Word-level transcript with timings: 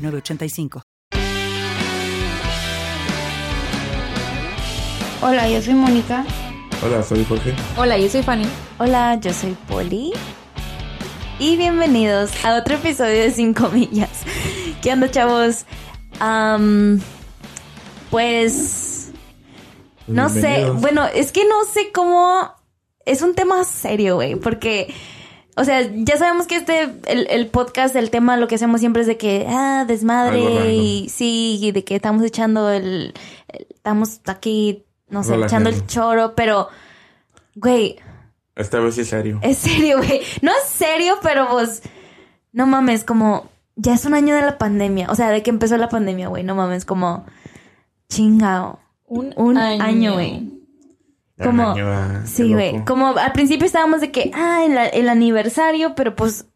906985. 0.00 0.82
Hola, 5.22 5.48
yo 5.48 5.60
soy 5.60 5.74
Mónica. 5.74 6.24
Hola, 6.82 7.02
soy 7.02 7.24
Jorge. 7.26 7.54
Hola, 7.76 7.98
yo 7.98 8.08
soy 8.08 8.22
Fanny. 8.22 8.46
Hola, 8.78 9.16
yo 9.20 9.34
soy 9.34 9.54
Poli. 9.68 10.12
Y 11.38 11.56
bienvenidos 11.56 12.30
a 12.44 12.56
otro 12.56 12.76
episodio 12.76 13.20
de 13.20 13.30
5 13.30 13.68
millas. 13.68 14.10
¿Qué 14.82 14.92
onda, 14.92 15.10
chavos? 15.10 15.66
Pues. 18.10 19.12
No 20.06 20.28
sé. 20.30 20.70
Bueno, 20.70 21.06
es 21.06 21.32
que 21.32 21.44
no 21.44 21.64
sé 21.64 21.92
cómo. 21.92 22.50
Es 23.04 23.20
un 23.22 23.34
tema 23.34 23.64
serio, 23.64 24.14
güey. 24.16 24.36
Porque. 24.36 24.94
O 25.60 25.64
sea, 25.64 25.82
ya 25.94 26.16
sabemos 26.16 26.46
que 26.46 26.56
este, 26.56 26.82
el, 27.06 27.26
el 27.28 27.46
podcast, 27.48 27.94
el 27.96 28.10
tema, 28.10 28.36
lo 28.36 28.48
que 28.48 28.54
hacemos 28.54 28.80
siempre 28.80 29.02
es 29.02 29.06
de 29.08 29.16
que, 29.18 29.46
ah, 29.48 29.84
desmadre, 29.86 30.74
y 30.74 31.08
sí, 31.08 31.58
y 31.60 31.72
de 31.72 31.84
que 31.84 31.96
estamos 31.96 32.24
echando 32.24 32.70
el, 32.70 33.12
el- 33.48 33.66
estamos 33.74 34.20
aquí, 34.26 34.84
no 35.08 35.22
sé, 35.22 35.34
echando 35.36 35.68
el 35.70 35.86
choro, 35.86 36.34
pero, 36.34 36.68
güey, 37.54 37.96
Esta 38.56 38.78
vez 38.80 38.94
sí 38.94 39.02
es 39.02 39.08
serio. 39.08 39.38
es 39.42 39.58
serio, 39.58 39.98
güey. 39.98 40.20
No 40.42 40.50
es 40.52 40.68
serio, 40.68 41.18
pero 41.22 41.48
pues, 41.50 41.82
no 42.52 42.66
mames, 42.66 43.04
como, 43.04 43.48
ya 43.76 43.94
es 43.94 44.04
un 44.04 44.14
año 44.14 44.34
de 44.34 44.42
la 44.42 44.58
pandemia. 44.58 45.08
O 45.10 45.14
sea, 45.14 45.30
de 45.30 45.42
que 45.42 45.50
empezó 45.50 45.76
la 45.76 45.88
pandemia, 45.88 46.28
güey. 46.28 46.42
No 46.42 46.54
mames, 46.54 46.84
como, 46.84 47.24
chingao. 48.08 48.78
Un, 49.06 49.32
Un 49.36 49.56
año, 49.58 50.12
güey. 50.14 50.59
Como- 51.46 51.74
Sí, 52.26 52.52
güey. 52.52 52.84
Como 52.84 53.08
al 53.16 53.32
principio 53.32 53.66
estábamos 53.66 54.00
de 54.00 54.10
que, 54.10 54.30
ah, 54.34 54.64
el, 54.64 54.76
el 55.00 55.08
aniversario, 55.08 55.94
pero 55.94 56.14
pues, 56.14 56.46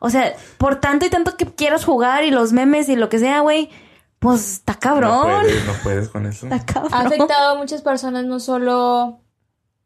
o 0.00 0.10
sea, 0.10 0.34
por 0.58 0.80
tanto 0.80 1.06
y 1.06 1.10
tanto 1.10 1.36
que 1.36 1.46
quieras 1.46 1.84
jugar 1.84 2.24
y 2.24 2.30
los 2.30 2.52
memes 2.52 2.88
y 2.88 2.96
lo 2.96 3.08
que 3.08 3.18
sea, 3.18 3.40
güey, 3.40 3.70
pues 4.18 4.52
está 4.54 4.74
No 4.74 4.78
cabrón. 4.78 5.42
puedes, 5.42 5.66
no 5.66 5.72
puedes 5.82 6.08
con 6.08 6.26
eso. 6.26 6.46
Está 6.46 6.64
cabrón. 6.64 6.94
Ha 6.94 7.00
afectado 7.02 7.54
a 7.56 7.58
muchas 7.58 7.82
personas, 7.82 8.24
no 8.24 8.38
solo, 8.40 9.20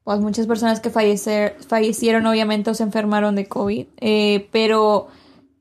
pues 0.04 0.20
muchas 0.20 0.46
personas 0.46 0.80
que 0.80 0.90
fallecer, 0.90 1.56
fallecieron, 1.66 2.26
obviamente, 2.26 2.70
o 2.70 2.74
se 2.74 2.82
enfermaron 2.82 3.34
de 3.34 3.46
COVID, 3.46 3.86
eh, 3.98 4.48
pero 4.52 5.08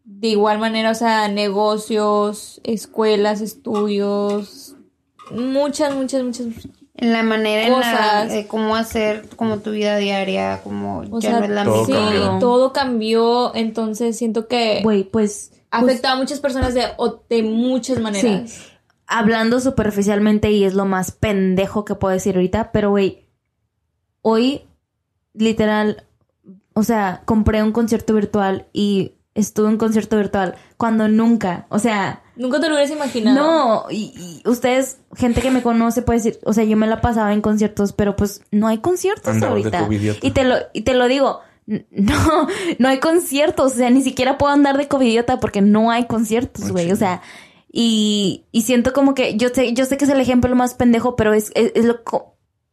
de 0.04 0.28
igual 0.28 0.60
manera, 0.60 0.92
o 0.92 0.96
sea, 0.96 1.28
negocios, 1.30 2.60
escuelas, 2.64 3.42
estudios, 3.42 4.76
muchas, 5.32 5.96
muchas, 5.96 6.24
muchas. 6.24 6.46
En 6.98 7.12
la 7.12 7.24
manera 7.24 7.68
en 7.68 7.80
la, 7.80 8.26
de 8.26 8.48
cómo 8.48 8.76
hacer 8.76 9.28
como 9.36 9.58
tu 9.60 9.72
vida 9.72 9.98
diaria, 9.98 10.62
como 10.64 11.00
O 11.12 11.20
ya 11.20 11.30
sea, 11.30 11.40
no 11.40 11.46
es 11.46 11.52
la 11.52 11.64
todo 11.66 11.86
sí, 11.86 11.92
misma. 11.92 12.10
cambió. 12.10 12.40
todo 12.40 12.74
cambió, 12.74 13.56
entonces 13.56 14.18
siento 14.18 14.48
que 14.48 14.80
Güey, 14.82 15.04
pues, 15.04 15.52
pues, 15.52 15.62
afectado 15.72 16.16
a 16.16 16.18
muchas 16.18 16.40
personas 16.40 16.74
de, 16.74 16.86
o 16.98 17.22
de 17.30 17.44
muchas 17.44 18.00
maneras. 18.00 18.72
hablando 19.08 19.60
superficialmente 19.60 20.52
y 20.52 20.64
es 20.64 20.74
lo 20.74 20.86
más 20.86 21.12
pendejo 21.12 21.84
que 21.84 21.96
puedo 21.96 22.14
decir 22.14 22.36
ahorita, 22.36 22.72
pero 22.72 22.92
güey, 22.92 23.28
hoy 24.22 24.62
literal, 25.34 26.06
o 26.74 26.84
sea, 26.84 27.24
compré 27.26 27.62
un 27.62 27.74
concierto 27.74 28.14
virtual 28.14 28.68
y 28.72 29.16
estuve 29.34 29.68
en 29.68 29.74
un 29.74 29.78
concierto 29.78 30.16
virtual 30.16 30.56
cuando 30.78 31.10
nunca, 31.10 31.66
o 31.70 31.78
sea, 31.80 32.24
Nunca 32.36 32.60
te 32.60 32.68
lo 32.68 32.76
hubieras 32.76 32.92
imaginado. 32.92 33.36
no, 33.36 33.86
y, 33.90 34.42
y 34.44 34.50
ustedes, 34.50 34.98
gente 35.16 35.42
que 35.42 35.52
me 35.52 35.62
conoce 35.62 36.02
puede 36.02 36.20
decir, 36.20 36.40
o 36.44 36.54
sea, 36.54 36.64
yo 36.64 36.76
me 36.78 36.88
la 36.88 37.02
pasaba 37.02 37.34
en 37.34 37.42
conciertos, 37.42 37.94
pero 37.94 38.16
pues 38.16 38.42
no 38.52 38.68
hay 38.68 38.80
conciertos 38.80 39.34
Andabas 39.34 39.64
de 39.64 39.78
ahorita. 39.78 40.18
Y 40.22 40.32
te 40.32 40.44
lo, 40.44 40.56
y 40.74 40.82
te 40.82 40.94
lo 40.94 41.08
digo, 41.08 41.40
no, 41.66 42.48
no 42.80 42.88
hay 42.88 43.00
conciertos, 43.00 43.74
o 43.74 43.76
sea, 43.76 43.90
ni 43.90 44.02
siquiera 44.02 44.38
puedo 44.38 44.52
andar 44.54 44.78
de 44.78 44.88
covidiota 44.88 45.40
porque 45.40 45.62
no 45.62 45.92
hay 45.92 46.06
conciertos, 46.06 46.72
güey, 46.72 46.92
o 46.92 46.96
sea, 46.96 47.22
y, 47.72 48.46
y 48.52 48.62
siento 48.62 48.94
como 48.94 49.16
que, 49.16 49.36
yo 49.36 49.50
sé, 49.50 49.74
yo 49.74 49.86
sé 49.86 49.98
que 49.98 50.06
es 50.06 50.12
el 50.12 50.20
ejemplo 50.20 50.56
más 50.56 50.76
pendejo, 50.76 51.16
pero 51.16 51.34
es, 51.34 51.52
es, 51.56 51.72
es 51.76 51.86
lo 51.86 52.04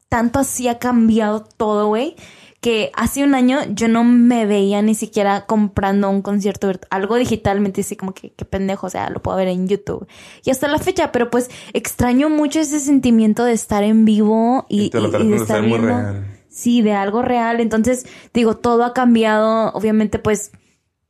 tanto 0.09 0.39
así 0.39 0.69
ha 0.69 0.79
cambiado 0.79 1.43
todo, 1.43 1.89
güey, 1.89 2.17
que 2.63 2.91
hace 2.95 3.25
un 3.25 3.35
año 3.35 3.59
yo 3.75 3.89
no 3.89 4.05
me 4.05 4.47
veía 4.47 4.81
ni 4.83 4.95
siquiera 4.95 5.47
comprando 5.47 6.09
un 6.09 6.23
concierto 6.23 6.71
algo 6.91 7.17
digitalmente, 7.17 7.81
así 7.83 7.97
como 7.97 8.15
que, 8.15 8.33
qué 8.33 8.45
pendejo, 8.45 8.87
o 8.87 8.91
sea, 8.91 9.11
lo 9.11 9.21
puedo 9.21 9.37
ver 9.37 9.49
en 9.49 9.67
YouTube. 9.69 10.07
Y 10.45 10.51
hasta 10.51 10.69
la 10.69 10.79
fecha, 10.79 11.11
pero 11.13 11.29
pues 11.29 11.51
extraño 11.75 12.31
mucho 12.31 12.61
ese 12.61 12.79
sentimiento 12.79 13.45
de 13.45 13.53
estar 13.53 13.83
en 13.83 14.05
vivo 14.05 14.65
y, 14.71 14.85
Y 14.85 14.91
te 14.91 15.01
lo 15.01 15.09
y- 15.21 15.29
de 15.29 15.37
estar 15.37 15.61
muy 15.61 15.71
viendo. 15.73 15.89
real. 15.89 16.27
Sí, 16.49 16.83
de 16.83 16.93
algo 16.93 17.21
real. 17.23 17.61
Entonces, 17.61 18.07
digo, 18.33 18.57
todo 18.57 18.85
ha 18.85 18.93
cambiado. 18.95 19.73
Obviamente, 19.73 20.19
pues, 20.21 20.53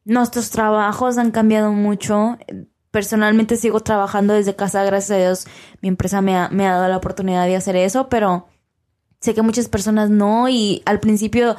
nuestros 0.05 0.51
trabajos 0.51 1.19
han 1.19 1.33
cambiado 1.33 1.73
mucho. 1.73 2.39
Personalmente 2.91 3.57
sigo 3.57 3.81
trabajando 3.81 4.35
desde 4.35 4.55
casa, 4.57 4.85
gracias 4.85 5.11
a 5.19 5.21
Dios. 5.21 5.47
Mi 5.81 5.89
empresa 5.89 6.21
me 6.23 6.37
ha, 6.37 6.49
me 6.51 6.67
ha 6.67 6.73
dado 6.73 6.89
la 6.89 6.97
oportunidad 6.97 7.45
de 7.47 7.57
hacer 7.57 7.75
eso, 7.77 8.09
pero 8.09 8.47
sé 9.23 9.33
que 9.35 9.41
muchas 9.41 9.69
personas 9.69 10.11
no. 10.11 10.51
Y 10.51 10.83
al 10.85 11.01
principio, 11.01 11.57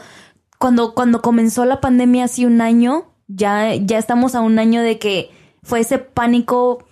cuando, 0.59 0.93
cuando 0.93 1.23
comenzó 1.23 1.65
la 1.65 1.81
pandemia 1.81 2.25
hace 2.25 2.45
un 2.45 2.61
año, 2.61 3.05
ya, 3.27 3.73
ya 3.73 3.97
estamos 3.97 4.35
a 4.35 4.41
un 4.41 4.59
año 4.59 4.81
de 4.83 4.99
que 4.99 5.31
fue 5.63 5.79
ese 5.79 5.97
pánico 5.97 6.83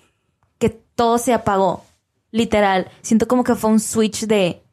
que 0.57 0.69
todo 0.69 1.19
se 1.19 1.33
apagó. 1.33 1.83
Literal. 2.31 2.89
Siento 3.01 3.27
como 3.27 3.43
que 3.43 3.53
fue 3.55 3.69
un 3.69 3.79
switch 3.79 4.25
de 4.25 4.63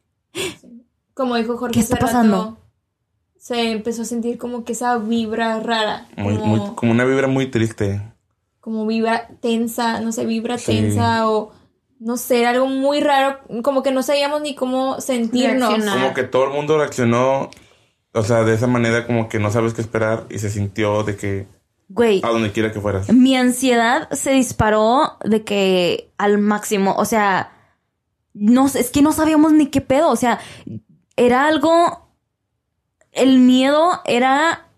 Como 1.13 1.35
dijo 1.35 1.57
Jorge. 1.57 1.73
¿Qué 1.73 1.79
está 1.81 1.97
pasando? 1.97 2.55
se 3.37 3.71
empezó 3.71 4.01
a 4.01 4.05
sentir 4.05 4.37
como 4.37 4.63
que 4.63 4.73
esa 4.73 4.97
vibra 4.97 5.59
rara. 5.61 6.07
Muy, 6.17 6.35
como, 6.37 6.57
muy- 6.57 6.75
como 6.75 6.91
una 6.91 7.03
vibra 7.05 7.27
muy 7.27 7.47
triste. 7.49 8.01
como 8.59 8.85
vibra 8.85 9.27
tensa, 9.41 10.01
no 10.01 10.11
sé, 10.11 10.25
vibra 10.25 10.57
Sí. 10.57 10.65
tensa 10.73 11.27
o 11.29 11.51
no 11.99 12.15
sé, 12.15 12.39
era 12.39 12.51
algo 12.51 12.67
muy 12.67 13.01
raro, 13.01 13.39
como 13.61 13.83
que 13.83 13.91
no 13.91 14.03
sabíamos 14.03 14.41
ni 14.41 14.55
cómo 14.55 15.01
sentirnos. 15.01 15.69
Reaccionar. 15.69 15.99
Como 15.99 16.13
que 16.13 16.23
todo 16.23 16.45
el 16.45 16.51
mundo 16.51 16.77
reaccionó, 16.77 17.49
o 18.13 18.23
sea, 18.23 18.43
de 18.43 18.55
esa 18.55 18.67
manera 18.67 19.05
como 19.05 19.27
que 19.27 19.37
no 19.39 19.51
sabes 19.51 19.73
qué 19.73 19.81
esperar 19.81 20.25
y 20.29 20.39
se 20.39 20.49
sintió 20.49 21.03
de 21.03 21.17
que 21.17 21.47
Güey. 21.89 22.21
a 22.23 22.29
donde 22.29 22.51
quiera 22.51 22.71
que 22.71 22.79
fueras. 22.79 23.11
Mi 23.11 23.35
ansiedad 23.35 24.09
se 24.11 24.31
disparó 24.31 25.17
de 25.25 25.43
que 25.43 26.09
al 26.17 26.37
máximo, 26.37 26.95
o 26.97 27.03
sea, 27.03 27.51
no 28.33 28.67
es 28.67 28.91
que 28.91 29.01
no 29.01 29.11
sabíamos 29.11 29.51
ni 29.51 29.67
qué 29.67 29.81
pedo, 29.81 30.09
o 30.09 30.15
sea, 30.15 30.39
era 31.17 31.47
algo, 31.47 32.07
el 33.11 33.39
miedo 33.39 34.01
era 34.05 34.68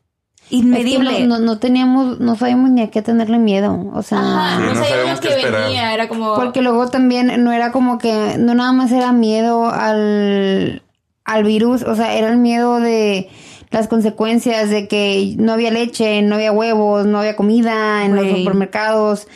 inmedible. 0.49 1.11
Es 1.11 1.17
que 1.17 1.23
no, 1.25 1.39
no, 1.39 1.45
no 1.45 1.57
teníamos, 1.59 2.19
no 2.19 2.35
sabíamos 2.35 2.71
ni 2.71 2.81
a 2.81 2.89
qué 2.91 3.01
tenerle 3.01 3.37
miedo. 3.39 3.89
O 3.93 4.01
sea, 4.03 4.19
Ajá, 4.19 4.57
Sí, 4.57 4.63
no, 4.63 4.73
no 4.73 4.85
sabíamos 4.85 5.19
que 5.19 5.27
esperar. 5.29 5.63
venía, 5.65 5.93
era 5.93 6.07
como 6.07 6.35
porque 6.35 6.61
luego 6.61 6.87
también 6.89 7.43
no 7.43 7.51
era 7.51 7.71
como 7.71 7.97
que, 7.97 8.35
no 8.37 8.53
nada 8.55 8.71
más 8.73 8.91
era 8.91 9.11
miedo 9.11 9.69
al, 9.69 10.83
al 11.23 11.43
virus, 11.43 11.83
o 11.83 11.95
sea, 11.95 12.13
era 12.15 12.29
el 12.29 12.37
miedo 12.37 12.79
de 12.79 13.29
las 13.69 13.87
consecuencias 13.87 14.69
de 14.69 14.87
que 14.89 15.35
no 15.37 15.53
había 15.53 15.71
leche, 15.71 16.21
no 16.21 16.35
había 16.35 16.51
huevos, 16.51 17.05
no 17.05 17.19
había 17.19 17.35
comida 17.37 18.03
en 18.05 18.15
los 18.15 18.27
supermercados. 18.27 19.27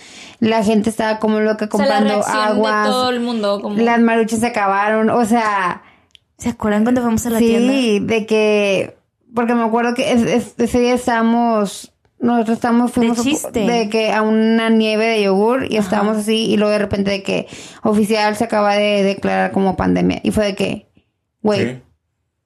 La 0.42 0.64
gente 0.66 0.90
estaba 0.90 1.20
como 1.20 1.40
loca 1.40 1.70
o 1.72 1.78
sea, 1.78 1.86
la 1.86 1.96
comprando 2.00 2.28
aguas. 2.28 2.86
de 2.86 2.92
todo 2.92 3.10
el 3.10 3.20
mundo, 3.22 3.62
como 3.62 3.78
Las 3.78 4.02
maruchas 4.02 4.40
se 4.42 4.48
acabaron, 4.48 5.10
o 5.10 5.24
sea, 5.26 5.82
¿Se 6.38 6.50
acuerdan 6.50 6.84
cuando 6.84 7.02
fuimos 7.02 7.26
a 7.26 7.30
la 7.30 7.40
sí, 7.40 7.46
tienda? 7.48 8.14
de 8.14 8.26
que, 8.26 8.98
porque 9.36 9.54
me 9.54 9.64
acuerdo 9.64 9.94
que 9.94 10.12
es- 10.14 10.22
es- 10.24 10.54
ese 10.58 10.80
día 10.80 10.94
estábamos, 10.96 11.92
nosotros 12.20 12.56
estábamos, 12.58 12.92
fuimos 12.92 13.20
a- 13.20 13.24
chiste. 13.24 13.60
de 13.68 13.90
que 13.90 14.12
a 14.14 14.22
una 14.22 14.70
nieve 14.70 15.06
de 15.06 15.24
yogur 15.24 15.68
y 15.70 15.78
estábamos 15.78 16.18
así 16.18 16.46
y 16.50 16.58
luego 16.58 16.72
de 16.72 16.80
repente 16.80 17.12
de 17.12 17.22
que 17.24 17.48
oficial 17.84 18.36
se 18.36 18.46
acaba 18.46 18.76
de 18.76 19.04
declarar 19.04 19.52
como 19.52 19.76
pandemia 19.76 20.22
y 20.24 20.32
fue 20.32 20.46
de 20.46 20.56
que, 20.56 20.90
güey, 21.44 21.66
Sí. 21.76 21.82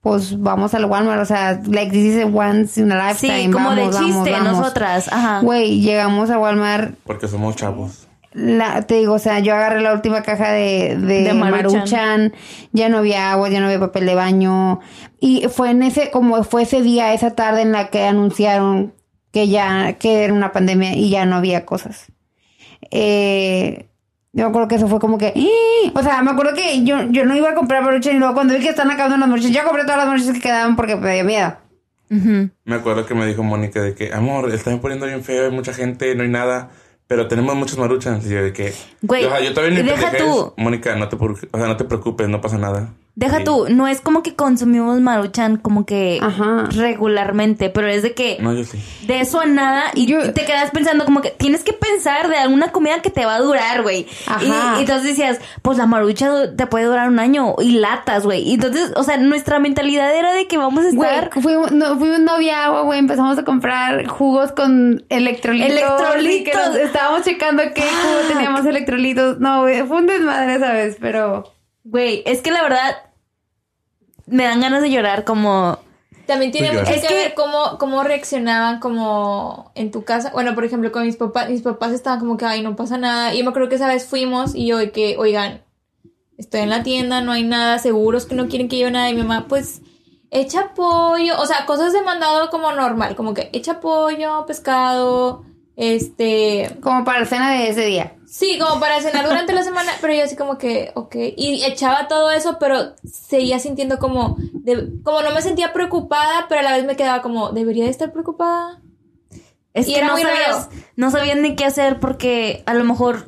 pues 0.01 0.39
vamos 0.41 0.73
al 0.73 0.85
Walmart, 0.85 1.21
o 1.21 1.25
sea, 1.25 1.61
like 1.67 1.91
this 1.91 2.15
is 2.15 2.23
a 2.23 2.25
once 2.25 2.81
in 2.81 2.91
a 2.91 3.07
lifetime, 3.09 3.43
Sí, 3.45 3.51
como 3.51 3.71
de 3.75 3.87
vamos, 3.87 3.97
chiste, 3.97 4.31
vamos. 4.31 4.57
nosotras, 4.57 5.07
ajá. 5.11 5.41
Güey, 5.41 5.81
llegamos 5.81 6.29
a 6.29 6.39
Walmart 6.39 6.95
Porque 7.05 7.27
somos 7.27 7.55
chavos. 7.55 8.07
La, 8.31 8.83
te 8.83 8.95
digo, 8.95 9.13
o 9.13 9.19
sea, 9.19 9.39
yo 9.39 9.55
agarré 9.55 9.81
la 9.81 9.93
última 9.93 10.21
caja 10.21 10.51
de, 10.51 10.95
de, 10.99 11.23
De 11.23 11.33
Maruchan. 11.33 11.79
Maruchan. 11.79 12.33
ya 12.71 12.89
no 12.89 12.99
había 12.99 13.31
agua, 13.31 13.49
ya 13.49 13.59
no 13.59 13.65
había 13.65 13.79
papel 13.79 14.05
de 14.05 14.15
baño. 14.15 14.79
Y 15.19 15.47
fue 15.49 15.71
en 15.71 15.83
ese, 15.83 16.11
como 16.11 16.43
fue 16.43 16.63
ese 16.63 16.81
día, 16.81 17.13
esa 17.13 17.35
tarde 17.35 17.61
en 17.61 17.71
la 17.71 17.89
que 17.89 18.03
anunciaron 18.03 18.93
que 19.31 19.47
ya, 19.47 19.93
que 19.93 20.23
era 20.23 20.33
una 20.33 20.51
pandemia 20.51 20.95
y 20.95 21.09
ya 21.09 21.25
no 21.25 21.35
había 21.35 21.65
cosas. 21.65 22.11
Eh, 22.91 23.87
yo 24.31 24.43
me 24.43 24.49
acuerdo 24.49 24.67
que 24.67 24.75
eso 24.75 24.87
fue 24.87 24.99
como 24.99 25.17
que... 25.17 25.33
¡ih! 25.35 25.91
O 25.95 26.03
sea, 26.03 26.21
me 26.21 26.31
acuerdo 26.31 26.53
que 26.53 26.83
yo, 26.83 27.01
yo 27.09 27.25
no 27.25 27.35
iba 27.35 27.49
a 27.49 27.55
comprar 27.55 27.83
maruchan 27.83 28.15
y 28.15 28.19
luego 28.19 28.35
cuando 28.35 28.53
vi 28.53 28.61
que 28.61 28.69
están 28.69 28.91
acabando 28.91 29.17
las 29.17 29.27
maruchan, 29.27 29.51
yo 29.51 29.63
compré 29.63 29.83
todas 29.83 29.97
las 29.97 30.07
maruchan 30.07 30.33
que 30.33 30.41
quedaban 30.41 30.75
porque 30.75 30.95
me 30.95 31.15
dio 31.15 31.25
miedo. 31.25 31.57
Me 32.09 32.75
acuerdo 32.75 33.05
que 33.05 33.13
me 33.13 33.27
dijo 33.27 33.43
Mónica 33.43 33.81
de 33.81 33.93
que, 33.93 34.13
amor, 34.13 34.51
están 34.51 34.79
poniendo 34.79 35.05
bien 35.05 35.23
feo, 35.23 35.45
hay 35.45 35.51
mucha 35.51 35.73
gente, 35.73 36.15
no 36.15 36.23
hay 36.23 36.29
nada, 36.29 36.69
pero 37.09 37.27
tenemos 37.27 37.55
muchos 37.55 37.79
maruchans. 37.79 38.23
Y 38.27 38.29
yo 38.29 38.43
de 38.43 38.53
que, 38.53 38.71
Güey, 39.01 39.25
o 39.25 39.29
sea, 39.31 39.41
yo 39.41 39.51
deja 39.83 40.11
tú. 40.19 40.53
Mónica, 40.57 40.95
no 40.95 41.09
te, 41.09 41.17
preocu- 41.17 41.49
o 41.51 41.57
sea, 41.57 41.67
no 41.67 41.75
te 41.75 41.83
preocupes, 41.83 42.29
no 42.29 42.39
pasa 42.39 42.59
nada. 42.59 42.93
Deja 43.19 43.39
Sí. 43.39 43.43
tú, 43.43 43.65
no 43.69 43.85
es 43.89 43.99
como 43.99 44.23
que 44.23 44.33
consumimos 44.33 45.01
maruchan 45.01 45.57
como 45.57 45.85
que 45.85 46.19
Ajá. 46.21 46.69
regularmente, 46.71 47.69
pero 47.69 47.87
es 47.87 48.01
de 48.01 48.13
que 48.13 48.37
No, 48.39 48.53
yo 48.53 48.63
sí. 48.63 48.81
de 49.07 49.19
eso 49.19 49.41
a 49.41 49.45
nada 49.45 49.83
y 49.93 50.05
Yo- 50.05 50.31
te 50.31 50.45
quedas 50.45 50.71
pensando 50.71 51.03
como 51.03 51.19
que 51.21 51.29
tienes 51.31 51.65
que 51.65 51.73
pensar 51.73 52.29
de 52.29 52.37
alguna 52.37 52.71
comida 52.71 53.01
que 53.01 53.09
te 53.09 53.25
va 53.25 53.35
a 53.35 53.39
durar, 53.41 53.81
güey. 53.81 54.07
Ajá. 54.25 54.41
Y, 54.75 54.79
y 54.79 54.81
entonces 54.83 55.03
decías, 55.03 55.39
pues 55.61 55.77
la 55.77 55.85
marucha 55.85 56.55
te 56.55 56.65
puede 56.65 56.85
durar 56.85 57.09
un 57.09 57.19
año 57.19 57.55
y 57.59 57.71
latas, 57.79 58.23
güey. 58.23 58.41
Y 58.41 58.53
entonces, 58.53 58.93
o 58.95 59.03
sea, 59.03 59.17
nuestra 59.17 59.59
mentalidad 59.59 60.15
era 60.15 60.31
de 60.31 60.47
que 60.47 60.57
vamos 60.57 60.85
a 60.85 60.91
Güey, 60.95 61.09
estar 61.09 61.41
fuimos, 61.41 61.73
no, 61.73 61.97
fuimos 61.99 62.19
no 62.21 62.31
había 62.31 62.63
agua, 62.63 62.83
güey. 62.83 62.99
Empezamos 62.99 63.37
a 63.37 63.43
comprar 63.43 64.07
jugos 64.07 64.53
con 64.53 65.03
electrolitos. 65.09 65.71
Electrolitos. 65.71 66.39
y 66.39 66.43
que 66.45 66.53
nos- 66.53 66.75
estábamos 66.77 67.23
checando 67.23 67.63
qué 67.75 67.81
jugo 67.81 68.29
teníamos 68.29 68.65
electrolitos. 68.65 69.39
No, 69.41 69.63
güey, 69.63 69.85
fue 69.85 69.97
un 69.97 70.05
desmadre 70.07 70.55
esa 70.55 70.71
vez, 70.71 70.95
pero... 71.01 71.43
Güey, 71.83 72.23
es 72.25 72.41
que 72.41 72.51
la 72.51 72.61
verdad 72.61 72.95
me 74.29 74.43
dan 74.43 74.61
ganas 74.61 74.81
de 74.81 74.89
llorar 74.91 75.23
como 75.23 75.77
También 76.27 76.51
tiene 76.51 76.71
mucho 76.71 76.85
que, 76.85 76.95
Es 76.97 77.07
que- 77.07 77.13
ver 77.13 77.33
cómo, 77.33 77.77
cómo 77.79 78.03
reaccionaban 78.03 78.79
como 78.79 79.71
en 79.75 79.91
tu 79.91 80.03
casa. 80.03 80.29
Bueno, 80.31 80.53
por 80.55 80.63
ejemplo, 80.65 80.91
con 80.91 81.03
mis 81.03 81.15
papás, 81.17 81.49
mis 81.49 81.61
papás 81.61 81.91
estaban 81.91 82.19
como 82.19 82.37
que, 82.37 82.45
ay, 82.45 82.61
no 82.61 82.75
pasa 82.75 82.97
nada. 82.97 83.33
Y 83.33 83.39
yo 83.39 83.43
me 83.43 83.49
acuerdo 83.49 83.69
que 83.69 83.75
esa 83.75 83.87
vez 83.87 84.05
fuimos 84.05 84.53
y 84.55 84.67
yo 84.67 84.77
de 84.77 84.91
que, 84.91 85.17
oigan, 85.17 85.63
estoy 86.37 86.61
en 86.61 86.69
la 86.69 86.83
tienda, 86.83 87.21
no 87.21 87.31
hay 87.31 87.43
nada, 87.43 87.79
seguros 87.79 88.25
que 88.25 88.35
no 88.35 88.47
quieren 88.47 88.69
que 88.69 88.77
lleve 88.77 88.91
nada. 88.91 89.09
Y 89.09 89.15
mi 89.15 89.23
mamá, 89.23 89.47
pues, 89.47 89.81
echa 90.31 90.73
pollo, 90.75 91.39
o 91.41 91.45
sea, 91.47 91.65
cosas 91.65 91.91
de 91.93 92.01
mandado 92.03 92.49
como 92.51 92.71
normal, 92.71 93.15
como 93.15 93.33
que 93.33 93.49
echa 93.51 93.79
pollo, 93.79 94.45
pescado, 94.45 95.43
este... 95.75 96.77
Como 96.81 97.03
para 97.03 97.21
la 97.21 97.25
cena 97.25 97.51
de 97.51 97.69
ese 97.69 97.85
día. 97.85 98.13
Sí, 98.31 98.59
como 98.59 98.79
para 98.79 99.01
cenar 99.01 99.25
durante 99.27 99.53
la 99.53 99.63
semana, 99.63 99.91
pero 100.01 100.13
yo 100.13 100.23
así 100.23 100.35
como 100.35 100.59
que, 100.59 100.91
ok, 100.93 101.15
y 101.35 101.63
echaba 101.65 102.07
todo 102.07 102.29
eso, 102.29 102.57
pero 102.59 102.93
seguía 103.03 103.57
sintiendo 103.57 103.97
como, 103.97 104.35
de- 104.53 105.01
como 105.03 105.23
no 105.23 105.31
me 105.31 105.41
sentía 105.41 105.73
preocupada, 105.73 106.45
pero 106.47 106.61
a 106.61 106.63
la 106.63 106.73
vez 106.73 106.85
me 106.85 106.95
quedaba 106.95 107.23
como, 107.23 107.49
¿debería 107.51 107.85
de 107.85 107.89
estar 107.89 108.11
preocupada? 108.11 108.81
Es 109.73 109.87
Y 109.87 109.93
que 109.93 109.97
era 109.97 110.07
no 110.07 110.13
muy 110.13 110.21
sabías, 110.21 110.47
raro. 110.67 110.69
no 110.95 111.09
sabían 111.11 111.41
ni 111.41 111.55
qué 111.55 111.65
hacer 111.65 111.99
porque 111.99 112.61
a 112.67 112.75
lo 112.75 112.83
mejor 112.83 113.23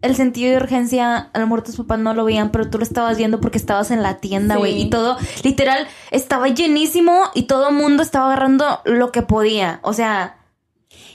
el 0.00 0.16
sentido 0.16 0.50
de 0.52 0.56
urgencia, 0.58 1.28
a 1.32 1.38
lo 1.40 1.46
mejor 1.46 1.62
tus 1.62 1.76
papás 1.76 1.98
no 1.98 2.14
lo 2.14 2.24
veían, 2.24 2.50
pero 2.50 2.70
tú 2.70 2.78
lo 2.78 2.84
estabas 2.84 3.18
viendo 3.18 3.40
porque 3.40 3.58
estabas 3.58 3.90
en 3.90 4.02
la 4.02 4.18
tienda, 4.18 4.54
Sí. 4.54 4.58
güey. 4.60 4.80
Y 4.80 4.88
todo, 4.90 5.18
literal, 5.44 5.86
estaba 6.10 6.48
llenísimo 6.48 7.24
y 7.34 7.42
todo 7.42 7.68
el 7.68 7.74
mundo 7.74 8.02
estaba 8.02 8.26
agarrando 8.28 8.80
lo 8.84 9.12
que 9.12 9.20
podía. 9.22 9.80
O 9.82 9.92
sea, 9.92 10.37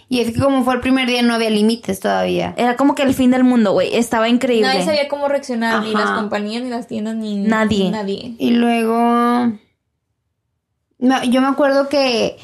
Y 0.09 0.19
es 0.19 0.31
que 0.31 0.39
como 0.39 0.63
fue 0.63 0.75
el 0.75 0.79
primer 0.79 1.07
día 1.07 1.21
no 1.21 1.33
había 1.33 1.50
límites 1.50 2.00
todavía. 2.00 2.53
era 2.57 2.75
como 2.75 2.95
que 2.95 3.03
el 3.03 3.13
fin 3.13 3.31
del 3.31 3.44
mundo, 3.44 3.71
güey. 3.71 3.95
Estaba 3.95 4.29
increíble. 4.29 4.67
Nadie 4.67 4.85
sabía 4.85 5.07
cómo 5.07 5.27
reaccionar, 5.27 5.83
ni 5.83 5.94
las 5.94 6.11
compañías, 6.11 6.63
ni 6.63 6.69
las 6.69 6.88
tiendas, 6.88 7.15
ni 7.15 7.38
Nadie. 7.38 7.89
nadie. 7.89 8.35
Y 8.38 8.51
luego... 8.51 9.53
No, 11.00 11.23
yo 11.25 11.41
me 11.41 11.47
acuerdo 11.47 11.89
que 11.89 12.38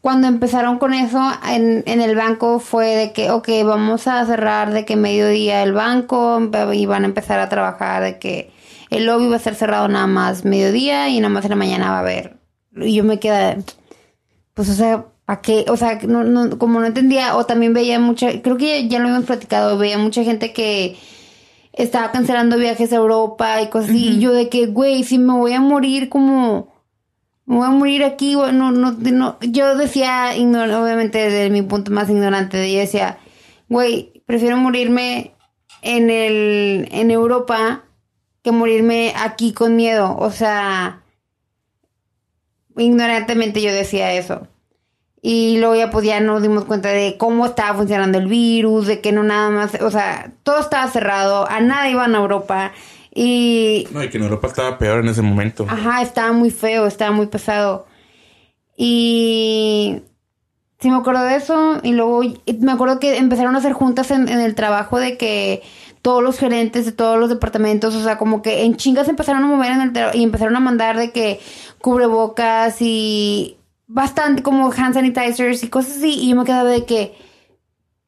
cuando 0.00 0.26
empezaron 0.26 0.78
con 0.78 0.94
eso 0.94 1.20
en, 1.48 1.84
en 1.86 2.00
el 2.00 2.16
banco 2.16 2.58
fue 2.58 2.96
de 2.96 3.12
que, 3.12 3.30
ok, 3.30 3.48
vamos 3.64 4.06
a 4.06 4.24
cerrar 4.24 4.72
de 4.72 4.84
que 4.84 4.96
mediodía 4.96 5.62
el 5.62 5.72
banco 5.72 6.40
y 6.72 6.86
van 6.86 7.04
a 7.04 7.06
empezar 7.06 7.38
a 7.38 7.48
trabajar 7.48 8.02
de 8.02 8.18
que 8.18 8.50
el 8.88 9.04
lobby 9.04 9.28
va 9.28 9.34
a 9.34 9.36
estar 9.36 9.54
cerrado 9.54 9.86
nada 9.88 10.06
más 10.06 10.44
mediodía 10.44 11.08
y 11.08 11.20
nada 11.20 11.28
más 11.28 11.44
en 11.44 11.50
la 11.50 11.56
mañana 11.56 11.90
va 11.90 11.98
a 11.98 12.00
haber. 12.00 12.38
Y 12.76 12.94
yo 12.94 13.04
me 13.04 13.20
quedé, 13.20 13.62
pues 14.54 14.68
o 14.70 14.74
sea, 14.74 15.04
¿a 15.30 15.40
qué? 15.40 15.64
O 15.68 15.76
sea, 15.76 16.00
no, 16.08 16.24
no, 16.24 16.58
como 16.58 16.80
no 16.80 16.86
entendía, 16.86 17.36
o 17.36 17.46
también 17.46 17.72
veía 17.72 18.00
mucha, 18.00 18.42
creo 18.42 18.56
que 18.56 18.88
ya, 18.88 18.98
lo 18.98 19.04
habíamos 19.04 19.26
platicado, 19.26 19.78
veía 19.78 19.96
mucha 19.96 20.24
gente 20.24 20.52
que 20.52 20.98
estaba 21.72 22.10
cancelando 22.10 22.56
viajes 22.56 22.92
a 22.92 22.96
Europa 22.96 23.62
y 23.62 23.68
cosas 23.68 23.90
así. 23.90 24.08
Y 24.08 24.18
yo 24.18 24.32
de 24.32 24.48
que, 24.48 24.66
güey, 24.66 25.04
si 25.04 25.18
me 25.18 25.34
voy 25.34 25.52
a 25.52 25.60
morir 25.60 26.08
como... 26.08 26.74
Me 27.46 27.56
voy 27.56 27.66
a 27.66 27.70
morir 27.70 28.04
aquí, 28.04 28.34
no, 28.34 28.72
no, 28.72 28.92
no. 28.92 29.38
Yo 29.40 29.76
decía, 29.76 30.30
obviamente 30.36 31.18
desde 31.18 31.50
mi 31.50 31.62
punto 31.62 31.90
más 31.90 32.08
ignorante, 32.08 32.72
yo 32.72 32.78
decía, 32.78 33.18
güey, 33.68 34.22
prefiero 34.26 34.56
morirme 34.56 35.34
en 35.82 36.10
el, 36.10 36.88
en 36.92 37.10
Europa 37.10 37.84
que 38.42 38.52
morirme 38.52 39.12
aquí 39.16 39.52
con 39.52 39.76
miedo. 39.76 40.16
O 40.16 40.30
sea, 40.30 41.02
ignorantemente 42.76 43.62
yo 43.62 43.72
decía 43.72 44.12
eso. 44.12 44.48
Y 45.22 45.58
luego 45.58 45.74
ya 45.74 45.90
pues 45.90 46.06
ya 46.06 46.20
nos 46.20 46.42
dimos 46.42 46.64
cuenta 46.64 46.88
de 46.88 47.16
cómo 47.18 47.46
estaba 47.46 47.76
funcionando 47.76 48.18
el 48.18 48.26
virus, 48.26 48.86
de 48.86 49.00
que 49.00 49.12
no 49.12 49.22
nada 49.22 49.50
más, 49.50 49.74
o 49.82 49.90
sea, 49.90 50.32
todo 50.42 50.60
estaba 50.60 50.90
cerrado, 50.90 51.48
a 51.48 51.60
nada 51.60 51.90
iban 51.90 52.14
a 52.14 52.18
Europa. 52.18 52.72
Y 53.14 53.86
No, 53.92 54.02
y 54.02 54.08
que 54.08 54.16
en 54.16 54.24
Europa 54.24 54.48
estaba 54.48 54.78
peor 54.78 55.00
en 55.00 55.08
ese 55.08 55.20
momento. 55.20 55.66
Ajá, 55.68 56.00
estaba 56.00 56.32
muy 56.32 56.50
feo, 56.50 56.86
estaba 56.86 57.10
muy 57.10 57.26
pesado. 57.26 57.86
Y 58.76 60.02
sí 60.78 60.90
me 60.90 60.96
acuerdo 60.96 61.24
de 61.24 61.36
eso. 61.36 61.80
Y 61.82 61.92
luego 61.92 62.22
me 62.60 62.72
acuerdo 62.72 62.98
que 62.98 63.18
empezaron 63.18 63.54
a 63.56 63.58
hacer 63.58 63.72
juntas 63.72 64.10
en, 64.10 64.28
en 64.28 64.40
el 64.40 64.54
trabajo 64.54 64.98
de 64.98 65.18
que 65.18 65.62
todos 66.02 66.22
los 66.22 66.38
gerentes 66.38 66.86
de 66.86 66.92
todos 66.92 67.18
los 67.18 67.28
departamentos, 67.28 67.94
o 67.94 68.02
sea, 68.02 68.16
como 68.16 68.40
que 68.40 68.64
en 68.64 68.76
chingas 68.76 69.08
empezaron 69.08 69.44
a 69.44 69.46
mover 69.46 69.72
en 69.72 69.80
el 69.82 70.14
y 70.14 70.22
empezaron 70.22 70.56
a 70.56 70.60
mandar 70.60 70.96
de 70.96 71.12
que 71.12 71.40
cubrebocas 71.80 72.80
y 72.80 73.58
bastante 73.92 74.42
como 74.42 74.70
hand 74.72 74.94
sanitizers 74.94 75.62
y 75.64 75.68
cosas 75.68 75.96
así. 75.98 76.14
Y 76.14 76.30
yo 76.30 76.36
me 76.36 76.44
quedaba 76.44 76.70
de 76.70 76.84
que, 76.84 77.14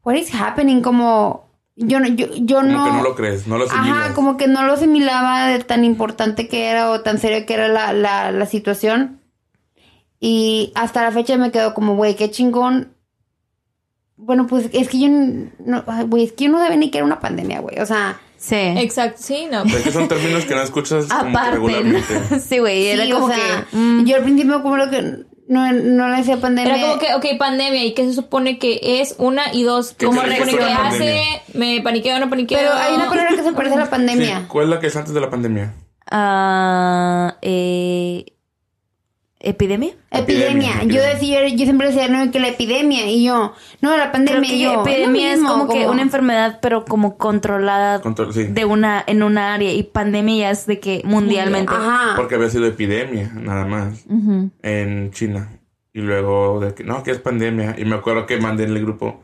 what 0.04 0.14
is 0.14 0.32
happening? 0.32 0.80
Como, 0.80 1.50
yo 1.76 1.98
no, 2.00 2.06
yo, 2.08 2.28
yo 2.34 2.58
Como 2.58 2.68
no. 2.68 2.84
que 2.84 2.92
no 2.92 3.02
lo 3.02 3.14
crees, 3.14 3.46
no 3.46 3.58
lo 3.58 3.64
asimilas. 3.64 3.98
Ajá, 3.98 4.14
como 4.14 4.36
que 4.36 4.46
no 4.46 4.62
lo 4.62 4.74
asimilaba 4.74 5.48
de 5.48 5.58
tan 5.64 5.84
importante 5.84 6.48
que 6.48 6.66
era 6.66 6.90
o 6.90 7.00
tan 7.00 7.18
serio 7.18 7.44
que 7.46 7.54
era 7.54 7.68
la, 7.68 7.92
la, 7.92 8.30
la 8.30 8.46
situación. 8.46 9.20
Y 10.20 10.72
hasta 10.76 11.02
la 11.02 11.10
fecha 11.10 11.36
me 11.36 11.50
quedo 11.50 11.74
como, 11.74 11.96
güey, 11.96 12.14
qué 12.14 12.30
chingón. 12.30 12.94
Bueno, 14.16 14.46
pues 14.46 14.70
es 14.72 14.88
que 14.88 15.00
yo 15.00 15.08
no, 15.08 15.84
güey, 16.06 16.24
es 16.24 16.32
que 16.32 16.44
yo 16.44 16.52
no 16.52 16.58
sabía 16.58 16.76
ni 16.76 16.92
que 16.92 16.98
era 16.98 17.04
una 17.06 17.18
pandemia, 17.18 17.60
güey. 17.60 17.80
O 17.80 17.86
sea, 17.86 18.20
Sí. 18.36 18.56
Exacto, 18.56 19.18
sí, 19.22 19.46
no. 19.48 19.62
Pero 19.62 19.76
es 19.78 19.84
que 19.84 19.92
son 19.92 20.08
términos 20.08 20.44
que 20.44 20.56
no 20.56 20.62
escuchas 20.62 21.06
como 21.06 21.22
que 21.22 21.28
Aparte, 21.30 21.50
regularmente. 21.52 22.40
sí, 22.40 22.58
güey, 22.58 22.88
era 22.88 23.04
sí, 23.04 23.12
como 23.12 23.26
o 23.26 23.28
sea, 23.28 23.66
que 23.70 23.76
mm, 23.76 24.04
yo 24.04 24.16
al 24.16 24.22
principio 24.24 24.50
me 24.50 24.56
acuerdo 24.58 24.90
que 24.90 25.26
no, 25.52 25.70
no 25.70 26.08
le 26.08 26.16
decía 26.16 26.38
pandemia. 26.38 26.74
Era 26.74 26.82
como 26.82 26.98
que, 26.98 27.14
ok, 27.14 27.38
pandemia, 27.38 27.84
¿y 27.84 27.92
qué 27.92 28.04
se 28.06 28.14
supone 28.14 28.58
que 28.58 28.80
es? 28.82 29.16
Una 29.18 29.52
y 29.52 29.64
dos, 29.64 29.92
¿Qué 29.92 30.06
¿cómo 30.06 30.22
se 30.22 30.34
supone 30.34 30.56
que 30.56 30.64
hace? 30.64 31.22
¿Me 31.52 31.82
paniqueo 31.82 32.16
o 32.16 32.20
no 32.20 32.30
paniqueo? 32.30 32.58
Pero 32.58 32.72
hay 32.72 32.94
una 32.94 33.08
palabra 33.08 33.36
que 33.36 33.42
se 33.42 33.52
parece 33.52 33.74
a 33.74 33.80
la 33.80 33.90
pandemia. 33.90 34.38
Sí, 34.38 34.44
¿Cuál 34.48 34.64
es 34.64 34.70
la 34.70 34.80
que 34.80 34.86
es 34.86 34.96
antes 34.96 35.12
de 35.12 35.20
la 35.20 35.28
pandemia? 35.28 35.74
ah, 36.10 37.36
eh, 37.42 38.24
epidemia. 39.42 39.94
Epidemia. 40.10 40.70
Epidemia, 40.76 40.94
Yo 40.94 41.02
decía, 41.02 41.46
yo 41.48 41.64
siempre 41.64 41.88
decía, 41.88 42.08
no, 42.08 42.30
que 42.30 42.40
la 42.40 42.48
epidemia. 42.48 43.10
Y 43.10 43.24
yo, 43.24 43.52
no, 43.80 43.90
la 43.96 44.10
Creo 44.10 44.12
pandemia. 44.12 44.48
que 44.50 44.56
y 44.56 44.62
yo, 44.62 44.80
epidemia 44.82 45.32
es 45.32 45.40
mismo, 45.40 45.58
como, 45.58 45.72
que 45.72 45.86
una 45.86 46.02
enfermedad, 46.02 46.58
pero 46.62 46.84
como 46.84 47.16
controlada 47.18 48.00
Control- 48.02 48.32
sí. 48.32 48.44
de 48.44 48.64
una 48.64 49.02
en 49.06 49.22
una 49.22 49.54
área 49.54 49.72
y 49.72 49.82
pandemia 49.82 50.36
ya 50.36 50.50
es 50.50 50.66
de 50.66 50.80
que 50.80 51.02
mundialmente. 51.04 51.72
Ajá. 51.74 52.14
Porque 52.16 52.34
había 52.36 52.50
sido 52.50 52.66
epidemia, 52.66 53.32
nada 53.34 53.64
más, 53.66 54.04
en 54.62 55.10
China. 55.12 55.48
Y 55.94 56.00
luego, 56.00 56.60
de 56.60 56.74
que, 56.74 56.84
no, 56.84 57.02
que 57.02 57.10
es 57.10 57.18
pandemia. 57.18 57.74
Y 57.78 57.84
me 57.84 57.96
acuerdo 57.96 58.24
que 58.26 58.38
mandé 58.38 58.64
en 58.64 58.70
el 58.70 58.80
grupo, 58.80 59.20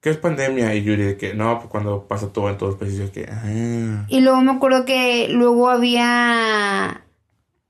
¿qué 0.00 0.10
es 0.10 0.16
pandemia? 0.16 0.74
Y 0.74 0.82
Yuri, 0.82 1.02
de 1.04 1.16
que, 1.16 1.34
no, 1.34 1.58
pues 1.58 1.68
cuando 1.70 2.08
pasa 2.08 2.32
todo 2.32 2.50
en 2.50 2.58
todos 2.58 2.72
los 2.72 2.80
países, 2.80 2.98
yo 2.98 3.12
que, 3.12 3.28
ah. 3.30 4.04
Y 4.08 4.20
luego 4.20 4.40
me 4.42 4.50
acuerdo 4.52 4.84
que 4.84 5.28
luego 5.30 5.70
había 5.70 7.03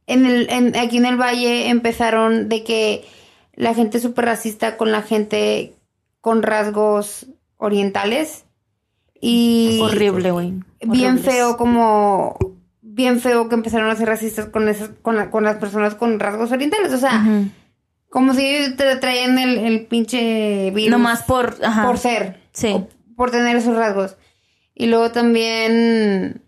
en 0.07 0.27
el 0.27 0.49
en- 0.51 0.77
aquí 0.77 0.99
en 0.99 1.07
el 1.07 1.17
valle 1.21 1.69
empezaron 1.69 2.49
de 2.49 2.63
que 2.65 3.05
la 3.55 3.75
gente 3.75 4.01
súper 4.01 4.25
racista 4.27 4.77
con 4.77 4.93
la 4.93 5.03
gente 5.03 5.75
con 6.21 6.43
rasgos 6.43 7.27
orientales 7.57 8.45
y 9.21 9.79
Horrible, 9.83 10.31
güey. 10.33 10.51
bien 10.83 11.15
Horribles. 11.15 11.25
feo 11.25 11.57
como 11.57 12.37
bien 12.83 13.21
feo 13.21 13.49
que 13.49 13.55
empezaron 13.55 13.91
a 13.91 13.97
ser 13.97 14.09
racistas 14.09 14.47
con 14.47 14.69
esas 14.69 14.91
con, 15.03 15.17
la- 15.17 15.31
con 15.31 15.45
las 15.45 15.57
personas 15.57 15.95
con 15.95 16.21
rasgos 16.21 16.53
orientales 16.53 16.93
o 16.93 16.99
sea 16.99 17.23
Ujú. 17.25 17.49
como 18.11 18.35
si 18.35 18.75
te 18.77 18.97
traían 18.97 19.39
el, 19.39 19.59
el 19.59 19.87
pinche 19.87 20.71
virus 20.73 20.91
Nomás 20.91 21.23
por, 21.23 21.57
ajá. 21.63 21.87
por 21.87 21.99
ser 21.99 22.41
Sí. 22.53 22.77
por 23.17 23.31
tener 23.33 23.57
esos 23.57 23.77
rasgos. 23.77 24.17
Y 24.77 24.87
luego 24.87 25.11
también 25.13 26.43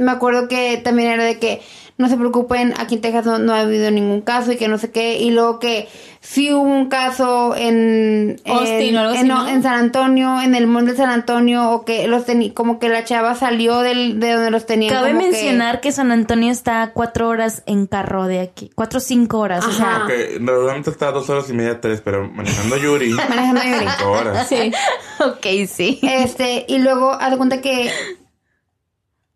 me 0.00 0.10
acuerdo 0.10 0.48
que 0.48 0.76
también 0.82 1.10
era 1.12 1.24
de 1.24 1.38
que 1.38 1.60
no 1.98 2.08
se 2.08 2.16
preocupen, 2.16 2.72
aquí 2.78 2.94
en 2.94 3.02
Texas 3.02 3.26
no, 3.26 3.38
no 3.38 3.52
ha 3.52 3.60
habido 3.60 3.90
ningún 3.90 4.22
caso 4.22 4.50
y 4.52 4.56
que 4.56 4.68
no 4.68 4.78
sé 4.78 4.90
qué, 4.90 5.18
y 5.18 5.32
luego 5.32 5.58
que 5.58 5.86
sí 6.20 6.50
hubo 6.50 6.62
un 6.62 6.88
caso 6.88 7.54
en, 7.54 8.40
Austin 8.46 8.80
en, 8.80 8.96
o 8.96 9.00
algo 9.00 9.10
así, 9.12 9.20
en- 9.20 9.28
no, 9.28 9.46
en 9.46 9.62
San 9.62 9.74
Antonio, 9.74 10.40
en 10.40 10.54
el 10.54 10.66
monte 10.66 10.92
de 10.92 10.96
San 10.96 11.10
Antonio, 11.10 11.70
o 11.70 11.84
que 11.84 12.08
los 12.08 12.26
teni- 12.26 12.54
como 12.54 12.78
que 12.78 12.88
la 12.88 13.04
chava 13.04 13.34
salió 13.34 13.80
del, 13.80 14.18
de 14.18 14.32
donde 14.32 14.50
los 14.50 14.64
tenían. 14.64 14.94
Cabe 14.94 15.10
como 15.10 15.24
mencionar 15.24 15.82
que... 15.82 15.92
San 15.92 16.10
Antonio 16.10 16.50
está 16.50 16.80
a 16.82 16.92
cuatro 16.94 17.28
horas 17.28 17.62
en 17.66 17.86
carro 17.86 18.26
de 18.26 18.40
aquí. 18.40 18.70
Cuatro 18.74 18.96
o 18.96 19.00
cinco 19.02 19.38
horas. 19.38 19.62
O 19.66 19.70
sea, 19.72 19.96
Ajá. 19.96 20.06
Que 20.06 20.38
normalmente 20.40 20.88
está 20.88 21.08
a 21.08 21.12
dos 21.12 21.28
horas 21.28 21.50
y 21.50 21.52
media, 21.52 21.82
tres, 21.82 22.00
pero 22.02 22.26
manejando 22.30 22.78
Yuri, 22.78 23.10
Manejando 23.28 23.60
Yuri. 23.62 23.86
cinco 23.98 24.10
horas. 24.12 24.48
Sí. 24.48 24.72
ok, 25.22 25.46
sí. 25.68 25.98
Este, 26.02 26.64
y 26.66 26.78
luego 26.78 27.12
haz 27.12 27.36
cuenta 27.36 27.60
que 27.60 27.90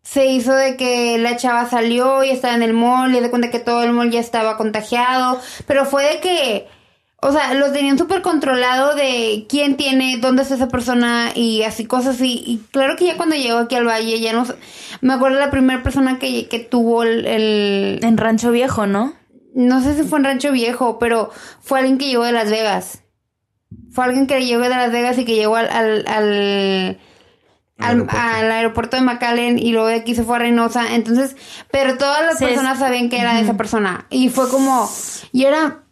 se 0.07 0.27
hizo 0.27 0.53
de 0.53 0.77
que 0.77 1.17
la 1.17 1.35
chava 1.35 1.67
salió 1.67 2.23
y 2.23 2.29
estaba 2.29 2.53
en 2.53 2.61
el 2.61 2.73
mall 2.73 3.15
y 3.15 3.19
de 3.19 3.29
cuenta 3.31 3.49
que 3.49 3.57
todo 3.59 3.81
el 3.83 3.91
mall 3.91 4.11
ya 4.11 4.19
estaba 4.19 4.55
contagiado, 4.55 5.41
pero 5.65 5.83
fue 5.85 6.03
de 6.05 6.19
que, 6.19 6.67
o 7.23 7.31
sea, 7.31 7.55
lo 7.55 7.71
tenían 7.71 7.97
súper 7.97 8.21
controlado 8.21 8.93
de 8.93 9.47
quién 9.49 9.77
tiene, 9.77 10.17
dónde 10.21 10.43
está 10.43 10.53
esa 10.55 10.67
persona 10.67 11.31
y 11.33 11.63
así 11.63 11.85
cosas 11.87 12.17
así. 12.17 12.43
Y 12.45 12.59
claro 12.71 12.95
que 12.95 13.07
ya 13.07 13.17
cuando 13.17 13.35
llegó 13.35 13.57
aquí 13.57 13.73
al 13.73 13.87
valle, 13.87 14.19
ya 14.19 14.31
no 14.31 14.45
me 15.01 15.13
acuerdo 15.15 15.39
la 15.39 15.49
primera 15.49 15.81
persona 15.81 16.19
que, 16.19 16.47
que 16.49 16.59
tuvo 16.59 17.01
el, 17.01 17.25
el- 17.25 17.99
En 18.03 18.17
Rancho 18.17 18.51
Viejo, 18.51 18.85
¿no? 18.85 19.13
no 19.55 19.81
sé 19.81 19.95
si 19.95 20.03
fue 20.03 20.19
en 20.19 20.25
Rancho 20.25 20.51
Viejo, 20.51 20.99
pero 20.99 21.31
fue 21.61 21.79
alguien 21.79 21.97
que 21.97 22.05
llegó 22.07 22.25
de 22.25 22.31
Las 22.33 22.51
Vegas. 22.51 23.01
Fue 23.91 24.05
alguien 24.05 24.27
que 24.27 24.45
llegó 24.45 24.61
de 24.61 24.69
Las 24.69 24.91
Vegas 24.91 25.17
y 25.17 25.25
que 25.25 25.35
llegó 25.35 25.55
al, 25.55 25.69
al, 25.69 26.05
al, 26.07 26.99
al, 27.77 27.91
Aeropuerto. 27.91 28.21
al 28.21 28.51
aeropuerto 28.51 28.97
de 28.97 29.03
McAllen 29.03 29.59
y 29.59 29.71
luego 29.71 29.87
de 29.87 29.95
aquí 29.95 30.15
se 30.15 30.23
fue 30.23 30.37
a 30.37 30.39
Reynosa. 30.39 30.95
Entonces, 30.95 31.35
pero 31.71 31.97
todas 31.97 32.21
las 32.25 32.37
personas 32.37 32.79
sabían 32.79 33.09
que 33.09 33.19
era 33.19 33.35
de 33.35 33.41
esa 33.41 33.57
persona. 33.57 34.05
Y 34.09 34.29
fue 34.29 34.49
como, 34.49 34.89
y 35.31 35.45
era, 35.45 35.83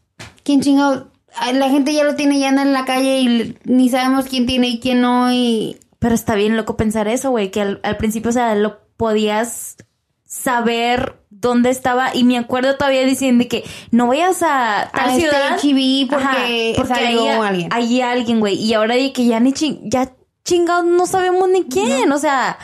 ¿quién 0.44 0.62
chingado? 0.62 1.12
Ay, 1.36 1.54
La 1.56 1.70
gente 1.70 1.94
ya 1.94 2.04
lo 2.04 2.16
tiene, 2.16 2.40
ya 2.40 2.50
anda 2.50 2.62
en 2.62 2.74
la 2.74 2.86
calle 2.86 3.20
y 3.22 3.58
ni 3.66 3.90
sabemos 3.90 4.26
quién 4.26 4.46
tiene 4.46 4.68
y 4.68 4.80
quién 4.80 5.02
no. 5.02 5.32
Y 5.32 5.78
Pero 6.00 6.16
está 6.16 6.36
bien 6.36 6.56
loco 6.56 6.78
pensar 6.78 7.08
eso, 7.08 7.32
güey, 7.32 7.52
que 7.52 7.62
al, 7.62 7.80
al 7.84 7.98
principio, 7.98 8.30
o 8.30 8.34
sea, 8.34 8.56
lo 8.56 8.80
podías 8.98 9.78
saber 10.26 11.20
dónde 11.30 11.70
estaba 11.70 12.16
y 12.16 12.24
me 12.24 12.38
acuerdo 12.38 12.76
todavía 12.78 13.06
diciendo 13.06 13.46
que 13.50 13.64
no 13.92 14.08
vayas 14.08 14.42
a 14.42 14.90
tal 14.94 15.10
A 15.10 15.16
este 15.16 15.22
ciudad 15.22 15.60
HEB 15.62 16.10
porque 16.10 16.82
salió 16.88 17.22
ahí, 17.22 17.48
alguien. 17.48 17.70
ahí 17.72 18.02
alguien, 18.02 18.40
güey, 18.40 18.56
y 18.56 18.74
ahora 18.74 18.96
de 18.96 19.12
que 19.12 19.26
ya 19.26 19.40
ni 19.40 19.54
ching, 19.54 19.80
ya 19.84 20.12
chingados 20.44 20.86
no 20.86 21.06
sabemos 21.06 21.50
ni 21.50 21.64
quién, 21.64 22.12
o 22.12 22.18
sea, 22.18 22.58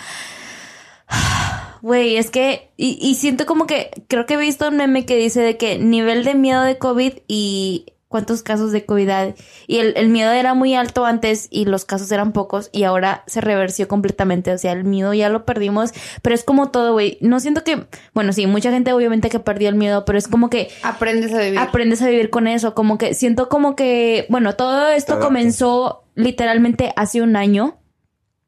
güey, 1.82 2.18
es 2.18 2.32
que 2.32 2.72
y, 2.78 2.98
y 3.02 3.16
siento 3.16 3.46
como 3.46 3.68
que 3.68 3.92
creo 4.08 4.26
que 4.26 4.36
he 4.36 4.38
visto 4.38 4.68
un 4.68 4.78
meme 4.78 5.06
que 5.06 5.16
dice 5.16 5.42
de 5.42 5.58
que 5.58 5.78
nivel 5.78 6.24
de 6.24 6.36
miedo 6.36 6.64
de 6.64 6.78
COVID 6.78 7.14
y 7.28 7.94
cuántos 8.10 8.44
casos 8.44 8.72
de 8.72 8.86
COVID 8.86 9.10
hay. 9.10 9.36
Y 9.68 9.78
el, 9.78 9.94
el 9.96 10.10
miedo 10.10 10.32
era 10.32 10.54
muy 10.54 10.76
alto 10.76 11.06
antes 11.06 11.48
y 11.50 11.66
los 11.66 11.86
casos 11.86 12.12
eran 12.12 12.34
pocos 12.34 12.70
y 12.74 12.84
ahora 12.84 13.24
se 13.28 13.40
reversió 13.40 13.88
completamente. 13.88 14.52
O 14.52 14.58
sea, 14.58 14.74
el 14.74 14.84
miedo 14.84 15.14
ya 15.14 15.30
lo 15.30 15.46
perdimos, 15.46 15.94
pero 16.22 16.36
es 16.36 16.44
como 16.44 16.72
todo, 16.72 16.94
güey. 16.94 17.18
No 17.22 17.40
siento 17.40 17.64
que, 17.64 17.86
bueno, 18.14 18.34
sí, 18.34 18.48
mucha 18.48 18.72
gente 18.72 18.92
obviamente 18.92 19.30
que 19.30 19.40
perdió 19.40 19.70
el 19.70 19.76
miedo, 19.76 20.04
pero 20.06 20.18
es 20.18 20.28
como 20.28 20.50
que 20.50 20.70
aprendes 20.84 21.34
a 21.34 21.40
vivir. 21.40 21.60
aprendes 21.60 22.02
a 22.02 22.10
vivir 22.10 22.30
con 22.32 22.48
eso. 22.48 22.74
Como 22.74 22.98
que 22.98 23.14
siento 23.14 23.48
como 23.48 23.76
que, 23.76 24.26
bueno, 24.30 24.56
todo 24.56 24.90
esto 24.90 25.20
comenzó 25.20 26.04
literalmente 26.16 26.92
hace 26.96 27.22
un 27.22 27.36
año. 27.36 27.78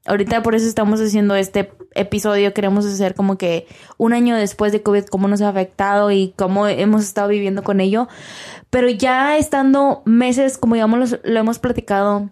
Ahorita 0.06 0.42
por 0.42 0.56
eso 0.56 0.66
estamos 0.66 1.00
haciendo 1.00 1.36
este 1.36 1.72
episodio. 1.94 2.54
Queremos 2.54 2.86
hacer 2.86 3.14
como 3.14 3.38
que 3.38 3.68
un 3.98 4.14
año 4.14 4.36
después 4.36 4.72
de 4.72 4.82
COVID, 4.82 5.06
cómo 5.06 5.28
nos 5.28 5.42
ha 5.42 5.50
afectado 5.50 6.12
y 6.12 6.34
cómo 6.38 6.68
hemos 6.68 7.04
estado 7.04 7.28
viviendo 7.28 7.64
con 7.64 7.80
ello. 7.80 8.08
Pero 8.70 8.90
ya 8.90 9.38
estando 9.38 10.02
meses, 10.06 10.58
como 10.58 10.76
lo, 10.76 11.06
lo 11.06 11.40
hemos 11.40 11.60
platicado 11.60 12.32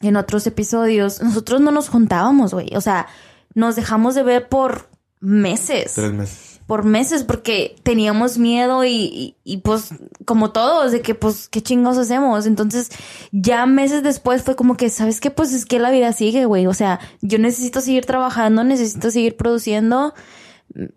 en 0.00 0.16
otros 0.16 0.46
episodios, 0.46 1.22
nosotros 1.22 1.60
no 1.60 1.70
nos 1.70 1.88
juntábamos, 1.88 2.52
güey. 2.52 2.74
O 2.76 2.80
sea, 2.82 3.06
nos 3.54 3.76
dejamos 3.76 4.14
de 4.14 4.22
ver 4.22 4.48
por 4.48 4.90
meses 5.20 5.94
Tres 5.94 6.12
meses. 6.12 6.55
Por 6.66 6.84
meses 6.84 7.22
porque 7.22 7.76
teníamos 7.84 8.38
miedo 8.38 8.84
y, 8.84 8.90
y, 8.90 9.36
y, 9.44 9.58
pues 9.58 9.94
como 10.24 10.50
todos 10.50 10.90
de 10.90 11.00
que 11.00 11.14
pues 11.14 11.48
qué 11.48 11.62
chingos 11.62 11.96
hacemos 11.96 12.44
entonces 12.46 12.90
ya 13.30 13.66
meses 13.66 14.02
después 14.02 14.42
fue 14.42 14.56
como 14.56 14.76
que 14.76 14.90
sabes 14.90 15.20
qué 15.20 15.30
pues 15.30 15.52
es 15.52 15.64
que 15.64 15.78
la 15.78 15.90
vida 15.90 16.12
sigue 16.12 16.44
güey. 16.44 16.66
O 16.66 16.74
sea 16.74 16.98
yo 17.22 17.38
necesito 17.38 17.80
seguir 17.80 18.04
trabajando 18.04 18.64
necesito 18.64 19.10
seguir 19.10 19.36
produciendo. 19.36 20.12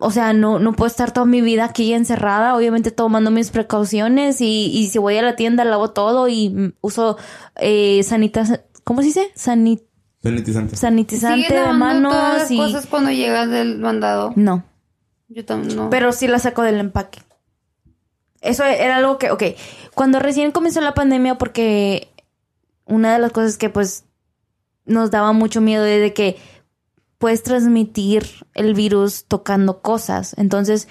O 0.00 0.10
sea 0.10 0.32
no 0.32 0.58
no 0.58 0.72
puedo 0.72 0.88
estar 0.88 1.12
toda 1.12 1.26
mi 1.26 1.40
vida 1.40 1.66
aquí 1.66 1.92
encerrada 1.92 2.56
obviamente 2.56 2.90
tomando 2.90 3.30
mis 3.30 3.50
precauciones 3.50 4.40
y, 4.40 4.66
y 4.74 4.88
si 4.88 4.98
voy 4.98 5.16
a 5.18 5.22
la 5.22 5.36
tienda 5.36 5.64
lavo 5.64 5.90
todo 5.90 6.28
y 6.28 6.74
uso 6.80 7.16
eh, 7.56 8.02
sanitas 8.02 8.60
cómo 8.82 9.02
se 9.02 9.06
dice 9.06 9.30
Sanit 9.36 9.82
Sanitizante. 10.22 10.76
sanitizante 10.76 11.54
de 11.54 11.60
todas 11.60 11.78
manos 11.78 12.12
las 12.12 12.50
y 12.50 12.56
cosas 12.56 12.86
cuando 12.86 13.10
llegas 13.10 13.48
del 13.48 13.78
mandado. 13.78 14.32
no 14.34 14.69
Yo 15.32 15.44
también 15.44 15.76
no. 15.76 15.90
pero 15.90 16.12
sí 16.12 16.26
la 16.28 16.38
saco 16.38 16.62
del 16.62 16.78
empaque. 16.78 17.20
Eso 18.42 18.64
era 18.64 18.96
algo 18.96 19.16
que, 19.18 19.30
ok, 19.30 19.42
cuando 19.94 20.18
recién 20.18 20.50
comenzó 20.50 20.80
la 20.80 20.94
pandemia, 20.94 21.36
porque 21.36 22.08
una 22.86 23.12
de 23.12 23.18
las 23.18 23.32
cosas 23.32 23.56
que 23.58 23.68
pues 23.70 24.04
nos 24.86 25.10
daba 25.10 25.32
mucho 25.32 25.60
miedo 25.60 25.84
es 25.84 26.00
de 26.00 26.12
que 26.14 26.36
puedes 27.18 27.42
transmitir 27.42 28.26
el 28.54 28.74
virus 28.74 29.24
tocando 29.26 29.82
cosas. 29.82 30.34
Entonces, 30.38 30.88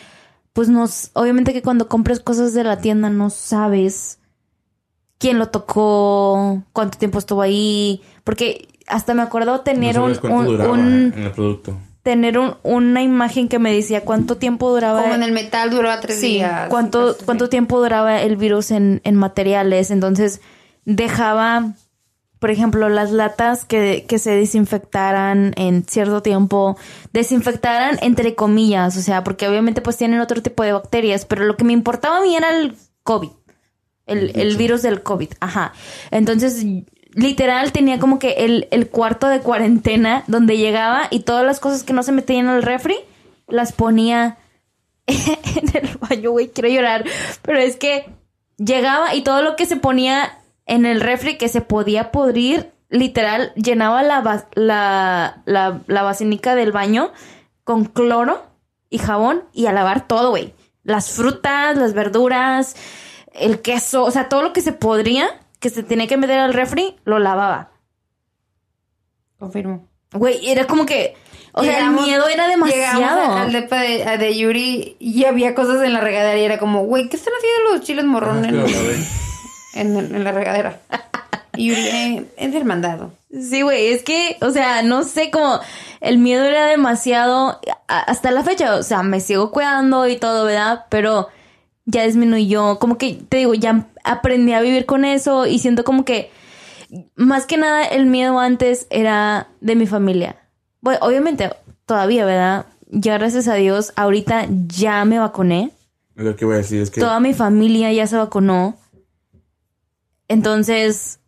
pues 0.54 0.70
nos, 0.70 1.10
obviamente 1.14 1.52
que 1.54 1.62
cuando 1.64 1.88
compres 1.90 2.20
cosas 2.20 2.54
de 2.54 2.64
la 2.64 2.80
tienda 2.82 3.10
no 3.10 3.30
sabes 3.32 4.20
quién 5.18 5.40
lo 5.40 5.50
tocó, 5.50 6.64
cuánto 6.72 6.98
tiempo 6.98 7.18
estuvo 7.20 7.42
ahí, 7.42 8.02
porque 8.24 8.68
hasta 8.88 9.14
me 9.16 9.22
acuerdo 9.24 9.62
tener 9.62 9.96
no 9.98 10.06
un, 10.06 10.16
sabes 10.16 10.20
cuánto 10.20 10.40
un- 10.40 10.48
duraba 10.48 10.72
un- 10.74 11.14
en 11.14 11.24
el 11.24 11.32
producto. 11.32 11.78
Tener 12.04 12.38
un- 12.40 12.56
una 12.64 13.02
imagen 13.04 13.50
que 13.50 13.60
me 13.60 13.74
decía 13.74 14.06
cuánto 14.06 14.38
tiempo 14.38 14.70
duraba 14.72 15.02
Como 15.02 15.16
en 15.16 15.24
el 15.24 15.32
metal 15.34 15.70
duraba 15.70 16.00
tres 16.00 16.20
Sí, 16.20 16.28
días. 16.36 16.70
¿cuánto, 16.70 17.16
cuánto 17.26 17.50
tiempo 17.50 17.80
duraba 17.80 18.22
el 18.22 18.36
virus 18.38 18.72
en, 18.72 19.02
en 19.04 19.16
materiales? 19.16 19.92
Entonces, 19.92 20.40
dejaba, 20.86 21.74
por 22.40 22.52
ejemplo, 22.52 22.88
las 22.90 23.12
latas 23.12 23.66
que, 23.66 24.06
que 24.08 24.18
se 24.18 24.32
desinfectaran 24.32 25.54
en 25.58 25.84
cierto 25.88 26.22
tiempo, 26.22 26.78
desinfectaran 27.12 28.00
entre 28.02 28.34
comillas, 28.34 28.96
o 28.98 29.02
sea, 29.02 29.24
porque 29.24 29.48
obviamente 29.48 29.82
pues 29.82 29.98
tienen 29.98 30.20
otro 30.22 30.42
tipo 30.42 30.64
de 30.64 30.72
bacterias, 30.74 31.26
pero 31.26 31.44
lo 31.44 31.58
que 31.58 31.66
me 31.66 31.74
importaba 31.74 32.18
a 32.18 32.22
mí 32.22 32.36
era 32.36 32.50
el 32.58 32.76
COVID, 33.04 33.30
el, 34.06 34.32
el 34.40 34.56
virus 34.58 34.82
del 34.82 35.04
COVID, 35.04 35.30
ajá. 35.42 35.74
Entonces, 36.12 36.66
literal 37.14 37.72
tenía 37.72 38.00
como 38.00 38.20
que 38.20 38.46
el, 38.46 38.68
el 38.72 38.90
cuarto 38.90 39.28
de 39.28 39.40
cuarentena 39.40 40.24
donde 40.28 40.58
llegaba 40.58 41.08
y 41.10 41.22
todas 41.22 41.46
las 41.46 41.60
cosas 41.60 41.84
que 41.84 41.94
no 41.94 42.04
se 42.04 42.12
metían 42.12 42.48
al 42.48 42.64
refri, 42.64 42.98
las 43.48 43.72
ponía 43.72 44.38
en 45.08 45.76
el 45.76 45.98
baño, 45.98 46.32
güey, 46.32 46.50
quiero 46.50 46.70
llorar. 46.70 47.06
Pero 47.42 47.60
es 47.60 47.78
que 47.78 48.10
llegaba 48.58 49.16
y 49.16 49.22
todo 49.22 49.42
lo 49.42 49.56
que 49.56 49.66
se 49.66 49.76
ponía 49.76 50.40
en 50.66 50.86
el 50.86 51.02
refri 51.02 51.38
que 51.38 51.50
se 51.50 51.62
podía 51.62 52.12
podrir, 52.12 52.72
literal, 52.90 53.54
llenaba 53.56 54.04
la, 54.04 54.48
la, 54.54 55.42
la, 55.46 56.56
del 56.56 56.72
baño 56.72 57.12
con 57.64 57.86
cloro 57.86 58.44
y 58.90 59.00
jabón 59.00 59.44
y 59.54 59.66
a 59.66 59.72
lavar 59.72 60.08
todo, 60.08 60.30
güey. 60.30 60.54
Las 60.84 61.12
frutas, 61.12 61.76
las 61.78 61.94
verduras, 61.94 62.76
el 63.34 63.62
queso, 63.62 64.04
o 64.04 64.12
sea, 64.12 64.30
todo 64.30 64.42
lo 64.42 64.54
que 64.54 64.62
se 64.62 64.74
podría, 64.74 65.28
que 65.60 65.70
se 65.70 65.84
tenía 65.84 66.08
que 66.08 66.18
meter 66.18 66.40
al 66.40 66.54
refri, 66.54 66.96
lo 67.06 67.20
lavaba. 67.20 67.72
Confirmo. 69.38 69.88
Güey, 70.12 70.50
era 70.50 70.66
como 70.66 70.86
que, 70.86 71.16
o 71.54 71.64
sea, 71.64 71.80
el 71.80 71.92
miedo 71.92 72.28
era 72.28 72.48
demasiado. 72.48 73.38
al 73.38 73.52
depa 73.52 73.82
de, 73.82 74.04
a 74.04 74.18
de 74.18 74.38
Yuri 74.38 74.96
y 75.00 75.26
había 75.26 75.54
cosas 75.54 75.84
en 75.84 75.94
la 75.94 76.02
regadera 76.02 76.38
y 76.38 76.44
era 76.44 76.58
como, 76.58 76.84
güey, 76.86 77.10
¿qué 77.10 77.16
están 77.16 77.34
haciendo 77.38 77.72
los 77.72 77.86
chiles 77.86 78.06
morrones 78.06 78.52
en, 79.76 79.98
en, 79.98 80.16
en 80.16 80.24
la 80.24 80.32
regadera? 80.32 80.80
Y 81.56 81.68
Yuri, 81.70 81.82
eh, 81.82 82.26
es 82.38 82.54
del 82.54 82.66
mandado. 82.66 83.12
Sí, 83.32 83.62
güey, 83.62 83.90
es 83.90 84.04
que, 84.04 84.38
o 84.42 84.50
sea, 84.50 84.82
no 84.82 85.04
sé, 85.04 85.30
como 85.30 85.60
el 86.02 86.18
miedo 86.18 86.44
era 86.44 86.66
demasiado 86.66 87.60
hasta 87.88 88.32
la 88.32 88.44
fecha, 88.44 88.76
o 88.76 88.84
sea, 88.84 89.04
me 89.04 89.20
sigo 89.20 89.52
cuidando 89.52 90.08
y 90.08 90.18
todo, 90.18 90.46
¿verdad? 90.46 90.86
Pero 90.90 91.28
ya 91.86 92.04
disminuyó, 92.04 92.80
como 92.80 92.98
que 92.98 93.20
te 93.30 93.38
digo, 93.38 93.54
ya 93.54 93.86
aprendí 94.10 94.54
a 94.54 94.62
vivir 94.62 94.86
con 94.86 95.06
eso 95.06 95.46
y 95.46 95.60
siento 95.60 95.84
como 95.84 96.04
que 96.04 96.32
más 97.16 97.46
que 97.46 97.58
nada 97.58 97.86
el 97.86 98.08
miedo 98.08 98.40
antes 98.40 98.88
era 98.90 99.50
de 99.62 99.76
mi 99.76 99.86
familia. 99.86 100.38
Bueno, 100.82 101.00
obviamente 101.04 101.52
todavía, 101.86 102.26
¿verdad? 102.26 102.66
Ya 102.88 103.18
gracias 103.18 103.48
a 103.48 103.56
Dios, 103.56 103.94
ahorita 103.96 104.48
ya 104.68 105.06
me 105.06 105.20
vacuné. 105.20 105.72
Lo 106.16 106.36
que 106.36 106.46
voy 106.46 106.56
a 106.56 106.58
decir 106.58 106.82
es 106.82 106.90
que 106.90 107.00
Toda 107.00 107.20
mi 107.20 107.34
familia 107.34 107.94
ya 107.94 108.08
se 108.08 108.18
vacunó. 108.18 108.78
Entonces, 110.28 111.20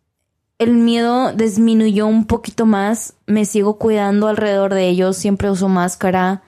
el 0.58 0.74
miedo 0.74 1.32
disminuyó 1.32 2.06
un 2.06 2.26
poquito 2.26 2.66
más. 2.66 3.14
Me 3.26 3.44
sigo 3.44 3.78
cuidando 3.78 4.28
alrededor 4.28 4.74
de 4.74 4.88
ellos. 4.88 5.16
Siempre 5.16 5.50
uso 5.50 5.68
máscara. 5.68 6.42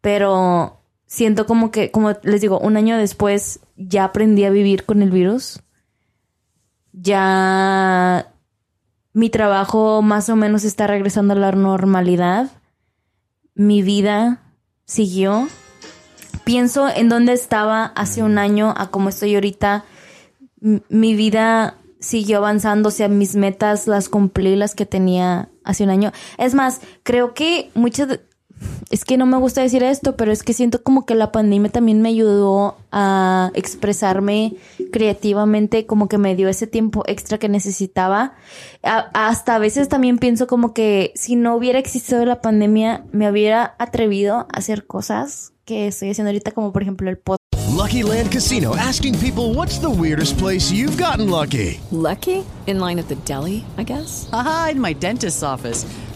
Pero 0.00 0.80
siento 1.06 1.46
como 1.46 1.70
que, 1.70 1.90
como 1.90 2.12
les 2.22 2.40
digo, 2.40 2.58
un 2.60 2.76
año 2.76 2.96
después 2.96 3.60
ya 3.78 4.04
aprendí 4.04 4.44
a 4.44 4.50
vivir 4.50 4.84
con 4.84 5.00
el 5.02 5.10
virus. 5.10 5.60
Ya 6.92 8.32
mi 9.12 9.30
trabajo 9.30 10.02
más 10.02 10.28
o 10.28 10.36
menos 10.36 10.64
está 10.64 10.86
regresando 10.86 11.34
a 11.34 11.36
la 11.36 11.52
normalidad. 11.52 12.50
Mi 13.54 13.82
vida 13.82 14.42
siguió. 14.84 15.48
Pienso 16.44 16.88
en 16.88 17.08
dónde 17.08 17.32
estaba 17.32 17.84
hace 17.84 18.22
un 18.22 18.38
año 18.38 18.74
a 18.76 18.90
cómo 18.90 19.08
estoy 19.08 19.34
ahorita. 19.34 19.84
Mi 20.60 21.14
vida 21.14 21.76
siguió 22.00 22.38
avanzando, 22.38 22.88
o 22.88 22.92
sea, 22.92 23.08
mis 23.08 23.34
metas 23.34 23.86
las 23.86 24.08
cumplí, 24.08 24.56
las 24.56 24.74
que 24.74 24.86
tenía 24.86 25.50
hace 25.64 25.84
un 25.84 25.90
año. 25.90 26.12
Es 26.36 26.54
más, 26.54 26.80
creo 27.02 27.34
que 27.34 27.70
muchas... 27.74 28.20
Es 28.90 29.04
que 29.04 29.16
no 29.18 29.26
me 29.26 29.36
gusta 29.36 29.60
decir 29.60 29.82
esto, 29.82 30.16
pero 30.16 30.32
es 30.32 30.42
que 30.42 30.52
siento 30.54 30.82
como 30.82 31.04
que 31.04 31.14
la 31.14 31.30
pandemia 31.30 31.70
también 31.70 32.00
me 32.00 32.08
ayudó 32.08 32.76
a 32.90 33.50
expresarme 33.54 34.54
creativamente, 34.92 35.86
como 35.86 36.08
que 36.08 36.18
me 36.18 36.34
dio 36.34 36.48
ese 36.48 36.66
tiempo 36.66 37.04
extra 37.06 37.38
que 37.38 37.48
necesitaba. 37.48 38.32
A- 38.82 39.10
hasta 39.12 39.54
a 39.54 39.58
veces 39.58 39.88
también 39.88 40.18
pienso 40.18 40.46
como 40.46 40.72
que 40.74 41.12
si 41.14 41.36
no 41.36 41.54
hubiera 41.54 41.78
existido 41.78 42.24
la 42.24 42.40
pandemia, 42.40 43.04
me 43.12 43.30
hubiera 43.30 43.74
atrevido 43.78 44.36
a 44.38 44.46
hacer 44.52 44.86
cosas 44.86 45.52
que 45.64 45.86
estoy 45.88 46.10
haciendo 46.10 46.30
ahorita, 46.30 46.52
como 46.52 46.72
por 46.72 46.82
ejemplo 46.82 47.10
el 47.10 47.18
podcast. 47.18 47.38
Lucky 47.76 48.02
Land 48.02 48.30
Casino 48.32 48.74
asking 48.74 49.14
people 49.18 49.54
what's 49.54 49.78
the 49.78 49.86
weirdest 49.88 50.36
place 50.38 50.72
you've 50.72 50.96
gotten 51.00 51.30
lucky? 51.30 51.78
Lucky? 51.92 52.42
In 52.66 52.80
line 52.80 52.98
at 52.98 53.06
the 53.08 53.16
deli, 53.26 53.64
I 53.78 53.84
guess? 53.84 54.28
Aha, 54.32 54.70
in 54.72 54.80
my 54.80 54.94
dentist's 54.94 55.42
office. 55.42 55.86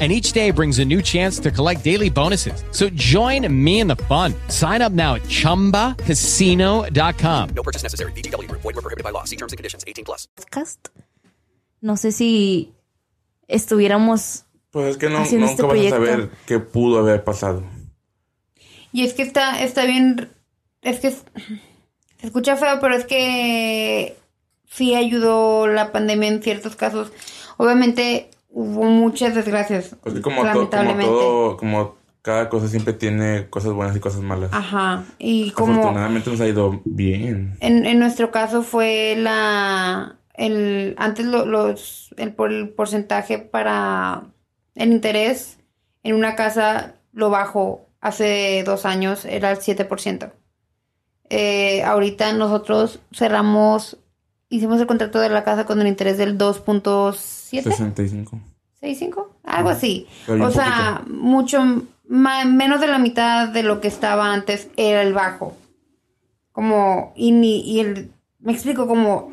And 0.00 0.12
each 0.12 0.30
day 0.32 0.52
brings 0.52 0.78
a 0.78 0.84
new 0.84 1.02
chance 1.02 1.40
to 1.40 1.50
collect 1.50 1.82
daily 1.82 2.08
bonuses. 2.08 2.62
So 2.70 2.88
join 2.90 3.52
me 3.52 3.80
in 3.80 3.88
the 3.88 3.96
fun. 4.06 4.32
Sign 4.48 4.80
up 4.80 4.92
now 4.92 5.16
at 5.16 5.22
chumbacasino.com. 5.22 7.48
No 7.56 7.62
purchase 7.64 7.82
necessary. 7.82 8.12
VGW 8.12 8.46
Group. 8.48 8.60
Void 8.62 8.76
were 8.76 8.82
prohibited 8.82 9.02
by 9.02 9.10
law. 9.10 9.24
See 9.24 9.34
terms 9.36 9.52
and 9.52 9.58
conditions. 9.58 9.82
18 9.88 10.04
plus. 10.04 10.28
podcast. 10.36 10.78
No 11.80 11.96
sé 11.96 12.12
si 12.12 12.72
estuviéramos 13.48 14.44
Pues 14.70 14.90
es 14.92 14.96
que 14.98 15.08
no, 15.08 15.18
Haciendo 15.18 15.46
nunca 15.46 15.52
este 15.52 15.62
vas 15.62 15.92
a 15.92 15.96
proyecto. 15.96 15.96
saber 15.96 16.30
qué 16.46 16.58
pudo 16.60 16.98
haber 17.00 17.24
pasado. 17.24 17.64
Y 18.92 19.04
es 19.04 19.14
que 19.14 19.22
está, 19.22 19.62
está 19.62 19.84
bien. 19.84 20.30
Es 20.82 21.00
que 21.00 21.08
es- 21.08 21.24
se 22.20 22.26
escucha 22.26 22.56
feo, 22.56 22.78
pero 22.80 22.94
es 22.96 23.04
que 23.04 24.16
sí 24.70 24.94
ayudó 24.94 25.66
la 25.66 25.92
pandemia 25.92 26.28
en 26.28 26.42
ciertos 26.42 26.76
casos. 26.76 27.12
Obviamente 27.56 28.30
hubo 28.62 28.84
muchas 28.84 29.34
desgracias. 29.34 29.96
Pues 30.02 30.14
que 30.16 30.20
como, 30.22 30.36
to- 30.36 30.42
como 30.42 30.54
lamentablemente. 30.54 31.04
todo, 31.06 31.56
como 31.56 31.94
cada 32.22 32.48
cosa 32.48 32.68
siempre 32.68 32.92
tiene 32.92 33.48
cosas 33.48 33.72
buenas 33.72 33.96
y 33.96 34.00
cosas 34.00 34.20
malas. 34.20 34.50
Ajá. 34.52 35.04
Y 35.18 35.50
como 35.52 35.72
Afortunadamente 35.74 36.30
nos 36.30 36.40
ha 36.40 36.46
ido 36.48 36.80
bien. 36.84 37.56
en, 37.60 37.86
en 37.86 37.98
nuestro 37.98 38.30
caso 38.30 38.62
fue 38.62 39.14
la. 39.16 40.16
El, 40.34 40.94
antes 40.98 41.26
lo- 41.26 41.46
los, 41.46 42.14
el, 42.16 42.34
el 42.50 42.68
porcentaje 42.70 43.38
para 43.38 44.24
el 44.76 44.92
interés 44.92 45.58
en 46.04 46.14
una 46.14 46.36
casa 46.36 46.94
lo 47.12 47.28
bajo 47.30 47.86
hace 48.00 48.62
dos 48.64 48.86
años 48.86 49.24
era 49.24 49.50
el 49.50 49.58
7%. 49.58 50.30
Eh, 51.30 51.82
ahorita 51.82 52.32
nosotros 52.34 53.00
cerramos, 53.12 53.98
hicimos 54.48 54.80
el 54.80 54.86
contrato 54.86 55.18
de 55.18 55.28
la 55.28 55.42
casa 55.44 55.66
con 55.66 55.80
el 55.80 55.88
interés 55.88 56.16
del 56.18 56.38
2.7. 56.38 57.62
65. 57.62 58.40
65, 58.80 59.36
algo 59.44 59.70
así. 59.70 60.06
O 60.28 60.50
sea, 60.50 61.02
mucho 61.08 61.58
ma- 62.08 62.44
menos 62.44 62.80
de 62.80 62.86
la 62.86 62.98
mitad 62.98 63.48
de 63.48 63.62
lo 63.62 63.80
que 63.80 63.88
estaba 63.88 64.32
antes 64.32 64.68
era 64.76 65.02
el 65.02 65.12
bajo. 65.14 65.56
Como, 66.52 67.12
y, 67.16 67.32
ni, 67.32 67.60
y 67.60 67.80
el, 67.80 68.12
me 68.40 68.52
explico, 68.52 68.86
como, 68.86 69.30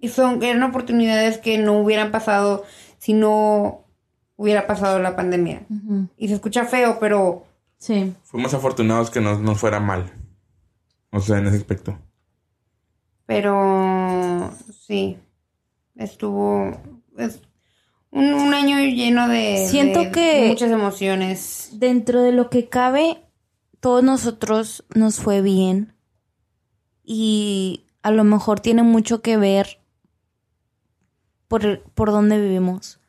y 0.00 0.08
son, 0.08 0.42
eran 0.42 0.62
oportunidades 0.62 1.38
que 1.38 1.58
no 1.58 1.78
hubieran 1.80 2.10
pasado 2.10 2.64
si 2.98 3.12
no 3.12 3.84
hubiera 4.36 4.66
pasado 4.66 4.98
la 5.00 5.16
pandemia. 5.16 5.62
Y 6.16 6.28
se 6.28 6.34
escucha 6.34 6.64
feo, 6.64 6.98
pero 7.00 7.46
Sí. 7.78 8.12
Fuimos 8.24 8.52
afortunados 8.52 9.10
que 9.10 9.20
no 9.22 9.38
nos 9.38 9.58
fuera 9.58 9.80
mal. 9.80 10.12
O 11.12 11.20
sea, 11.20 11.38
en 11.38 11.46
ese 11.46 11.56
aspecto. 11.56 11.98
Pero 13.26 14.50
sí, 14.86 15.18
estuvo 15.96 16.70
es 17.16 17.40
un, 18.10 18.32
un 18.34 18.54
año 18.54 18.78
lleno 18.78 19.28
de, 19.28 19.66
Siento 19.68 20.00
de 20.00 20.10
que- 20.10 20.48
muchas 20.48 20.70
emociones. 20.70 21.68
Dentro 21.72 22.22
de 22.22 22.32
lo 22.32 22.50
que 22.50 22.68
cabe, 22.68 23.22
todos 23.80 24.02
nosotros 24.02 24.84
nos 24.94 25.20
fue 25.20 25.40
bien. 25.42 25.94
Y 27.04 27.84
a 28.02 28.10
lo 28.10 28.24
mejor 28.24 28.60
tiene 28.60 28.82
mucho 28.82 29.22
que 29.22 29.36
ver 29.36 29.80
por, 31.48 31.82
por 31.94 32.10
dónde 32.10 32.40
vivimos. 32.40 33.00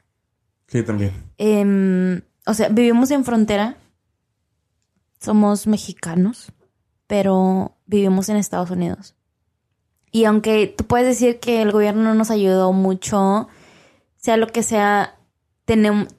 Sí, 0.67 0.83
también. 0.83 1.11
Em, 1.37 2.21
o 2.45 2.53
sea, 2.53 2.69
vivimos 2.69 3.11
en 3.11 3.23
frontera. 3.25 3.77
Somos 5.19 5.67
mexicanos, 5.67 6.51
pero 7.07 7.75
vivimos 7.85 8.29
en 8.29 8.37
Estados 8.37 8.71
Unidos. 8.71 9.15
Y 10.11 10.25
aunque 10.25 10.67
tú 10.67 10.85
puedes 10.85 11.07
decir 11.07 11.39
que 11.39 11.61
el 11.61 11.71
gobierno 11.71 12.01
no 12.03 12.15
nos 12.15 12.31
ayudó 12.31 12.73
mucho, 12.73 13.47
sea 14.21 14.37
lo 14.37 14.47
que 14.47 14.63
sea, 14.63 15.15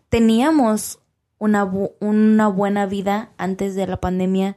teníamos 0.09 0.99
una, 1.39 1.65
bu- 1.65 1.93
una 2.01 2.49
buena 2.49 2.87
vida 2.87 3.31
antes 3.39 3.75
de 3.75 3.87
la 3.87 3.97
pandemia. 3.99 4.57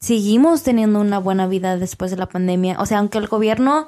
Seguimos 0.00 0.62
teniendo 0.62 1.00
una 1.00 1.18
buena 1.18 1.46
vida 1.46 1.76
después 1.78 2.10
de 2.10 2.16
la 2.16 2.26
pandemia. 2.26 2.76
O 2.80 2.86
sea, 2.86 2.98
aunque 2.98 3.18
el 3.18 3.26
gobierno 3.28 3.86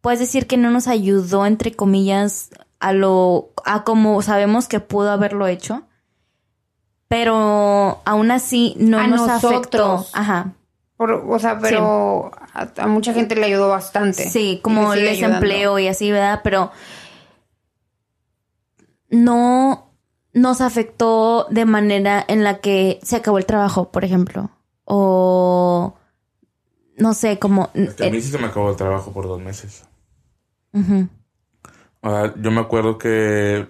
puedes 0.00 0.18
decir 0.20 0.46
que 0.46 0.56
no 0.56 0.70
nos 0.70 0.88
ayudó, 0.88 1.44
entre 1.46 1.72
comillas, 1.72 2.50
a 2.78 2.92
lo, 2.92 3.50
a 3.64 3.84
como 3.84 4.22
sabemos 4.22 4.66
que 4.68 4.80
pudo 4.80 5.10
haberlo 5.10 5.46
hecho. 5.46 5.82
Pero 7.08 8.00
aún 8.04 8.30
así 8.30 8.74
no 8.78 8.98
A 8.98 9.06
nos 9.08 9.28
afectó. 9.28 10.06
Ajá. 10.12 10.52
Por- 10.96 11.12
o 11.12 11.38
sea, 11.38 11.58
pero 11.58 12.30
a, 12.54 12.68
a 12.76 12.86
mucha 12.86 13.12
gente 13.12 13.34
le 13.34 13.46
ayudó 13.46 13.68
bastante. 13.68 14.28
Sí, 14.30 14.60
como 14.62 14.92
el 14.94 15.00
desempleo 15.04 15.78
y 15.78 15.88
así, 15.88 16.10
¿verdad? 16.12 16.40
Pero 16.44 16.70
no 19.10 19.92
nos 20.32 20.60
afectó 20.60 21.46
de 21.50 21.64
manera 21.64 22.24
en 22.26 22.44
la 22.44 22.58
que 22.58 23.00
se 23.02 23.16
acabó 23.16 23.38
el 23.38 23.46
trabajo, 23.46 23.90
por 23.90 24.04
ejemplo. 24.04 24.50
O 24.84 25.94
no 26.96 27.14
sé, 27.14 27.38
como... 27.38 27.64
A 27.64 27.70
mí 27.74 27.88
eh, 27.98 28.22
sí 28.22 28.30
se 28.30 28.38
me 28.38 28.46
acabó 28.46 28.70
el 28.70 28.76
trabajo 28.76 29.12
por 29.12 29.26
dos 29.26 29.40
meses. 29.40 29.84
ujú. 30.72 31.08
O 32.02 32.10
sea, 32.10 32.34
yo 32.36 32.50
me 32.50 32.60
acuerdo 32.60 32.96
que, 32.96 33.68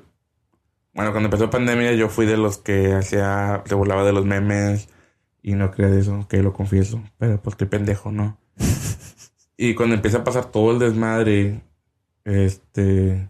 bueno, 0.95 1.11
cuando 1.11 1.27
empezó 1.27 1.45
la 1.45 1.51
pandemia 1.51 1.93
yo 1.95 2.09
fui 2.09 2.27
de 2.27 2.37
los 2.37 2.59
que 2.59 2.95
hacía, 2.95 3.63
se 3.67 3.75
burlaba 3.75 4.05
de 4.05 4.13
los 4.13 4.25
memes 4.25 4.89
y 5.43 5.55
no 5.55 5.71
creía 5.71 5.91
de 5.91 6.01
eso, 6.01 6.27
que 6.29 6.43
lo 6.43 6.53
confieso, 6.53 7.03
pero 7.19 7.43
pues 7.43 7.57
qué 7.57 7.67
pendejo, 7.67 8.13
¿no? 8.13 8.39
y 9.57 9.75
cuando 9.75 9.97
empieza 9.97 10.19
a 10.19 10.25
pasar 10.25 10.47
todo 10.47 10.71
el 10.71 10.79
desmadre, 10.79 11.63
este, 12.25 13.29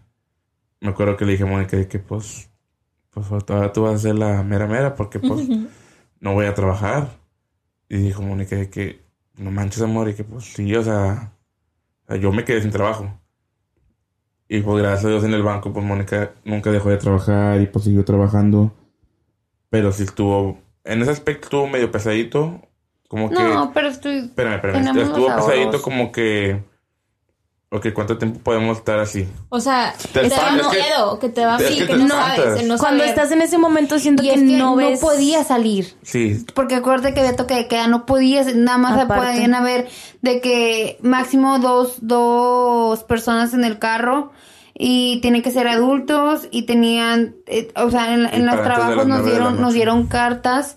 me 0.81 0.89
acuerdo 0.89 1.15
que 1.15 1.25
le 1.25 1.33
dije 1.33 1.43
a 1.43 1.47
Mónica 1.47 1.77
de 1.77 1.87
que 1.87 1.99
pues, 1.99 2.49
pues 3.11 3.27
ahora 3.31 3.71
tú 3.71 3.83
vas 3.83 3.95
a 3.95 3.99
ser 3.99 4.15
la 4.15 4.43
mera 4.43 4.67
mera 4.67 4.95
porque 4.95 5.19
pues 5.19 5.47
no 6.19 6.33
voy 6.33 6.47
a 6.47 6.53
trabajar. 6.53 7.19
Y 7.87 7.97
dijo 7.97 8.21
Mónica 8.21 8.55
de 8.55 8.69
que 8.69 9.01
no 9.37 9.51
manches 9.51 9.81
amor 9.81 10.09
y 10.09 10.15
que 10.15 10.23
pues 10.23 10.45
sí, 10.45 10.75
o 10.75 10.83
sea, 10.83 11.33
o 12.03 12.07
sea, 12.07 12.17
yo 12.17 12.31
me 12.31 12.43
quedé 12.43 12.61
sin 12.61 12.71
trabajo. 12.71 13.17
Y 14.47 14.59
pues 14.61 14.81
gracias 14.81 15.05
a 15.05 15.09
Dios 15.09 15.23
en 15.23 15.33
el 15.33 15.43
banco, 15.43 15.71
pues 15.71 15.85
Mónica 15.85 16.33
nunca 16.43 16.71
dejó 16.71 16.89
de 16.89 16.97
trabajar 16.97 17.61
y 17.61 17.67
pues 17.67 17.85
siguió 17.85 18.03
trabajando. 18.03 18.73
Pero 19.69 19.91
sí 19.93 20.03
estuvo, 20.03 20.59
en 20.83 21.01
ese 21.01 21.11
aspecto 21.11 21.45
estuvo 21.45 21.67
medio 21.67 21.91
pesadito. 21.91 22.59
como 23.07 23.29
que... 23.29 23.35
No, 23.35 23.71
pero 23.73 23.87
estoy... 23.87 24.17
Espérame, 24.17 24.55
espérame. 24.55 24.97
Estuvo 24.99 25.27
pesadito 25.27 25.81
como 25.81 26.11
que... 26.11 26.63
Ok, 27.73 27.87
¿cuánto 27.93 28.17
tiempo 28.17 28.41
podemos 28.41 28.79
estar 28.79 28.99
así? 28.99 29.25
O 29.47 29.61
sea, 29.61 29.93
Te 30.11 30.23
te, 30.23 30.27
da 30.29 30.57
es 30.57 30.67
que- 30.67 30.77
miedo, 30.77 31.19
que 31.19 31.29
te 31.29 31.39
da 31.39 31.55
es 31.57 31.67
sí, 31.69 31.73
que 31.79 31.87
que 31.87 31.93
te 31.93 31.99
no 31.99 32.09
sabes, 32.09 32.57
Cuando 32.67 32.77
saber. 32.77 33.01
estás 33.05 33.31
en 33.31 33.41
ese 33.41 33.57
momento 33.57 33.97
siento 33.97 34.23
Y 34.23 34.27
que, 34.27 34.33
es 34.33 34.39
que 34.41 34.45
no 34.57 34.71
no 34.71 34.75
ves... 34.75 34.99
podía 34.99 35.45
salir. 35.45 35.95
Sí. 36.01 36.45
Porque 36.53 36.75
acuérdate 36.75 37.13
que 37.13 37.21
había 37.21 37.37
toque 37.37 37.53
de 37.55 37.67
queda, 37.69 37.87
no 37.87 38.05
podías, 38.05 38.53
nada 38.55 38.77
más 38.77 39.05
podían 39.05 39.53
haber 39.53 39.87
de 40.21 40.41
que 40.41 40.97
máximo 41.01 41.59
dos, 41.59 41.95
dos 42.01 43.03
personas 43.05 43.53
en 43.53 43.63
el 43.63 43.79
carro 43.79 44.33
y 44.73 45.21
tienen 45.21 45.41
que 45.41 45.51
ser 45.51 45.69
adultos 45.69 46.49
y 46.51 46.63
tenían, 46.63 47.35
eh, 47.45 47.71
o 47.77 47.89
sea, 47.89 48.13
en, 48.13 48.25
en 48.25 48.47
los 48.47 48.61
trabajos 48.63 49.07
nos 49.07 49.23
dieron, 49.23 49.61
nos 49.61 49.73
dieron 49.73 50.07
cartas 50.07 50.75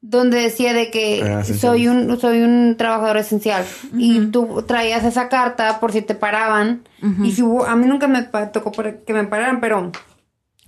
donde 0.00 0.40
decía 0.40 0.72
de 0.72 0.90
que 0.90 1.22
Ah, 1.22 1.44
soy 1.44 1.88
un, 1.88 2.18
soy 2.20 2.42
un 2.42 2.76
trabajador 2.76 3.16
esencial 3.16 3.64
y 3.96 4.26
tú 4.26 4.62
traías 4.66 5.04
esa 5.04 5.28
carta 5.28 5.80
por 5.80 5.92
si 5.92 6.02
te 6.02 6.14
paraban 6.14 6.86
y 7.24 7.32
si 7.32 7.42
hubo, 7.42 7.64
a 7.66 7.74
mí 7.76 7.86
nunca 7.86 8.06
me 8.06 8.22
tocó 8.52 8.72
por- 8.72 9.04
que 9.04 9.12
me 9.12 9.24
pararan, 9.24 9.60
pero 9.60 9.90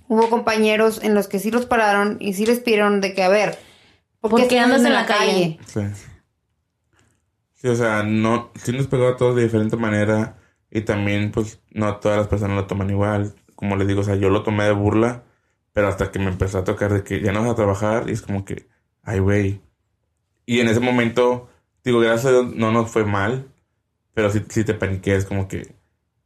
hubo 0.07 0.29
compañeros 0.29 0.99
en 1.03 1.13
los 1.13 1.27
que 1.27 1.39
sí 1.39 1.51
los 1.51 1.65
pararon 1.65 2.17
y 2.19 2.33
sí 2.33 2.45
les 2.45 2.59
pidieron 2.59 2.99
de 3.01 3.13
que, 3.13 3.23
a 3.23 3.29
ver, 3.29 3.57
¿por 4.19 4.31
¿Por 4.31 4.47
qué 4.47 4.59
andas 4.59 4.83
en 4.83 4.93
la 4.93 5.05
calle? 5.05 5.59
Sí. 5.65 5.81
Sí, 7.53 7.67
o 7.67 7.75
sea, 7.75 8.03
no, 8.03 8.51
sí 8.55 8.71
nos 8.71 8.87
pegó 8.87 9.07
a 9.09 9.17
todos 9.17 9.35
de 9.35 9.43
diferente 9.43 9.75
manera 9.75 10.37
y 10.71 10.81
también, 10.81 11.31
pues, 11.31 11.59
no 11.71 11.97
todas 11.97 12.17
las 12.17 12.27
personas 12.27 12.55
lo 12.55 12.67
toman 12.67 12.89
igual. 12.89 13.33
Como 13.55 13.75
les 13.75 13.87
digo, 13.87 14.01
o 14.01 14.03
sea, 14.03 14.15
yo 14.15 14.29
lo 14.29 14.43
tomé 14.43 14.63
de 14.63 14.71
burla, 14.71 15.23
pero 15.73 15.87
hasta 15.89 16.11
que 16.11 16.19
me 16.19 16.27
empezó 16.27 16.59
a 16.59 16.63
tocar 16.63 16.93
de 16.93 17.03
que 17.03 17.21
ya 17.21 17.31
no 17.33 17.41
vas 17.41 17.51
a 17.51 17.55
trabajar 17.55 18.09
y 18.09 18.13
es 18.13 18.21
como 18.21 18.45
que, 18.45 18.67
ay, 19.03 19.19
güey. 19.19 19.61
Y 20.45 20.59
en 20.59 20.67
ese 20.67 20.79
momento, 20.79 21.49
digo, 21.83 21.99
gracias 21.99 22.25
a 22.27 22.31
Dios 22.31 22.55
no 22.55 22.71
nos 22.71 22.89
fue 22.91 23.05
mal, 23.05 23.51
pero 24.13 24.29
sí, 24.31 24.43
sí 24.49 24.63
te 24.63 24.73
paniqué, 24.73 25.15
es 25.15 25.25
como 25.25 25.47
que, 25.47 25.75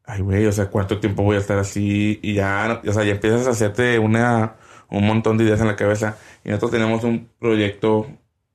ay, 0.05 0.21
güey, 0.21 0.45
o 0.45 0.51
sea, 0.51 0.69
¿cuánto 0.69 0.99
tiempo 0.99 1.23
voy 1.23 1.36
a 1.36 1.39
estar 1.39 1.57
así? 1.59 2.19
Y 2.21 2.36
ya, 2.36 2.81
o 2.88 2.93
sea, 2.93 3.03
ya 3.03 3.12
empiezas 3.13 3.47
a 3.47 3.51
hacerte 3.51 3.99
una, 3.99 4.55
un 4.89 5.05
montón 5.05 5.38
de 5.38 5.45
ideas 5.45 5.62
en 5.62 5.67
la 5.67 5.75
cabeza. 5.75 6.17
Y 6.43 6.49
nosotros 6.49 6.71
tenemos 6.71 7.03
un 7.03 7.29
proyecto, 7.39 8.07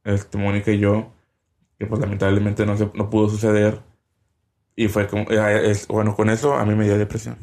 este, 0.04 0.38
Mónica 0.38 0.70
y 0.72 0.78
yo, 0.78 1.12
que 1.78 1.87
pues 1.87 2.00
lamentablemente 2.00 2.66
no, 2.66 2.76
se, 2.76 2.90
no 2.94 3.11
pudo 3.11 3.28
suceder. 3.28 3.81
Y 4.76 4.88
fue 4.88 5.07
como, 5.09 5.31
eh, 5.31 5.70
es- 5.70 5.87
bueno, 5.88 6.14
con 6.14 6.31
eso 6.31 6.54
a 6.54 6.64
mí 6.64 6.74
me 6.74 6.85
dio 6.85 6.96
depresión. 6.98 7.37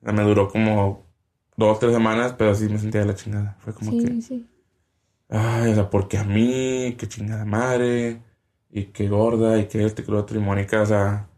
O 0.00 0.04
sea, 0.04 0.12
me 0.12 0.22
duró 0.22 0.48
como 0.48 1.06
dos, 1.56 1.78
tres 1.80 1.92
semanas, 1.92 2.34
pero 2.38 2.54
sí 2.54 2.68
me 2.68 2.78
sentía 2.78 3.00
de 3.00 3.06
la 3.08 3.14
chingada. 3.14 3.56
Fue 3.60 3.74
como 3.74 3.90
que, 3.90 4.06
Sí, 4.06 4.22
sí. 4.22 4.46
Ay, 5.28 5.72
o 5.72 5.74
sea, 5.74 5.90
porque 5.90 6.18
a 6.18 6.24
mí, 6.24 6.94
qué 6.98 7.08
chingada 7.08 7.44
madre, 7.44 8.22
y 8.70 8.86
qué 8.86 9.08
gorda, 9.08 9.58
y 9.58 9.66
qué 9.68 9.84
este, 9.84 10.04
que 10.04 10.12
lo 10.12 10.18
otro, 10.20 10.38
y 10.38 10.42
Mónica, 10.42 10.82
o 10.82 10.86
sea, 10.86 11.28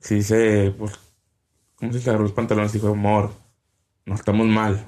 sí 0.00 0.22
se, 0.22 0.74
pues, 0.76 0.92
¿cómo 1.76 1.92
se 1.92 2.08
agarró 2.08 2.24
los 2.24 2.32
pantalones 2.32 2.74
y 2.74 2.78
dijo, 2.78 2.92
amor, 2.92 3.32
no 4.06 4.14
estamos 4.14 4.46
mal, 4.46 4.86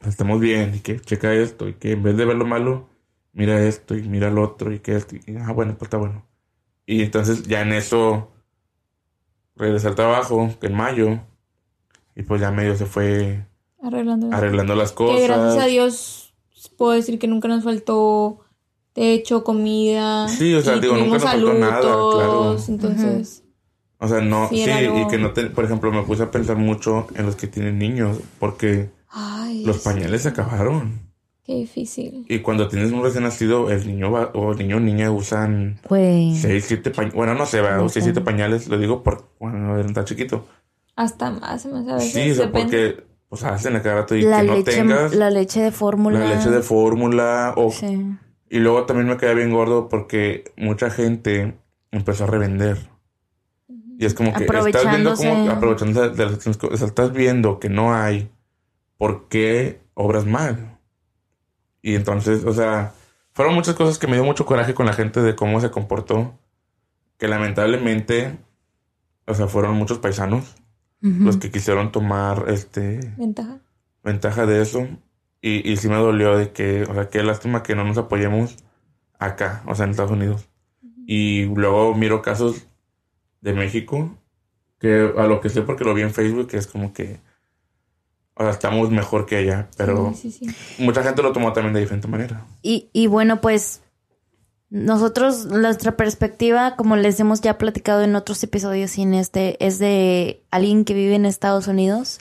estamos 0.00 0.40
bien, 0.40 0.74
y 0.76 0.80
que 0.80 1.00
checa 1.00 1.32
esto, 1.34 1.68
y 1.68 1.74
que 1.74 1.92
en 1.92 2.02
vez 2.02 2.16
de 2.16 2.24
ver 2.24 2.36
lo 2.36 2.46
malo, 2.46 2.88
mira 3.32 3.60
esto, 3.64 3.96
y 3.96 4.02
mira 4.08 4.30
lo 4.30 4.42
otro, 4.42 4.72
y 4.72 4.80
que 4.80 4.96
esto, 4.96 5.16
y, 5.16 5.36
ah, 5.36 5.52
bueno, 5.52 5.76
pues 5.78 5.86
está 5.88 5.96
bueno. 5.98 6.26
Y 6.86 7.02
entonces 7.02 7.44
ya 7.44 7.62
en 7.62 7.72
eso 7.72 8.32
regresé 9.56 9.88
al 9.88 9.94
trabajo, 9.94 10.50
que 10.60 10.66
en 10.66 10.74
mayo, 10.74 11.20
y 12.16 12.22
pues 12.22 12.40
ya 12.40 12.50
medio 12.50 12.76
se 12.76 12.86
fue 12.86 13.46
Arreglando. 13.82 14.34
arreglando 14.34 14.74
las 14.74 14.92
cosas. 14.92 15.20
Que 15.20 15.26
gracias 15.26 15.62
a 15.62 15.66
Dios 15.66 16.19
puedo 16.76 16.92
decir 16.92 17.18
que 17.18 17.26
nunca 17.28 17.48
nos 17.48 17.64
faltó 17.64 18.40
techo, 18.92 19.44
comida. 19.44 20.28
Sí, 20.28 20.52
o 20.54 20.60
sea, 20.62 20.76
y 20.76 20.80
digo, 20.80 20.96
nunca 20.96 21.14
nos 21.14 21.22
faltó 21.22 21.46
salud 21.46 21.60
nada, 21.60 21.80
todos, 21.80 22.14
claro. 22.16 22.56
Entonces, 22.68 23.44
O 24.02 24.08
sea, 24.08 24.20
no, 24.20 24.48
Sí, 24.48 24.56
sí, 24.56 24.62
era 24.62 24.78
algo- 24.78 25.02
y 25.02 25.06
que 25.08 25.18
no 25.18 25.32
te, 25.32 25.44
por 25.46 25.64
ejemplo, 25.64 25.92
me 25.92 26.02
puse 26.02 26.22
a 26.22 26.30
pensar 26.30 26.56
mucho 26.56 27.06
en 27.16 27.26
los 27.26 27.36
que 27.36 27.46
tienen 27.46 27.78
niños, 27.78 28.18
porque 28.38 28.90
ay, 29.10 29.62
los 29.64 29.78
pañales 29.78 30.22
se 30.22 30.28
acabaron. 30.28 31.08
qué 31.44 31.54
difícil. 31.56 32.24
Y 32.28 32.38
cuando 32.40 32.68
tienes 32.68 32.92
un 32.92 33.02
recién 33.02 33.24
nacido, 33.24 33.70
el 33.70 33.86
niño 33.86 34.10
va, 34.10 34.30
o 34.34 34.52
el 34.52 34.58
niño 34.58 34.76
o 34.76 34.80
niña 34.80 35.10
usan 35.10 35.80
Güey. 35.88 36.34
seis, 36.36 36.64
siete 36.68 36.90
pañales, 36.90 37.14
bueno, 37.14 37.34
no 37.34 37.44
sé. 37.44 37.60
No 37.60 37.88
seis, 37.88 38.04
siete 38.04 38.20
pañales, 38.20 38.68
lo 38.68 38.78
digo 38.78 39.02
por, 39.02 39.30
bueno, 39.40 39.76
era 39.78 39.92
tan 39.92 40.04
chiquito. 40.04 40.46
Hasta 40.96 41.30
más, 41.30 41.66
hace 41.66 41.68
a 41.68 41.94
veces. 41.96 42.12
Sí, 42.12 42.30
o 42.30 42.34
sea, 42.36 42.46
depende. 42.46 42.92
porque, 42.92 43.09
pues, 43.30 43.44
hacen 43.44 43.76
a 43.76 43.82
cada 43.82 43.94
rato 44.02 44.16
y 44.16 44.22
La 44.22 44.40
que 44.40 44.46
no 44.48 44.54
leche, 44.56 44.72
tengas 44.72 45.14
la 45.14 45.30
leche 45.30 45.62
de 45.62 45.70
fórmula. 45.70 46.18
la 46.18 46.34
leche 46.34 46.50
de 46.50 46.62
fórmula, 46.62 47.54
o, 47.56 47.70
Sí. 47.70 48.06
y 48.50 48.58
luego 48.58 48.84
también 48.84 49.08
me 49.08 49.16
quedé 49.16 49.34
bien 49.36 49.52
gordo 49.52 49.88
porque 49.88 50.52
mucha 50.56 50.90
gente 50.90 51.56
empezó 51.92 52.24
a 52.24 52.26
revender. 52.26 52.76
Y 53.98 54.04
es 54.04 54.14
como 54.14 54.32
que 54.32 54.44
estás 54.44 54.90
viendo 54.90 55.14
como 55.14 55.50
aprovechándose 55.50 56.10
de 56.10 56.24
las 56.26 56.46
o 56.46 56.76
sea, 56.76 56.86
estás 56.88 57.12
viendo 57.12 57.60
que 57.60 57.68
no 57.68 57.94
hay, 57.94 58.30
¿por 58.98 59.28
qué 59.28 59.80
obras 59.94 60.26
mal? 60.26 60.78
Y 61.82 61.94
entonces, 61.94 62.44
o 62.44 62.52
sea, 62.52 62.94
fueron 63.32 63.54
muchas 63.54 63.74
cosas 63.76 63.98
que 63.98 64.06
me 64.08 64.14
dio 64.14 64.24
mucho 64.24 64.44
coraje 64.44 64.74
con 64.74 64.86
la 64.86 64.92
gente 64.92 65.20
de 65.20 65.36
cómo 65.36 65.60
se 65.60 65.70
comportó, 65.70 66.34
que 67.16 67.28
lamentablemente, 67.28 68.38
o 69.26 69.34
sea, 69.34 69.46
fueron 69.46 69.76
muchos 69.76 69.98
paisanos 69.98 70.56
Los 71.02 71.38
que 71.38 71.50
quisieron 71.50 71.92
tomar 71.92 72.44
este 72.48 73.00
Ventaja. 73.16 73.58
ventaja 74.04 74.44
de 74.46 74.60
eso. 74.60 74.86
Y, 75.40 75.70
y 75.70 75.76
sí 75.78 75.88
me 75.88 75.96
dolió 75.96 76.36
de 76.36 76.52
que, 76.52 76.82
o 76.82 76.92
sea, 76.94 77.08
qué 77.08 77.22
lástima 77.22 77.62
que 77.62 77.74
no 77.74 77.84
nos 77.84 77.96
apoyemos 77.96 78.56
acá, 79.18 79.62
o 79.66 79.74
sea, 79.74 79.84
en 79.86 79.92
Estados 79.92 80.10
Unidos. 80.12 80.46
Y 81.06 81.44
luego 81.46 81.94
miro 81.94 82.20
casos 82.20 82.66
de 83.40 83.54
México, 83.54 84.14
que 84.78 85.12
a 85.16 85.26
lo 85.26 85.40
que 85.40 85.48
sé 85.48 85.62
porque 85.62 85.84
lo 85.84 85.94
vi 85.94 86.02
en 86.02 86.12
Facebook, 86.12 86.48
que 86.48 86.58
es 86.58 86.66
como 86.66 86.92
que, 86.92 87.18
o 88.34 88.42
sea, 88.42 88.50
estamos 88.50 88.90
mejor 88.90 89.24
que 89.24 89.36
allá, 89.36 89.68
pero 89.78 90.12
Sí, 90.14 90.30
sí, 90.30 90.46
sí. 90.46 90.82
mucha 90.84 91.02
gente 91.02 91.22
lo 91.22 91.32
tomó 91.32 91.52
también 91.54 91.72
de 91.74 91.80
diferente 91.80 92.08
manera. 92.08 92.46
Y, 92.62 92.90
y 92.92 93.06
bueno, 93.06 93.40
pues 93.40 93.82
nosotros, 94.70 95.46
nuestra 95.46 95.96
perspectiva, 95.96 96.76
como 96.76 96.96
les 96.96 97.18
hemos 97.18 97.40
ya 97.40 97.58
platicado 97.58 98.02
en 98.02 98.14
otros 98.14 98.42
episodios 98.44 98.96
y 98.98 99.02
en 99.02 99.14
este, 99.14 99.64
es 99.64 99.78
de 99.80 100.44
alguien 100.50 100.84
que 100.84 100.94
vive 100.94 101.16
en 101.16 101.26
Estados 101.26 101.66
Unidos, 101.66 102.20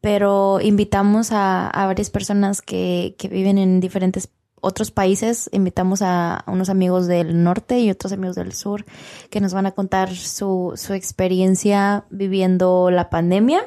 pero 0.00 0.60
invitamos 0.60 1.30
a, 1.30 1.68
a 1.68 1.86
varias 1.86 2.10
personas 2.10 2.60
que, 2.60 3.14
que 3.18 3.28
viven 3.28 3.56
en 3.56 3.80
diferentes 3.80 4.28
otros 4.60 4.90
países, 4.90 5.48
invitamos 5.52 6.02
a 6.02 6.42
unos 6.48 6.70
amigos 6.70 7.06
del 7.06 7.44
norte 7.44 7.78
y 7.78 7.90
otros 7.90 8.12
amigos 8.12 8.34
del 8.34 8.52
sur 8.52 8.84
que 9.30 9.40
nos 9.40 9.54
van 9.54 9.66
a 9.66 9.72
contar 9.72 10.12
su, 10.14 10.72
su 10.76 10.92
experiencia 10.92 12.04
viviendo 12.10 12.90
la 12.90 13.08
pandemia 13.10 13.62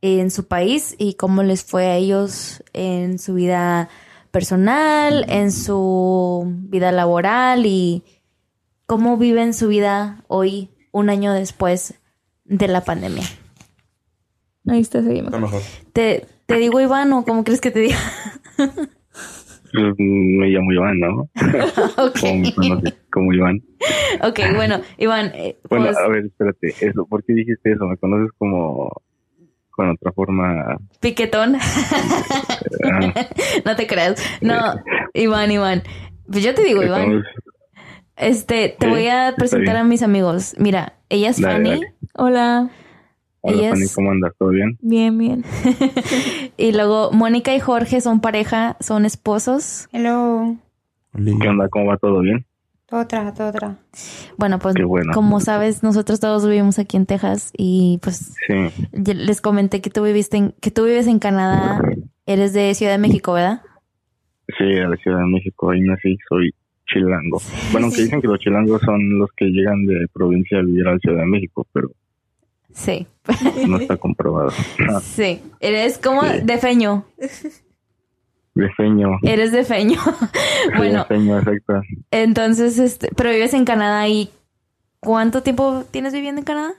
en 0.00 0.32
su 0.32 0.48
país 0.48 0.96
y 0.98 1.14
cómo 1.14 1.44
les 1.44 1.62
fue 1.62 1.86
a 1.86 1.96
ellos 1.96 2.62
en 2.72 3.18
su 3.20 3.34
vida 3.34 3.88
personal, 4.34 5.24
en 5.28 5.52
su 5.52 6.44
vida 6.68 6.90
laboral 6.90 7.66
y 7.66 8.02
cómo 8.84 9.16
viven 9.16 9.54
su 9.54 9.68
vida 9.68 10.24
hoy, 10.26 10.70
un 10.90 11.08
año 11.08 11.32
después 11.32 12.02
de 12.44 12.66
la 12.66 12.80
pandemia. 12.82 13.22
Ahí 14.66 14.80
está, 14.80 15.02
seguimos. 15.02 15.28
Está 15.28 15.38
mejor. 15.38 15.62
¿Te, 15.92 16.26
te 16.46 16.56
digo 16.56 16.80
Iván 16.80 17.12
o 17.12 17.24
cómo 17.24 17.44
crees 17.44 17.60
que 17.60 17.70
te 17.70 17.78
diga? 17.78 17.98
Pues, 18.56 19.94
me 19.98 20.48
llamo 20.48 20.72
Iván, 20.72 20.98
¿no? 20.98 21.20
ok. 22.04 22.20
Como 22.20 22.38
me 22.40 22.54
conoces, 22.54 22.94
como 23.10 23.32
Iván. 23.32 23.62
Ok, 24.22 24.40
bueno, 24.56 24.80
Iván, 24.98 25.32
eh, 25.34 25.58
Bueno, 25.70 25.86
pues, 25.86 25.96
a 25.96 26.08
ver, 26.08 26.26
espérate, 26.26 26.74
eso, 26.80 27.06
¿por 27.06 27.24
qué 27.24 27.34
dijiste 27.34 27.72
eso? 27.72 27.84
¿Me 27.86 27.96
conoces 27.98 28.30
como 28.38 28.90
con 29.74 29.90
otra 29.90 30.12
forma? 30.12 30.76
piquetón. 31.00 31.56
No 33.64 33.76
te 33.76 33.86
creas. 33.86 34.22
No, 34.40 34.56
Iván, 35.14 35.50
Iván. 35.50 35.82
Pues 36.30 36.42
yo 36.42 36.54
te 36.54 36.62
digo, 36.64 36.82
Iván. 36.82 37.22
Este, 38.16 38.76
te 38.78 38.86
Sí, 38.86 38.92
voy 38.92 39.08
a 39.08 39.34
presentar 39.36 39.76
a 39.76 39.84
mis 39.84 40.02
amigos. 40.02 40.54
Mira, 40.58 40.94
ella 41.08 41.30
es 41.30 41.40
Dale, 41.40 41.54
Fanny. 41.54 41.70
dale. 41.70 41.94
Hola. 42.14 42.70
Hola, 43.40 43.68
Fanny, 43.70 43.86
¿cómo 43.94 44.10
andas? 44.12 44.32
¿Todo 44.38 44.48
bien? 44.50 44.78
Bien, 44.80 45.18
bien. 45.18 45.44
y 46.56 46.72
luego 46.72 47.10
Mónica 47.12 47.54
y 47.54 47.60
Jorge 47.60 48.00
son 48.00 48.20
pareja, 48.20 48.76
son 48.80 49.04
esposos. 49.04 49.88
Hello. 49.92 50.56
¿Qué 51.14 51.48
onda? 51.48 51.68
¿Cómo 51.68 51.86
va? 51.86 51.96
¿Todo 51.98 52.20
bien? 52.20 52.46
Otra, 53.00 53.28
otra. 53.28 53.76
Bueno, 54.36 54.58
pues 54.60 54.74
bueno. 54.86 55.12
como 55.14 55.40
sabes, 55.40 55.82
nosotros 55.82 56.20
todos 56.20 56.46
vivimos 56.46 56.78
aquí 56.78 56.96
en 56.96 57.06
Texas 57.06 57.50
y 57.56 57.98
pues 58.02 58.34
Sí, 58.46 58.54
les 59.02 59.40
comenté 59.40 59.80
que 59.80 59.90
tú 59.90 60.04
viviste 60.04 60.36
en, 60.36 60.54
que 60.60 60.70
tú 60.70 60.84
vives 60.84 61.06
en 61.08 61.18
Canadá. 61.18 61.80
Eres 62.26 62.52
de 62.52 62.72
Ciudad 62.74 62.92
de 62.92 62.98
México, 62.98 63.32
¿verdad? 63.32 63.62
sí, 64.58 64.64
de 64.64 64.86
la 64.88 64.96
Ciudad 64.96 65.18
de 65.20 65.26
México, 65.26 65.70
ahí 65.70 65.80
nací, 65.80 66.16
soy 66.28 66.54
chilango. 66.86 67.40
Bueno, 67.72 67.86
aunque 67.86 68.02
dicen 68.02 68.20
que 68.20 68.28
los 68.28 68.38
chilangos 68.38 68.80
son 68.82 69.18
los 69.18 69.30
que 69.36 69.46
llegan 69.46 69.86
de 69.86 70.06
provincia 70.12 70.58
a 70.58 70.62
vivir 70.62 70.86
a 70.86 70.92
la 70.92 70.98
Ciudad 70.98 71.20
de 71.20 71.26
México, 71.26 71.66
pero 71.72 71.90
Sí. 72.72 73.06
no 73.66 73.78
está 73.78 73.96
comprobado. 73.96 74.50
Sí. 75.02 75.40
Eres 75.60 75.98
como 75.98 76.22
Sí. 76.22 76.40
de 76.44 76.58
feño. 76.58 77.04
De 78.54 78.70
feño. 78.74 79.18
Eres 79.22 79.52
de 79.52 79.64
feño. 79.64 79.98
bueno, 80.76 81.00
De 81.00 81.04
feño, 81.06 81.38
exacto. 81.38 81.80
entonces, 82.10 82.78
este, 82.78 83.10
pero 83.16 83.30
vives 83.30 83.52
en 83.54 83.64
Canadá 83.64 84.06
y 84.08 84.30
¿cuánto 85.00 85.42
tiempo 85.42 85.84
tienes 85.90 86.12
viviendo 86.12 86.40
en 86.40 86.44
Canadá? 86.44 86.72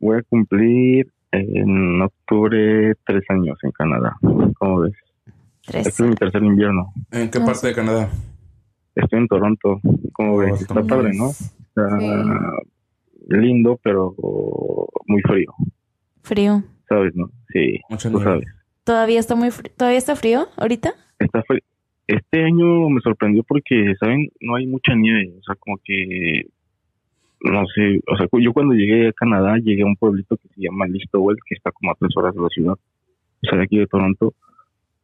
Voy 0.00 0.18
a 0.18 0.22
cumplir 0.22 1.10
en 1.32 2.02
octubre 2.02 2.94
tres 3.04 3.22
años 3.28 3.58
en 3.62 3.70
Canadá. 3.70 4.16
¿Cómo 4.58 4.80
ves? 4.80 4.94
Tres. 5.64 5.86
Este 5.86 6.02
es 6.02 6.08
mi 6.08 6.14
tercer 6.16 6.42
invierno. 6.42 6.92
¿En 7.10 7.30
qué 7.30 7.40
parte 7.40 7.68
de 7.68 7.74
Canadá? 7.74 8.08
Estoy 8.94 9.18
en 9.20 9.28
Toronto. 9.28 9.80
¿Cómo 10.12 10.38
ves? 10.38 10.60
Está 10.60 10.82
padre, 10.82 11.12
¿no? 11.14 11.30
Está 11.30 11.88
lindo, 13.28 13.78
pero 13.82 14.14
muy 15.06 15.22
frío. 15.22 15.52
Frío. 16.22 16.62
¿Sabes, 16.88 17.14
no? 17.14 17.30
Sí, 17.52 17.80
Mucha 17.88 18.10
tú 18.10 18.20
sabes. 18.20 18.46
¿Todavía 18.86 19.18
está 19.18 19.34
muy 19.34 19.50
frío? 19.50 19.72
¿Todavía 19.76 19.98
está 19.98 20.14
frío 20.14 20.46
ahorita? 20.56 20.94
Está 21.18 21.42
fri- 21.42 21.62
Este 22.06 22.44
año 22.44 22.88
me 22.88 23.00
sorprendió 23.00 23.42
porque, 23.42 23.94
¿saben? 23.98 24.28
No 24.40 24.54
hay 24.54 24.66
mucha 24.66 24.94
nieve. 24.94 25.32
O 25.40 25.42
sea, 25.42 25.56
como 25.56 25.76
que. 25.84 26.46
No 27.40 27.66
sé. 27.66 28.00
O 28.06 28.16
sea, 28.16 28.28
yo 28.40 28.52
cuando 28.52 28.74
llegué 28.74 29.08
a 29.08 29.12
Canadá, 29.12 29.56
llegué 29.58 29.82
a 29.82 29.86
un 29.86 29.96
pueblito 29.96 30.36
que 30.36 30.48
se 30.54 30.60
llama 30.62 30.86
Listowel, 30.86 31.36
que 31.46 31.56
está 31.56 31.72
como 31.72 31.90
a 31.90 31.96
tres 31.98 32.16
horas 32.16 32.32
de 32.34 32.40
la 32.40 32.48
ciudad. 32.48 32.74
O 32.74 33.46
sea, 33.48 33.58
de 33.58 33.64
aquí 33.64 33.76
de 33.76 33.88
Toronto. 33.88 34.34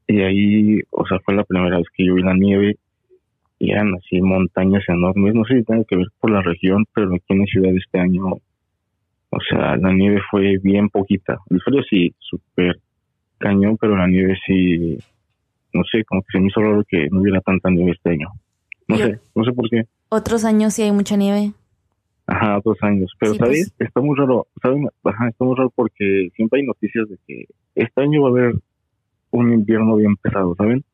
Y 0.07 0.21
ahí, 0.21 0.79
o 0.91 1.05
sea, 1.07 1.19
fue 1.25 1.35
la 1.35 1.45
primera 1.45 1.77
vez 1.77 1.87
que 1.97 2.07
yo 2.07 2.15
vi 2.15 2.23
la 2.23 2.35
nieve. 2.35 2.77
Y 3.59 3.73
eran 3.73 3.95
así 3.95 4.21
montañas 4.21 4.85
enormes. 4.89 5.35
No 5.35 5.45
sé 5.45 5.59
si 5.59 5.65
tiene 5.65 5.85
que 5.87 5.97
ver 5.97 6.07
por 6.21 6.31
la 6.31 6.43
región, 6.43 6.85
pero 6.95 7.13
aquí 7.15 7.25
en 7.31 7.41
la 7.41 7.47
ciudad 7.47 7.77
este 7.77 7.99
año. 7.99 8.27
O 9.31 9.39
sea, 9.49 9.77
la 9.77 9.93
nieve 9.93 10.21
fue 10.31 10.59
bien 10.63 10.89
poquita. 10.89 11.39
El 11.51 11.61
frío 11.63 11.83
sí, 11.91 12.15
súper 12.19 12.79
cañón, 13.43 13.77
pero 13.81 13.97
la 13.97 14.07
nieve 14.07 14.37
sí 14.47 14.99
no 15.75 15.83
sé, 15.91 16.05
como 16.05 16.21
que 16.23 16.29
se 16.33 16.39
me 16.41 16.49
hizo 16.49 16.61
raro 16.61 16.85
que 16.87 17.09
no 17.11 17.21
hubiera 17.21 17.41
tanta 17.41 17.71
nieve 17.71 17.93
este 17.93 18.11
año. 18.11 18.29
No 18.89 18.97
Yo- 18.99 19.07
sé, 19.07 19.21
no 19.35 19.43
sé 19.45 19.53
por 19.53 19.69
qué. 19.71 19.85
Otros 20.11 20.45
años 20.45 20.75
sí 20.75 20.83
hay 20.83 20.93
mucha 20.93 21.17
nieve. 21.17 21.53
Ajá, 22.27 22.61
dos 22.65 22.77
años. 22.83 23.11
Pero, 23.19 23.33
Sí, 23.33 23.39
¿sabes? 23.39 23.73
pues. 23.79 23.89
Está 23.89 24.01
muy 24.03 24.15
raro, 24.17 24.47
¿saben? 24.63 24.87
Ajá, 25.03 25.29
está 25.29 25.45
muy 25.45 25.57
raro 25.57 25.73
porque 25.75 26.29
siempre 26.37 26.61
hay 26.61 26.67
noticias 26.67 27.09
de 27.09 27.17
que 27.27 27.45
este 27.75 28.03
año 28.03 28.23
va 28.23 28.29
a 28.29 28.33
haber 28.33 28.55
un 29.31 29.53
invierno 29.53 29.97
bien 29.97 30.15
pesado, 30.17 30.55
¿saben? 30.57 30.85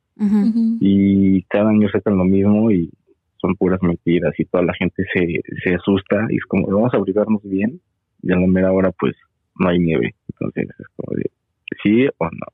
Y 0.80 1.42
cada 1.44 1.70
año 1.70 1.88
sacan 1.90 2.16
lo 2.16 2.24
mismo 2.24 2.70
y 2.70 2.90
son 3.40 3.54
puras 3.56 3.80
mentiras 3.82 4.32
y 4.38 4.44
toda 4.44 4.64
la 4.64 4.74
gente 4.74 5.04
se, 5.12 5.40
se 5.62 5.74
asusta 5.74 6.26
y 6.30 6.36
es 6.36 6.44
como, 6.46 6.66
vamos 6.68 6.92
a 6.94 6.96
abrigarnos 6.98 7.42
bien 7.42 7.80
y 8.22 8.32
a 8.32 8.36
la 8.36 8.46
mera 8.46 8.72
hora 8.72 8.90
pues 8.92 9.14
no 9.58 9.68
hay 9.68 9.78
nieve. 9.78 10.14
Entonces 10.32 10.68
es 10.78 10.86
como 10.96 11.16
de, 11.16 11.30
sí 11.82 12.06
o 12.18 12.24
no. 12.24 12.46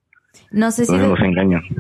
No 0.51 0.71
sé 0.71 0.85
si 0.87 0.93
nos 0.93 1.19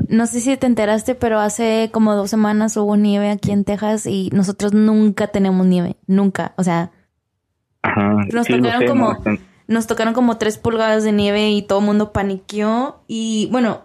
no 0.09 0.27
sé 0.27 0.41
si 0.41 0.57
te 0.57 0.67
enteraste, 0.67 1.15
pero 1.15 1.39
hace 1.39 1.91
como 1.93 2.15
dos 2.15 2.31
semanas 2.31 2.77
hubo 2.77 2.97
nieve 2.97 3.31
aquí 3.31 3.51
en 3.53 3.65
Texas 3.65 4.07
y 4.07 4.31
nosotros 4.33 4.73
nunca 4.73 5.29
tenemos 5.29 5.67
nieve, 5.67 5.97
nunca. 6.07 6.55
O 6.57 6.65
sea, 6.65 6.91
Ajá, 7.83 8.15
Nos 8.33 8.47
sí, 8.47 8.57
tocaron 8.57 8.81
sé, 8.81 8.87
como- 8.87 9.19
nos 9.67 9.87
tocaron 9.87 10.15
como 10.15 10.39
tres 10.39 10.59
pulgadas 10.59 11.05
de 11.05 11.13
nieve 11.13 11.51
y 11.51 11.63
todo 11.63 11.81
el 11.81 11.85
mundo 11.85 12.13
paniqueó 12.13 13.03
y 13.07 13.49
bueno, 13.53 13.83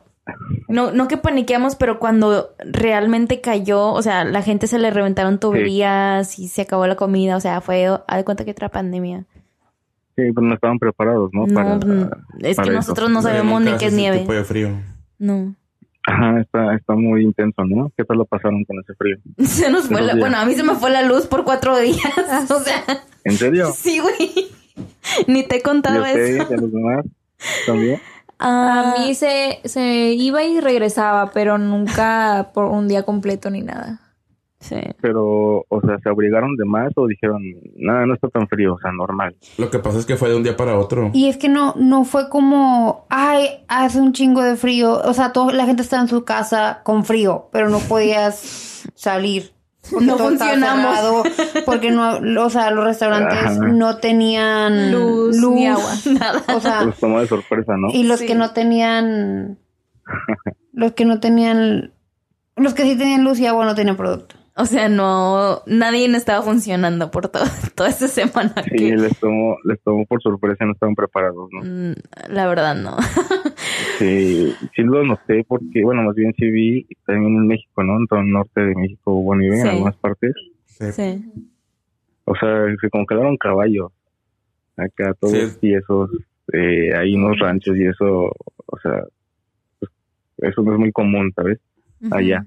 no, 0.67 0.91
no 0.91 1.07
que 1.07 1.17
paniqueamos, 1.17 1.75
pero 1.75 1.99
cuando 1.99 2.49
realmente 2.59 3.41
cayó, 3.41 3.91
o 3.91 4.01
sea, 4.01 4.23
la 4.23 4.41
gente 4.41 4.67
se 4.67 4.77
le 4.79 4.89
reventaron 4.91 5.39
tuberías 5.39 6.37
y 6.39 6.47
se 6.47 6.61
acabó 6.61 6.85
la 6.87 6.95
comida, 6.95 7.35
o 7.35 7.39
sea, 7.39 7.61
fue, 7.61 7.87
haz 7.87 8.17
de 8.17 8.23
cuenta 8.23 8.45
que 8.45 8.51
otra 8.51 8.69
pandemia. 8.69 9.25
Sí, 10.27 10.31
pero 10.33 10.47
no 10.47 10.53
estaban 10.55 10.79
preparados, 10.79 11.29
¿no? 11.33 11.47
No, 11.47 11.53
Para- 11.53 11.75
mm, 11.77 12.09
es 12.41 12.55
para 12.57 12.65
que 12.65 12.71
eso. 12.71 12.71
nosotros 12.73 13.09
no 13.09 13.21
sabemos 13.21 13.61
ni 13.61 13.71
qué 13.77 13.85
es 13.87 13.93
nieve. 13.93 14.19
tipo 14.19 14.33
de 14.33 14.43
frío. 14.43 14.69
No. 15.17 15.55
Ajá, 16.07 16.39
está, 16.41 16.73
está 16.75 16.95
muy 16.95 17.23
intenso, 17.23 17.63
¿no? 17.65 17.91
¿Qué 17.95 18.03
tal 18.03 18.17
lo 18.17 18.25
pasaron 18.25 18.63
con 18.65 18.79
ese 18.79 18.93
frío? 18.95 19.17
Se 19.45 19.69
nos 19.69 19.87
fue 19.87 20.01
la, 20.01 20.15
bueno, 20.15 20.37
a 20.37 20.45
mí 20.45 20.55
se 20.55 20.63
me 20.63 20.73
fue 20.75 20.89
la 20.89 21.03
luz 21.03 21.27
por 21.27 21.43
cuatro 21.43 21.77
días, 21.77 21.99
o 22.49 22.59
sea, 22.59 22.83
¿En 23.23 23.33
serio? 23.37 23.71
sí, 23.75 23.99
güey. 23.99 24.47
Ni 25.27 25.43
te 25.43 25.55
he 25.55 25.57
¿Y 25.57 25.61
a 25.61 25.63
contado 25.63 26.01
ustedes, 26.01 26.41
eso. 26.41 26.47
y 26.51 26.53
a 26.53 26.57
los 26.57 26.71
demás? 26.71 27.05
¿También? 27.65 27.99
Ah, 28.39 28.93
A 28.95 28.99
mí 28.99 29.13
se, 29.15 29.59
se 29.65 30.13
iba 30.13 30.43
y 30.43 30.59
regresaba, 30.61 31.31
pero 31.31 31.57
nunca 31.57 32.51
por 32.53 32.65
un 32.65 32.87
día 32.87 33.03
completo 33.03 33.49
ni 33.49 33.61
nada. 33.61 33.99
Sí. 34.59 34.75
Pero, 35.01 35.65
o 35.67 35.81
sea, 35.85 35.97
¿se 35.99 36.09
abrigaron 36.09 36.55
de 36.55 36.65
más 36.65 36.91
o 36.95 37.07
dijeron, 37.07 37.41
nada, 37.75 38.05
no 38.05 38.13
está 38.13 38.27
tan 38.29 38.47
frío, 38.47 38.73
o 38.75 38.79
sea, 38.79 38.91
normal? 38.91 39.35
Lo 39.57 39.69
que 39.69 39.79
pasa 39.79 39.99
es 39.99 40.05
que 40.05 40.15
fue 40.17 40.29
de 40.29 40.35
un 40.35 40.43
día 40.43 40.55
para 40.57 40.77
otro. 40.77 41.11
Y 41.13 41.27
es 41.29 41.37
que 41.37 41.49
no, 41.49 41.73
no 41.77 42.03
fue 42.05 42.29
como, 42.29 43.05
ay, 43.09 43.63
hace 43.67 43.99
un 43.99 44.13
chingo 44.13 44.41
de 44.43 44.55
frío. 44.55 44.99
O 45.05 45.13
sea, 45.13 45.31
toda 45.33 45.53
la 45.53 45.65
gente 45.65 45.81
estaba 45.81 46.01
en 46.01 46.07
su 46.09 46.23
casa 46.25 46.81
con 46.83 47.05
frío, 47.05 47.49
pero 47.51 47.69
no 47.69 47.79
podías 47.79 48.89
salir. 48.95 49.51
Porque 49.89 50.05
No 50.05 50.17
funcionamos. 50.17 51.27
porque 51.65 51.89
no, 51.89 52.19
o 52.45 52.49
sea, 52.49 52.69
los 52.69 52.83
restaurantes 52.83 53.37
Ajá. 53.39 53.55
no 53.59 53.97
tenían 53.97 54.91
Luz, 54.91 55.37
ni 55.37 55.65
agua. 55.67 55.89
Nada. 56.19 56.43
O 56.55 56.59
sea, 56.59 56.83
Los 56.83 56.99
tomó 56.99 57.19
de 57.21 57.27
sorpresa, 57.27 57.73
¿no? 57.77 57.87
y 57.91 58.03
los 58.03 58.19
Sí. 58.19 58.27
que 58.27 58.35
no 58.35 58.51
tenían, 58.51 59.57
los 60.73 60.91
que 60.91 61.05
no 61.05 61.19
tenían, 61.19 61.93
los 62.55 62.73
que 62.73 62.83
sí 62.83 62.97
tenían 62.97 63.23
luz 63.23 63.39
y 63.39 63.47
agua 63.47 63.65
no 63.65 63.73
tenían 63.73 63.95
producto. 63.95 64.35
O 64.59 64.65
sea, 64.65 64.89
no, 64.89 65.61
nadie 65.67 66.05
estaba 66.15 66.41
funcionando 66.41 67.11
por 67.11 67.29
todo, 67.29 67.43
toda 67.75 67.89
esta 67.89 68.07
semana. 68.07 68.53
Sí, 68.63 68.75
que- 68.75 68.95
les 68.97 69.17
tomó, 69.19 69.55
les 69.63 69.79
tomó 69.83 70.05
por 70.05 70.21
sorpresa, 70.21 70.65
no 70.65 70.73
estaban 70.73 70.95
preparados, 70.95 71.49
¿no? 71.51 71.61
Mm, 71.63 71.93
La 72.29 72.47
verdad, 72.47 72.75
no. 72.75 72.97
Sí, 73.97 74.53
sí 74.75 74.81
lo 74.83 75.03
noté 75.03 75.43
porque, 75.45 75.83
bueno, 75.83 76.03
más 76.03 76.15
bien 76.15 76.33
sí 76.37 76.49
vi 76.49 76.87
también 77.05 77.35
en 77.35 77.47
México, 77.47 77.83
¿no? 77.83 77.97
En 77.97 78.07
todo 78.07 78.19
el 78.21 78.31
norte 78.31 78.61
de 78.61 78.73
México 78.75 79.11
hubo 79.13 79.35
nieve 79.35 79.57
en 79.57 79.61
Sí. 79.63 79.67
algunas 79.69 79.95
partes. 79.97 80.33
Sí. 80.67 80.91
Sí. 80.93 81.25
O 82.23 82.33
sea, 82.35 82.65
se 82.79 82.89
como 82.89 83.05
quedaron 83.05 83.35
caballos. 83.37 83.91
Acá 84.77 85.13
todos 85.19 85.33
Sí. 85.33 85.57
tiesos, 85.59 86.09
eh, 86.53 86.95
hay 86.95 87.13
unos 87.15 87.37
ranchos 87.39 87.75
y 87.75 87.85
eso, 87.87 88.31
o 88.65 88.79
sea, 88.81 89.03
pues, 89.79 89.91
eso 90.37 90.61
no 90.61 90.73
es 90.73 90.79
muy 90.79 90.91
común, 90.93 91.31
¿sabes? 91.35 91.59
Allá. 92.11 92.45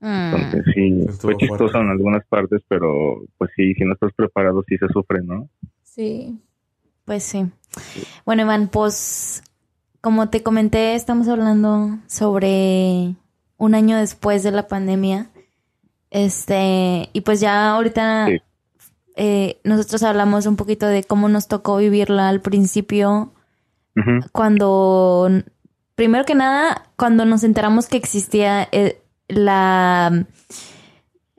Mm, 0.00 0.34
Entonces 0.34 0.64
sí, 0.74 1.00
Estuvo 1.08 1.32
fue 1.32 1.36
chistoso 1.38 1.58
fuerte. 1.58 1.78
en 1.78 1.88
algunas 1.88 2.26
partes, 2.26 2.62
pero 2.68 3.22
pues 3.38 3.50
sí, 3.56 3.72
si 3.74 3.84
no 3.84 3.94
estás 3.94 4.12
preparado 4.14 4.62
sí 4.68 4.76
se 4.78 4.88
sufre, 4.88 5.22
¿no? 5.22 5.48
Sí. 5.82 6.38
Pues 7.04 7.22
sí. 7.22 7.46
Bueno, 8.24 8.42
Iván, 8.42 8.68
pues 8.68 9.42
como 10.00 10.28
te 10.28 10.42
comenté, 10.42 10.94
estamos 10.94 11.28
hablando 11.28 11.98
sobre 12.06 13.14
un 13.56 13.74
año 13.74 13.96
después 13.96 14.42
de 14.42 14.50
la 14.52 14.68
pandemia. 14.68 15.30
Este, 16.10 17.08
y 17.12 17.20
pues 17.22 17.40
ya 17.40 17.70
ahorita 17.72 18.26
Sí. 18.26 18.38
eh, 19.16 19.60
nosotros 19.64 20.02
hablamos 20.02 20.46
un 20.46 20.56
poquito 20.56 20.86
de 20.86 21.04
cómo 21.04 21.28
nos 21.28 21.48
tocó 21.48 21.76
vivirla 21.78 22.28
al 22.28 22.40
principio, 22.40 23.32
cuando, 24.32 25.30
primero 25.94 26.24
que 26.26 26.34
nada, 26.34 26.82
cuando 26.96 27.24
nos 27.24 27.44
enteramos 27.44 27.88
que 27.88 27.96
existía 27.96 28.68
eh, 28.72 29.00
la 29.28 30.26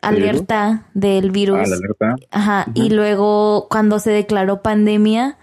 alerta 0.02 0.88
del 0.94 1.32
virus. 1.32 1.60
Ah, 1.60 1.68
la 1.68 1.76
alerta. 1.76 2.16
Ajá, 2.32 2.66
y 2.74 2.90
luego 2.90 3.68
cuando 3.70 4.00
se 4.00 4.12
declaró 4.12 4.62
pandemia 4.62 5.38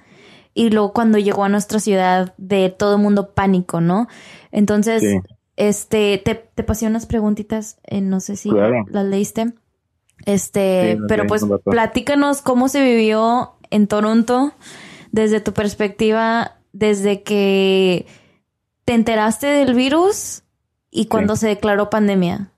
y 0.54 0.70
luego 0.70 0.92
cuando 0.92 1.18
llegó 1.18 1.44
a 1.44 1.48
nuestra 1.48 1.80
ciudad 1.80 2.35
de 2.38 2.70
todo 2.70 2.96
el 2.96 3.02
mundo 3.02 3.30
pánico, 3.35 3.80
¿no? 3.80 4.07
Entonces, 4.52 5.02
Sí. 5.02 5.18
este, 5.57 6.18
te, 6.18 6.35
te 6.37 6.62
pasé 6.62 6.87
unas 6.87 7.07
preguntitas, 7.07 7.78
eh, 7.85 8.00
no 8.00 8.20
sé 8.20 8.37
si 8.37 8.50
Claro. 8.50 8.85
las 8.88 9.04
leíste. 9.04 9.52
Este, 10.26 10.94
Sí, 10.96 11.02
pero 11.09 11.26
pues 11.26 11.44
platícanos 11.64 12.40
cómo 12.40 12.68
se 12.68 12.83
vivió 12.83 13.54
en 13.70 13.88
Toronto 13.88 14.52
desde 15.11 15.40
tu 15.40 15.52
perspectiva, 15.52 16.59
desde 16.72 17.22
que 17.22 18.07
te 18.85 18.94
enteraste 18.94 19.46
del 19.48 19.74
virus 19.74 20.43
y 20.94 21.07
cuando 21.07 21.35
se 21.37 21.48
declaró 21.48 21.90
pandemia. 21.90 22.50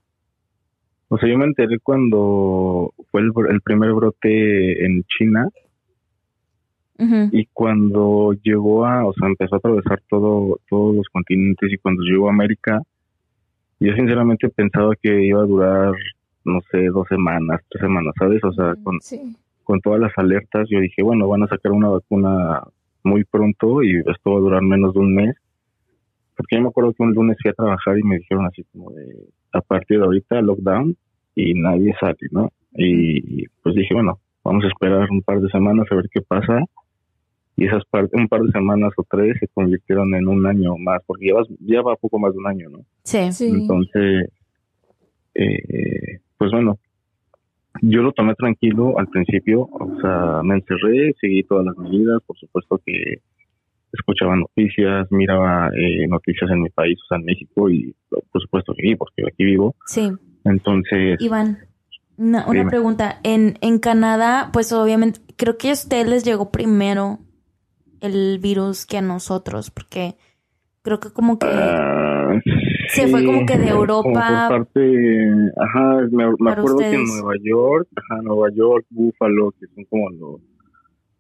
O 1.09 1.17
sea, 1.19 1.29
yo 1.29 1.39
me 1.39 1.47
enteré 1.47 1.79
cuando 1.79 2.93
fue 3.11 3.23
el, 3.23 3.33
el 3.51 3.61
primer 3.63 3.93
brote 3.95 4.85
en 4.85 5.03
China 5.05 5.49
y 7.33 7.47
cuando 7.53 8.33
llegó 8.43 8.87
a, 8.87 9.05
o 9.07 9.13
sea, 9.13 9.29
empezó 9.29 9.55
a 9.57 9.59
atravesar 9.59 10.03
todo, 10.09 10.59
todos 10.69 10.95
los 10.97 11.07
continentes 11.13 11.71
y 11.73 11.77
cuando 11.79 12.03
llegó 12.03 12.29
a 12.29 12.33
América, 12.33 12.81
yo 13.81 13.93
sinceramente 13.95 14.49
pensaba 14.49 14.95
que 15.01 15.27
iba 15.27 15.41
a 15.43 15.47
durar, 15.47 15.95
no 16.45 16.61
sé, 16.71 16.87
dos 16.87 17.07
semanas, 17.09 17.61
tres 17.69 17.83
semanas, 17.83 18.15
¿sabes? 18.19 18.43
O 18.45 18.53
sea, 18.53 18.75
con, 18.83 18.99
Sí. 19.01 19.37
con 19.65 19.81
todas 19.81 20.01
las 20.01 20.13
alertas, 20.17 20.67
yo 20.71 20.81
dije, 20.81 21.03
bueno, 21.03 21.29
van 21.29 21.43
a 21.43 21.49
sacar 21.49 21.73
una 21.73 21.89
vacuna 21.89 22.63
muy 23.05 23.25
pronto 23.25 23.83
y 23.83 23.97
esto 23.99 24.33
va 24.33 24.39
a 24.39 24.41
durar 24.41 24.63
menos 24.63 24.95
de 24.95 25.01
un 25.01 25.15
mes. 25.15 25.37
Porque 26.37 26.57
yo 26.57 26.63
me 26.63 26.69
acuerdo 26.69 26.93
que 26.93 27.03
un 27.03 27.15
lunes 27.15 27.37
fui 27.41 27.51
a 27.51 27.55
trabajar 27.55 27.99
y 27.99 28.03
me 28.03 28.19
dijeron 28.19 28.47
así 28.47 28.63
como 28.73 28.91
de, 28.93 29.07
a 29.53 29.61
partir 29.61 29.99
de 29.99 30.05
ahorita, 30.05 30.41
lockdown 30.43 30.97
y 31.35 31.55
nadie 31.55 31.95
sale, 31.99 32.17
¿no? 32.31 32.51
Y 32.75 33.47
pues 33.63 33.75
dije, 33.75 33.95
bueno, 33.95 34.19
vamos 34.45 34.65
a 34.65 34.69
esperar 34.69 35.09
un 35.11 35.23
par 35.23 35.41
de 35.41 35.49
semanas 35.49 35.87
a 35.91 35.95
ver 35.97 36.07
qué 36.11 36.21
pasa. 36.21 36.61
y 37.59 37.65
esas 37.65 37.83
par- 37.87 38.09
un 38.13 38.29
par 38.29 38.43
de 38.43 38.53
semanas 38.53 38.93
o 38.99 39.05
tres 39.11 39.35
se 39.41 39.49
convirtieron 39.49 40.15
en 40.15 40.29
un 40.29 40.45
año 40.47 40.77
más, 40.77 41.01
porque 41.07 41.25
llevas, 41.25 41.47
ya 41.61 41.81
va 41.81 41.97
poco 41.97 42.19
más 42.19 42.33
de 42.35 42.39
un 42.39 42.47
año, 42.47 42.69
¿no? 42.69 42.81
Sí. 43.33 43.47
Entonces, 43.47 44.29
eh, 45.35 46.19
pues 46.39 46.51
bueno, 46.53 46.79
yo 47.83 48.03
lo 48.03 48.13
tomé 48.13 48.35
tranquilo 48.35 48.99
al 48.99 49.09
principio, 49.09 49.63
o 49.63 50.01
sea, 50.01 50.43
me 50.43 50.57
encerré, 50.57 51.15
seguí 51.21 51.43
todas 51.45 51.65
las 51.67 51.77
medidas, 51.79 52.23
por 52.27 52.37
supuesto 52.39 52.79
que 52.85 53.21
escuchaba 53.93 54.37
noticias, 54.37 55.07
miraba 55.11 55.69
eh, 55.69 56.07
noticias 56.07 56.51
en 56.51 56.63
mi 56.63 56.71
país, 56.71 56.99
o 57.05 57.07
sea, 57.09 57.19
en 57.19 57.25
México, 57.25 57.71
y 57.71 57.95
por 58.09 58.43
supuesto 58.43 58.73
que 58.75 58.83
viví, 58.83 58.97
porque 58.97 59.23
aquí 59.27 59.45
vivo. 59.45 59.75
Sí. 59.87 60.11
Entonces, 60.45 61.21
Iván, 61.21 61.59
una, 62.17 62.67
pregunta. 62.69 63.21
En, 63.23 63.59
en 63.61 63.79
Canadá, 63.79 64.51
pues 64.53 64.73
obviamente, 64.73 65.21
creo 65.37 65.59
que 65.59 65.71
a 65.71 65.73
ustedes 65.73 66.09
les 66.09 66.25
llegó 66.25 66.51
primero 66.51 67.19
el 68.01 68.39
virus 68.39 68.87
que 68.87 68.99
a 68.99 69.03
nosotros, 69.03 69.71
porque 69.71 70.15
creo 70.83 71.01
que 71.01 71.11
como 71.11 71.39
que 71.39 71.47
ah, 71.51 72.41
se 72.89 73.09
fue 73.09 73.25
como 73.25 73.45
que 73.45 73.59
de 73.59 73.69
como 73.69 73.81
Europa. 73.81 74.47
por 74.49 74.59
parte, 74.59 74.81
ajá, 75.57 76.07
me, 76.11 76.25
acuerdo 76.25 76.79
que 76.79 76.95
en. 76.95 77.05
Nueva 77.05 77.35
York, 77.43 77.89
ajá, 77.97 78.23
Nueva 78.23 78.49
York, 78.55 78.87
Buffalo, 78.91 79.53
que 79.59 79.67
son 79.75 79.85
como 79.85 80.11
los, 80.11 80.41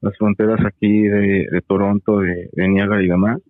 las 0.00 0.16
fronteras 0.18 0.60
aquí 0.64 1.02
de, 1.02 1.48
de 1.50 1.60
Toronto, 1.66 2.20
de, 2.20 2.48
de 2.52 2.68
Niagara 2.68 3.02
y 3.02 3.08
demás, 3.08 3.40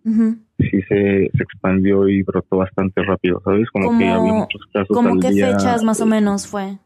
sí 0.59 0.81
se, 0.89 1.31
se 1.33 1.43
expandió 1.43 2.09
y 2.09 2.23
brotó 2.23 2.59
bastante 2.59 3.03
rápido, 3.03 3.41
¿sabes? 3.45 3.69
Como 3.71 3.87
¿Cómo- 3.89 3.99
que 3.99 4.07
había 4.09 4.33
muchos 4.33 4.61
casos 4.73 4.89
¿Cómo 4.97 5.09
al 5.11 5.21
qué 5.21 5.31
día. 5.31 5.47
fechas 5.53 5.83
más 5.85 6.01
o 6.01 6.07
menos 6.07 6.47
fue? 6.47 6.79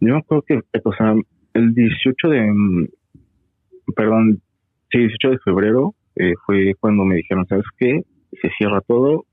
Yo 0.00 0.20
creo 0.28 0.42
que, 0.42 0.60
o 0.84 0.92
sea, 0.94 1.14
el 1.54 1.74
18 1.74 2.28
de, 2.28 2.88
perdón, 3.94 4.40
sí, 4.90 4.98
18 4.98 5.30
de 5.30 5.38
febrero 5.38 5.94
eh, 6.16 6.32
fue 6.46 6.74
cuando 6.80 7.04
me 7.04 7.16
dijeron, 7.16 7.46
¿sabes 7.46 7.64
qué? 7.78 8.02
Se 8.42 8.48
cierra 8.58 8.80
todo, 8.80 9.24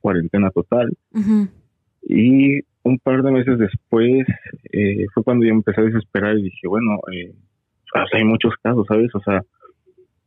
cuarentena 0.00 0.50
total. 0.50 0.92
Y 2.02 2.60
un 2.82 2.98
par 2.98 3.22
de 3.22 3.30
meses 3.30 3.58
después 3.58 4.26
eh, 4.72 5.06
fue 5.14 5.22
cuando 5.24 5.44
yo 5.44 5.52
empecé 5.52 5.80
a 5.80 5.84
desesperar 5.84 6.36
y 6.38 6.42
dije, 6.44 6.66
bueno, 6.68 6.98
eh, 7.12 7.32
o 7.94 8.08
sea, 8.08 8.18
hay 8.18 8.24
muchos 8.24 8.54
casos, 8.62 8.86
¿sabes? 8.86 9.14
O 9.14 9.20
sea, 9.20 9.42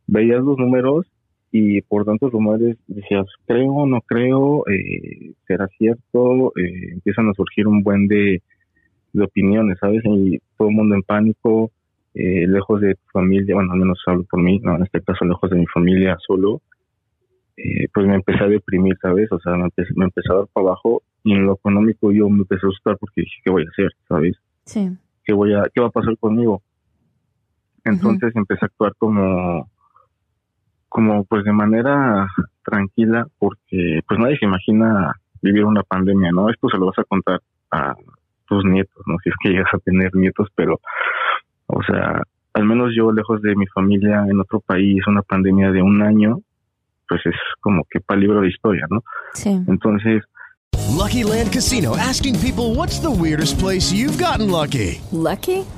veías 0.06 0.42
los 0.42 0.58
números 0.58 1.06
y 1.50 1.80
por 1.82 2.04
tantos 2.04 2.32
rumores 2.32 2.76
decías, 2.88 3.26
creo, 3.46 3.86
no 3.86 4.00
creo, 4.00 4.64
eh, 4.68 5.32
será 5.46 5.68
cierto, 5.78 6.52
eh, 6.56 6.90
empiezan 6.92 7.28
a 7.28 7.34
surgir 7.34 7.68
un 7.68 7.82
buen 7.82 8.08
de, 8.08 8.42
de 9.12 9.24
opiniones, 9.24 9.78
¿sabes? 9.78 10.02
Y 10.04 10.40
todo 10.58 10.68
el 10.68 10.74
mundo 10.74 10.96
en 10.96 11.02
pánico, 11.02 11.70
eh, 12.14 12.46
lejos 12.48 12.80
de 12.80 12.94
tu 12.94 13.10
familia, 13.12 13.54
bueno, 13.54 13.72
al 13.72 13.78
menos 13.78 14.02
hablo 14.06 14.24
por 14.24 14.42
mí, 14.42 14.58
no, 14.64 14.76
en 14.76 14.82
este 14.82 15.00
caso 15.00 15.24
lejos 15.24 15.48
de 15.50 15.56
mi 15.58 15.66
familia 15.66 16.16
solo, 16.26 16.60
pues 17.92 18.04
me 18.04 18.16
empecé 18.16 18.42
a 18.42 18.48
deprimir, 18.48 18.96
¿sabes? 19.00 19.30
O 19.30 19.38
sea, 19.38 19.52
me 19.54 19.66
empecé, 19.66 19.92
me 19.94 20.06
empecé 20.06 20.32
a 20.32 20.38
dar 20.38 20.46
para 20.52 20.66
abajo 20.66 21.02
y 21.22 21.34
en 21.34 21.46
lo 21.46 21.54
económico 21.54 22.10
yo 22.10 22.28
me 22.28 22.38
empecé 22.38 22.66
a 22.66 22.68
asustar 22.68 22.98
porque 22.98 23.20
dije, 23.20 23.36
¿qué 23.44 23.52
voy 23.52 23.62
a 23.62 23.70
hacer? 23.70 23.92
¿Sabes? 24.08 24.36
Sí. 24.64 24.90
¿Qué, 25.24 25.32
voy 25.32 25.54
a, 25.54 25.62
qué 25.72 25.80
va 25.80 25.86
a 25.86 25.90
pasar 25.90 26.18
conmigo? 26.18 26.62
Entonces 27.84 28.34
empecé 28.34 28.64
a 28.64 28.66
actuar 28.66 28.92
como, 28.98 29.68
como 30.88 31.24
pues 31.24 31.44
de 31.44 31.52
manera 31.52 32.28
tranquila 32.64 33.26
porque 33.38 34.00
pues 34.08 34.18
nadie 34.18 34.38
se 34.38 34.46
imagina 34.46 35.14
vivir 35.42 35.64
una 35.64 35.82
pandemia, 35.82 36.30
¿no? 36.32 36.48
Esto 36.48 36.68
se 36.70 36.78
lo 36.78 36.86
vas 36.86 36.98
a 36.98 37.04
contar 37.04 37.40
a 37.70 37.94
tus 38.48 38.64
nietos, 38.64 39.02
¿no? 39.06 39.16
Si 39.22 39.28
es 39.28 39.34
que 39.42 39.50
llegas 39.50 39.72
a 39.72 39.78
tener 39.78 40.14
nietos, 40.14 40.48
pero, 40.54 40.80
o 41.66 41.82
sea, 41.82 42.22
al 42.54 42.64
menos 42.64 42.92
yo 42.96 43.12
lejos 43.12 43.42
de 43.42 43.54
mi 43.54 43.66
familia 43.66 44.24
en 44.28 44.40
otro 44.40 44.60
país, 44.60 45.06
una 45.06 45.22
pandemia 45.22 45.70
de 45.70 45.82
un 45.82 46.02
año, 46.02 46.38
pues 47.08 47.20
es 47.26 47.34
como 47.60 47.82
que 47.90 48.00
para 48.00 48.20
libro 48.20 48.40
de 48.40 48.48
historia, 48.48 48.86
¿no? 48.88 49.02
Sí. 49.34 49.60
Entonces, 49.66 50.22
Lucky 50.96 51.24
Land 51.24 51.52
Casino 51.52 51.96
asking 51.96 52.38
people 52.38 52.74
what's 52.74 53.00
the 53.00 53.10
weirdest 53.10 53.58
place 53.58 53.92
you've 53.92 54.16
gotten 54.18 54.50
lucky? 54.50 55.00
Lucky? 55.12 55.64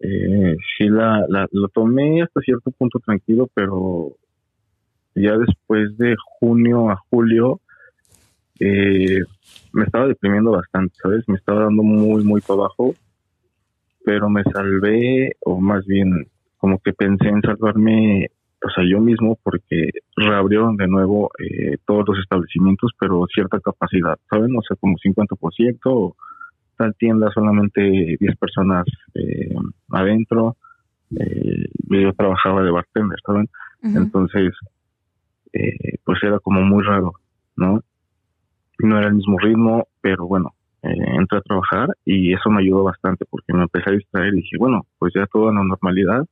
eh, 0.00 0.56
sí 0.76 0.88
la, 0.88 1.24
la, 1.28 1.46
lo 1.52 1.68
tomé 1.68 2.22
hasta 2.22 2.40
cierto 2.40 2.70
punto 2.70 2.98
tranquilo, 3.00 3.48
pero 3.54 4.16
ya 5.14 5.36
después 5.36 5.96
de 5.98 6.14
junio 6.38 6.90
a 6.90 6.96
julio 7.10 7.60
eh, 8.60 9.20
me 9.72 9.84
estaba 9.84 10.06
deprimiendo 10.06 10.52
bastante, 10.52 10.94
¿sabes? 11.02 11.28
Me 11.28 11.36
estaba 11.36 11.64
dando 11.64 11.82
muy, 11.82 12.24
muy 12.24 12.40
para 12.40 12.60
abajo, 12.60 12.94
pero 14.04 14.28
me 14.28 14.42
salvé, 14.44 15.36
o 15.40 15.60
más 15.60 15.84
bien 15.86 16.26
como 16.58 16.78
que 16.78 16.92
pensé 16.92 17.28
en 17.28 17.40
salvarme, 17.42 18.28
o 18.62 18.70
sea, 18.70 18.84
yo 18.86 19.00
mismo, 19.00 19.38
porque 19.42 19.90
reabrieron 20.16 20.76
de 20.76 20.88
nuevo 20.88 21.30
eh, 21.38 21.78
todos 21.86 22.04
los 22.08 22.18
establecimientos, 22.18 22.92
pero 22.98 23.26
cierta 23.32 23.58
capacidad, 23.60 24.18
¿saben? 24.28 24.54
O 24.56 24.62
sea, 24.62 24.76
como 24.78 24.96
50%, 24.96 25.78
o 25.86 26.16
tal 26.80 26.94
tienda 26.94 27.30
solamente 27.34 28.16
10 28.18 28.36
personas 28.38 28.86
eh, 29.14 29.54
adentro. 29.90 30.56
Eh, 31.14 31.66
yo 31.90 32.12
trabajaba 32.14 32.62
de 32.62 32.70
bartender, 32.70 33.18
¿saben? 33.26 33.48
Entonces, 33.82 34.54
eh, 35.52 35.98
pues 36.04 36.22
era 36.22 36.38
como 36.38 36.62
muy 36.62 36.82
raro, 36.82 37.12
¿no? 37.56 37.82
No 38.78 38.98
era 38.98 39.08
el 39.08 39.14
mismo 39.14 39.38
ritmo, 39.38 39.88
pero 40.00 40.26
bueno, 40.26 40.54
eh, 40.82 41.16
entré 41.18 41.38
a 41.38 41.42
trabajar 41.42 41.88
y 42.06 42.32
eso 42.32 42.48
me 42.48 42.62
ayudó 42.62 42.84
bastante 42.84 43.26
porque 43.28 43.52
me 43.52 43.62
empecé 43.62 43.90
a 43.90 43.94
distraer 43.94 44.32
y 44.32 44.38
dije, 44.38 44.56
bueno, 44.58 44.86
pues 44.98 45.12
ya 45.14 45.26
todo 45.26 45.50
en 45.50 45.56
la 45.56 45.64
normalidad 45.64 46.24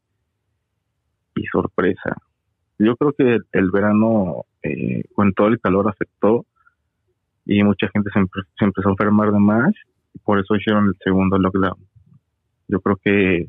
y 1.34 1.44
sorpresa. 1.52 2.16
Yo 2.78 2.96
creo 2.96 3.12
que 3.12 3.34
el, 3.34 3.46
el 3.52 3.70
verano 3.70 4.44
eh, 4.62 5.04
con 5.14 5.34
todo 5.34 5.48
el 5.48 5.60
calor 5.60 5.88
afectó 5.88 6.46
y 7.44 7.62
mucha 7.64 7.88
gente 7.88 8.10
se, 8.14 8.20
se 8.58 8.64
empezó 8.64 8.88
a 8.88 8.92
enfermar 8.92 9.32
de 9.32 9.40
más 9.40 9.74
por 10.28 10.38
eso 10.38 10.56
hicieron 10.56 10.88
el 10.88 10.94
segundo 11.02 11.38
lockdown. 11.38 11.78
Yo 12.68 12.80
creo 12.80 12.96
que 13.02 13.48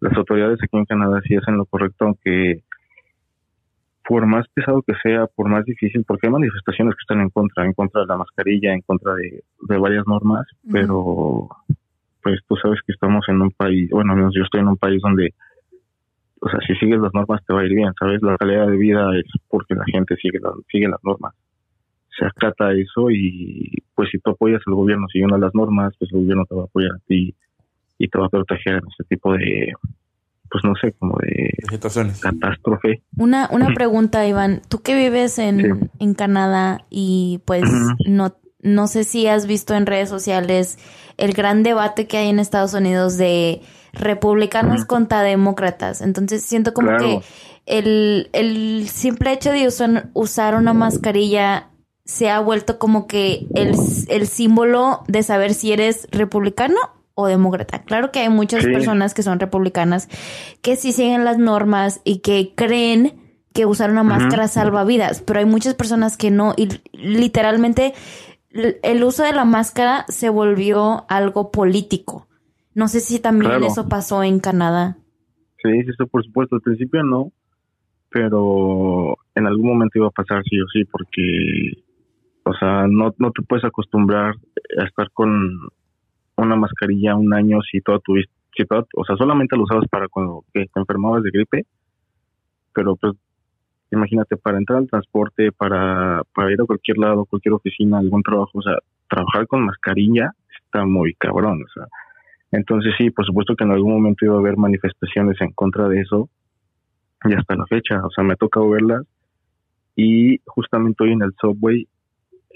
las 0.00 0.12
autoridades 0.16 0.58
aquí 0.60 0.76
en 0.76 0.86
Canadá 0.86 1.20
sí 1.22 1.36
hacen 1.36 1.56
lo 1.56 1.66
correcto, 1.66 2.06
aunque 2.06 2.64
por 4.08 4.26
más 4.26 4.44
pesado 4.48 4.82
que 4.82 4.94
sea, 5.04 5.28
por 5.28 5.48
más 5.48 5.64
difícil, 5.64 6.04
porque 6.04 6.26
hay 6.26 6.32
manifestaciones 6.32 6.94
que 6.96 7.02
están 7.02 7.20
en 7.20 7.30
contra, 7.30 7.64
en 7.64 7.74
contra 7.74 8.00
de 8.00 8.08
la 8.08 8.16
mascarilla, 8.16 8.74
en 8.74 8.80
contra 8.80 9.14
de, 9.14 9.44
de 9.68 9.78
varias 9.78 10.04
normas, 10.08 10.44
pero 10.72 11.48
pues 12.24 12.40
tú 12.48 12.56
sabes 12.56 12.80
que 12.84 12.92
estamos 12.92 13.24
en 13.28 13.40
un 13.40 13.52
país, 13.52 13.88
bueno, 13.90 14.16
yo 14.34 14.42
estoy 14.42 14.62
en 14.62 14.68
un 14.68 14.76
país 14.76 15.00
donde, 15.00 15.32
o 16.40 16.48
sea, 16.48 16.58
si 16.66 16.74
sigues 16.74 16.98
las 16.98 17.14
normas 17.14 17.40
te 17.46 17.54
va 17.54 17.60
a 17.60 17.66
ir 17.66 17.72
bien, 17.72 17.92
¿sabes? 18.00 18.20
La 18.20 18.36
calidad 18.36 18.66
de 18.66 18.76
vida 18.76 19.16
es 19.16 19.26
porque 19.48 19.76
la 19.76 19.84
gente 19.84 20.16
sigue, 20.16 20.40
la- 20.40 20.54
sigue 20.72 20.88
las 20.88 21.02
normas. 21.04 21.34
Se 22.18 22.24
acata 22.26 22.72
eso 22.72 23.10
y 23.10 23.70
pues 23.94 24.08
si 24.10 24.18
tú 24.18 24.30
apoyas 24.30 24.60
al 24.66 24.74
gobierno 24.74 25.06
siguiendo 25.12 25.36
las 25.38 25.54
normas, 25.54 25.94
pues 25.98 26.12
el 26.12 26.20
gobierno 26.20 26.44
te 26.48 26.54
va 26.54 26.62
a 26.62 26.66
apoyar 26.66 26.92
a 26.92 26.98
ti 27.06 27.34
y 27.98 28.08
te 28.08 28.18
va 28.18 28.26
a 28.26 28.28
proteger 28.30 28.74
en 28.74 28.82
ese 28.92 29.04
tipo 29.08 29.32
de, 29.32 29.72
pues 30.50 30.62
no 30.64 30.74
sé, 30.80 30.92
como 30.92 31.16
de 31.18 31.50
situaciones. 31.70 32.20
catástrofe. 32.20 33.02
Una, 33.16 33.48
una 33.50 33.68
pregunta, 33.74 34.26
Iván. 34.26 34.62
Tú 34.68 34.82
que 34.82 34.94
vives 34.94 35.38
en, 35.38 35.90
en 35.98 36.14
Canadá 36.14 36.84
y 36.90 37.40
pues 37.46 37.62
no, 38.06 38.36
no 38.62 38.86
sé 38.86 39.04
si 39.04 39.26
has 39.26 39.46
visto 39.46 39.74
en 39.74 39.86
redes 39.86 40.08
sociales 40.08 40.78
el 41.16 41.32
gran 41.32 41.62
debate 41.62 42.06
que 42.06 42.16
hay 42.18 42.28
en 42.28 42.38
Estados 42.38 42.74
Unidos 42.74 43.16
de 43.16 43.60
republicanos 43.92 44.84
contra 44.84 45.22
demócratas. 45.22 46.00
Entonces 46.00 46.42
siento 46.44 46.74
como 46.74 46.88
Claro. 46.88 47.04
que 47.04 47.20
el, 47.78 48.28
el 48.32 48.88
simple 48.88 49.32
hecho 49.32 49.50
de 49.52 49.66
usar, 49.68 50.10
usar 50.14 50.54
una 50.56 50.74
mascarilla 50.74 51.68
se 52.04 52.30
ha 52.30 52.40
vuelto 52.40 52.78
como 52.78 53.06
que 53.06 53.46
el, 53.54 53.74
el 54.08 54.26
símbolo 54.26 55.00
de 55.08 55.22
saber 55.22 55.54
si 55.54 55.72
eres 55.72 56.06
republicano 56.10 56.76
o 57.14 57.26
demócrata. 57.26 57.82
Claro 57.84 58.10
que 58.12 58.20
hay 58.20 58.28
muchas 58.28 58.62
Sí. 58.64 58.70
personas 58.72 59.14
que 59.14 59.22
son 59.22 59.40
republicanas 59.40 60.08
que 60.62 60.76
sí 60.76 60.92
siguen 60.92 61.24
las 61.24 61.38
normas 61.38 62.00
y 62.04 62.18
que 62.18 62.52
creen 62.54 63.14
que 63.54 63.66
usar 63.66 63.90
una 63.90 64.02
máscara 64.02 64.48
salva 64.48 64.84
vidas, 64.84 65.22
pero 65.22 65.38
hay 65.38 65.44
muchas 65.46 65.74
personas 65.74 66.16
que 66.16 66.30
no 66.32 66.54
y 66.56 66.68
literalmente 66.92 67.94
el 68.50 69.04
uso 69.04 69.22
de 69.22 69.32
la 69.32 69.44
máscara 69.44 70.04
se 70.08 70.28
volvió 70.28 71.04
algo 71.08 71.50
político. 71.52 72.26
No 72.74 72.88
sé 72.88 72.98
si 73.00 73.20
también 73.20 73.52
Claro. 73.52 73.66
eso 73.66 73.88
pasó 73.88 74.24
en 74.24 74.40
Canadá. 74.40 74.96
Sí, 75.62 75.70
sí, 75.84 76.04
por 76.10 76.24
supuesto. 76.24 76.56
Al 76.56 76.62
principio 76.62 77.02
no, 77.04 77.32
pero 78.10 79.16
en 79.34 79.46
algún 79.46 79.68
momento 79.68 79.98
iba 79.98 80.08
a 80.08 80.10
pasar 80.10 80.42
sí 80.48 80.60
o 80.60 80.66
sí, 80.72 80.84
porque, 80.84 81.83
o 82.44 82.54
sea, 82.54 82.86
no, 82.88 83.14
no 83.18 83.30
te 83.32 83.42
puedes 83.42 83.64
acostumbrar 83.64 84.34
a 84.78 84.84
estar 84.84 85.10
con 85.12 85.30
una 86.36 86.56
mascarilla 86.56 87.16
un 87.16 87.32
año 87.32 87.60
si 87.62 87.80
toda 87.80 87.98
tu 88.00 88.14
si 88.16 88.62
o 88.70 89.04
sea, 89.04 89.16
solamente 89.16 89.56
lo 89.56 89.64
usabas 89.64 89.88
para 89.88 90.08
cuando 90.08 90.44
que 90.52 90.66
te 90.66 90.80
enfermabas 90.80 91.22
de 91.22 91.30
gripe, 91.30 91.66
pero 92.72 92.94
pues 92.96 93.14
imagínate 93.90 94.36
para 94.36 94.58
entrar 94.58 94.78
al 94.78 94.88
transporte, 94.88 95.50
para, 95.52 96.22
para 96.34 96.52
ir 96.52 96.60
a 96.60 96.64
cualquier 96.66 96.98
lado, 96.98 97.24
cualquier 97.24 97.54
oficina, 97.54 97.98
algún 97.98 98.22
trabajo, 98.22 98.50
o 98.54 98.62
sea, 98.62 98.74
trabajar 99.08 99.46
con 99.46 99.64
mascarilla 99.64 100.32
está 100.64 100.84
muy 100.84 101.14
cabrón, 101.14 101.62
o 101.64 101.72
sea, 101.72 101.86
entonces 102.52 102.94
sí, 102.96 103.10
por 103.10 103.26
supuesto 103.26 103.56
que 103.56 103.64
en 103.64 103.72
algún 103.72 103.92
momento 103.92 104.24
iba 104.24 104.36
a 104.36 104.38
haber 104.38 104.56
manifestaciones 104.56 105.40
en 105.40 105.52
contra 105.52 105.88
de 105.88 106.00
eso 106.00 106.28
y 107.24 107.34
hasta 107.34 107.56
la 107.56 107.66
fecha, 107.66 108.04
o 108.04 108.10
sea, 108.10 108.22
me 108.22 108.34
ha 108.34 108.36
tocado 108.36 108.70
verlas 108.70 109.04
y 109.96 110.38
justamente 110.46 111.04
hoy 111.04 111.12
en 111.12 111.22
el 111.22 111.32
subway, 111.40 111.86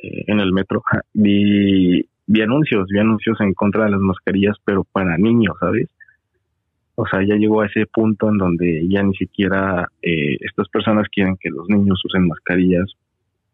eh, 0.02 0.24
en 0.26 0.40
el 0.40 0.52
metro, 0.52 0.82
ja, 0.90 1.00
vi, 1.12 2.08
vi 2.26 2.42
anuncios, 2.42 2.88
vi 2.88 2.98
anuncios 2.98 3.40
en 3.40 3.54
contra 3.54 3.84
de 3.84 3.90
las 3.90 4.00
mascarillas, 4.00 4.56
pero 4.64 4.84
para 4.84 5.16
niños, 5.18 5.56
¿sabes? 5.60 5.88
O 6.94 7.06
sea, 7.06 7.20
ya 7.24 7.36
llegó 7.36 7.60
a 7.60 7.66
ese 7.66 7.86
punto 7.86 8.28
en 8.28 8.38
donde 8.38 8.88
ya 8.88 9.02
ni 9.02 9.14
siquiera 9.14 9.86
eh, 10.02 10.36
estas 10.40 10.68
personas 10.68 11.06
quieren 11.08 11.36
que 11.40 11.48
los 11.50 11.68
niños 11.68 12.00
usen 12.04 12.26
mascarillas, 12.26 12.86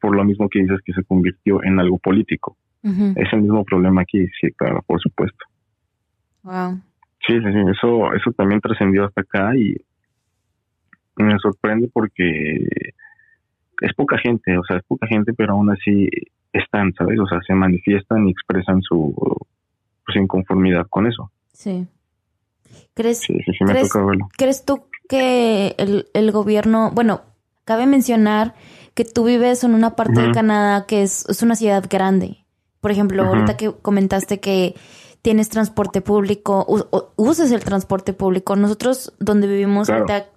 por 0.01 0.16
lo 0.16 0.24
mismo 0.24 0.49
que 0.49 0.61
dices 0.61 0.80
que 0.84 0.92
se 0.92 1.05
convirtió 1.05 1.62
en 1.62 1.78
algo 1.78 1.99
político. 1.99 2.57
Es 2.82 3.32
el 3.32 3.40
mismo 3.40 3.64
problema 3.64 4.03
aquí, 4.03 4.26
sí, 4.38 4.53
claro, 4.53 4.82
por 4.86 5.01
supuesto. 5.01 5.38
Wow. 6.42 6.74
Sí, 7.26 7.32
sí, 7.40 7.53
sí, 7.53 7.59
eso, 7.70 8.12
eso 8.12 8.32
también 8.32 8.61
trascendió 8.61 9.07
hasta 9.07 9.22
acá 9.22 9.57
y 9.57 9.74
me 11.16 11.38
sorprende 11.38 11.88
porque 11.90 12.66
es 13.81 13.93
poca 13.95 14.18
gente, 14.18 14.57
o 14.59 14.64
sea, 14.64 14.79
es 14.79 14.85
poca 14.85 15.07
gente, 15.07 15.33
pero 15.33 15.53
aún 15.55 15.70
así 15.70 16.09
están, 16.53 16.93
¿sabes? 16.95 17.18
O 17.20 17.27
sea, 17.27 17.41
se 17.47 17.55
manifiestan 17.55 18.27
y 18.27 18.31
expresan 18.31 18.81
su 18.83 19.14
pues, 20.05 20.16
inconformidad 20.16 20.87
con 20.89 21.07
eso. 21.07 21.31
Sí. 21.53 21.87
¿Crees, 22.95 23.18
Sí, 23.20 23.35
sí, 23.45 23.53
sí, 23.59 23.64
me 23.64 23.72
¿crees, 23.72 23.89
toca 23.89 24.05
verlo. 24.05 24.29
¿crees 24.37 24.64
tú 24.64 24.85
que 25.09 25.75
el, 25.79 26.07
el 26.14 26.31
gobierno, 26.33 26.91
bueno, 26.93 27.22
cabe 27.64 27.87
mencionar 27.87 28.55
que 28.95 29.05
tú 29.05 29.25
vives 29.25 29.64
en 29.64 29.75
una 29.75 29.97
parte 29.97 30.20
de. 30.20 30.33
Canadá 30.33 30.87
que 30.87 31.03
es, 31.03 31.29
es 31.29 31.43
una 31.43 31.57
ciudad 31.57 31.85
grande? 31.91 32.39
Por 32.81 32.91
ejemplo, 32.91 33.22
ahorita 33.25 33.57
que 33.57 33.72
comentaste 33.72 34.41
que 34.41 34.75
tienes 35.22 35.49
transporte 35.49 36.01
público, 36.03 36.66
usas 37.16 37.51
el 37.51 37.64
transporte 37.64 38.12
público. 38.12 38.57
Nosotros 38.57 39.12
donde 39.18 39.47
vivimos, 39.47 39.89
Claro. 39.89 40.07
ahorita 40.09 40.29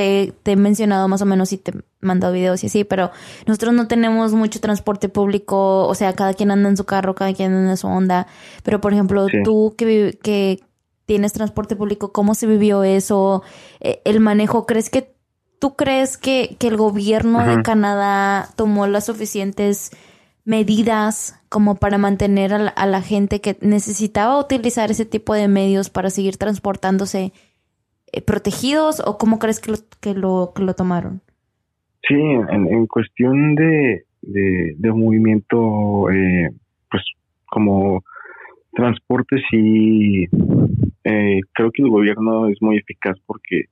te, 0.00 0.32
te 0.42 0.52
he 0.52 0.56
mencionado 0.56 1.08
más 1.08 1.20
o 1.20 1.26
menos 1.26 1.52
y 1.52 1.58
te 1.58 1.72
he 1.72 1.74
mandado 2.00 2.32
videos 2.32 2.64
y 2.64 2.68
así, 2.68 2.84
pero 2.84 3.10
nosotros 3.46 3.74
no 3.74 3.86
tenemos 3.86 4.32
mucho 4.32 4.58
transporte 4.58 5.10
público, 5.10 5.86
o 5.86 5.94
sea, 5.94 6.14
cada 6.14 6.32
quien 6.32 6.50
anda 6.50 6.70
en 6.70 6.76
su 6.78 6.84
carro, 6.84 7.14
cada 7.14 7.34
quien 7.34 7.52
anda 7.52 7.72
en 7.72 7.76
su 7.76 7.86
onda, 7.86 8.26
pero 8.62 8.80
por 8.80 8.94
ejemplo, 8.94 9.26
Sí. 9.28 9.42
tú 9.44 9.74
que, 9.76 10.18
que 10.22 10.60
tienes 11.04 11.34
transporte 11.34 11.76
público, 11.76 12.12
¿cómo 12.12 12.34
se 12.34 12.46
vivió 12.46 12.82
eso? 12.82 13.42
Eh, 13.80 14.00
El 14.06 14.20
manejo, 14.20 14.64
¿crees 14.64 14.88
que 14.88 15.14
tú 15.58 15.76
crees 15.76 16.16
que, 16.16 16.56
que 16.58 16.68
el 16.68 16.78
gobierno 16.78 17.44
de. 17.46 17.62
Canadá 17.62 18.48
tomó 18.56 18.86
las 18.86 19.04
suficientes 19.04 19.90
medidas 20.44 21.34
como 21.50 21.74
para 21.74 21.98
mantener 21.98 22.54
a 22.54 22.58
la, 22.58 22.70
a 22.70 22.86
la 22.86 23.02
gente 23.02 23.42
que 23.42 23.58
necesitaba 23.60 24.38
utilizar 24.38 24.90
ese 24.90 25.04
tipo 25.04 25.34
de 25.34 25.48
medios 25.48 25.90
para 25.90 26.08
seguir 26.08 26.38
transportándose 26.38 27.34
protegidos 28.26 29.02
o 29.04 29.18
cómo 29.18 29.38
crees 29.38 29.60
que 29.60 29.72
lo, 29.72 29.78
que 30.00 30.14
lo, 30.14 30.52
que 30.54 30.62
lo 30.62 30.74
tomaron? 30.74 31.20
Sí, 32.06 32.14
en, 32.14 32.66
en 32.66 32.86
cuestión 32.86 33.54
de, 33.54 34.04
de, 34.22 34.74
de 34.76 34.92
movimiento, 34.92 36.10
eh, 36.10 36.50
pues 36.90 37.02
como 37.46 38.02
transporte, 38.72 39.36
sí, 39.50 40.26
eh, 41.04 41.40
creo 41.52 41.70
que 41.72 41.82
el 41.82 41.90
gobierno 41.90 42.48
es 42.48 42.60
muy 42.60 42.78
eficaz 42.78 43.16
porque, 43.26 43.64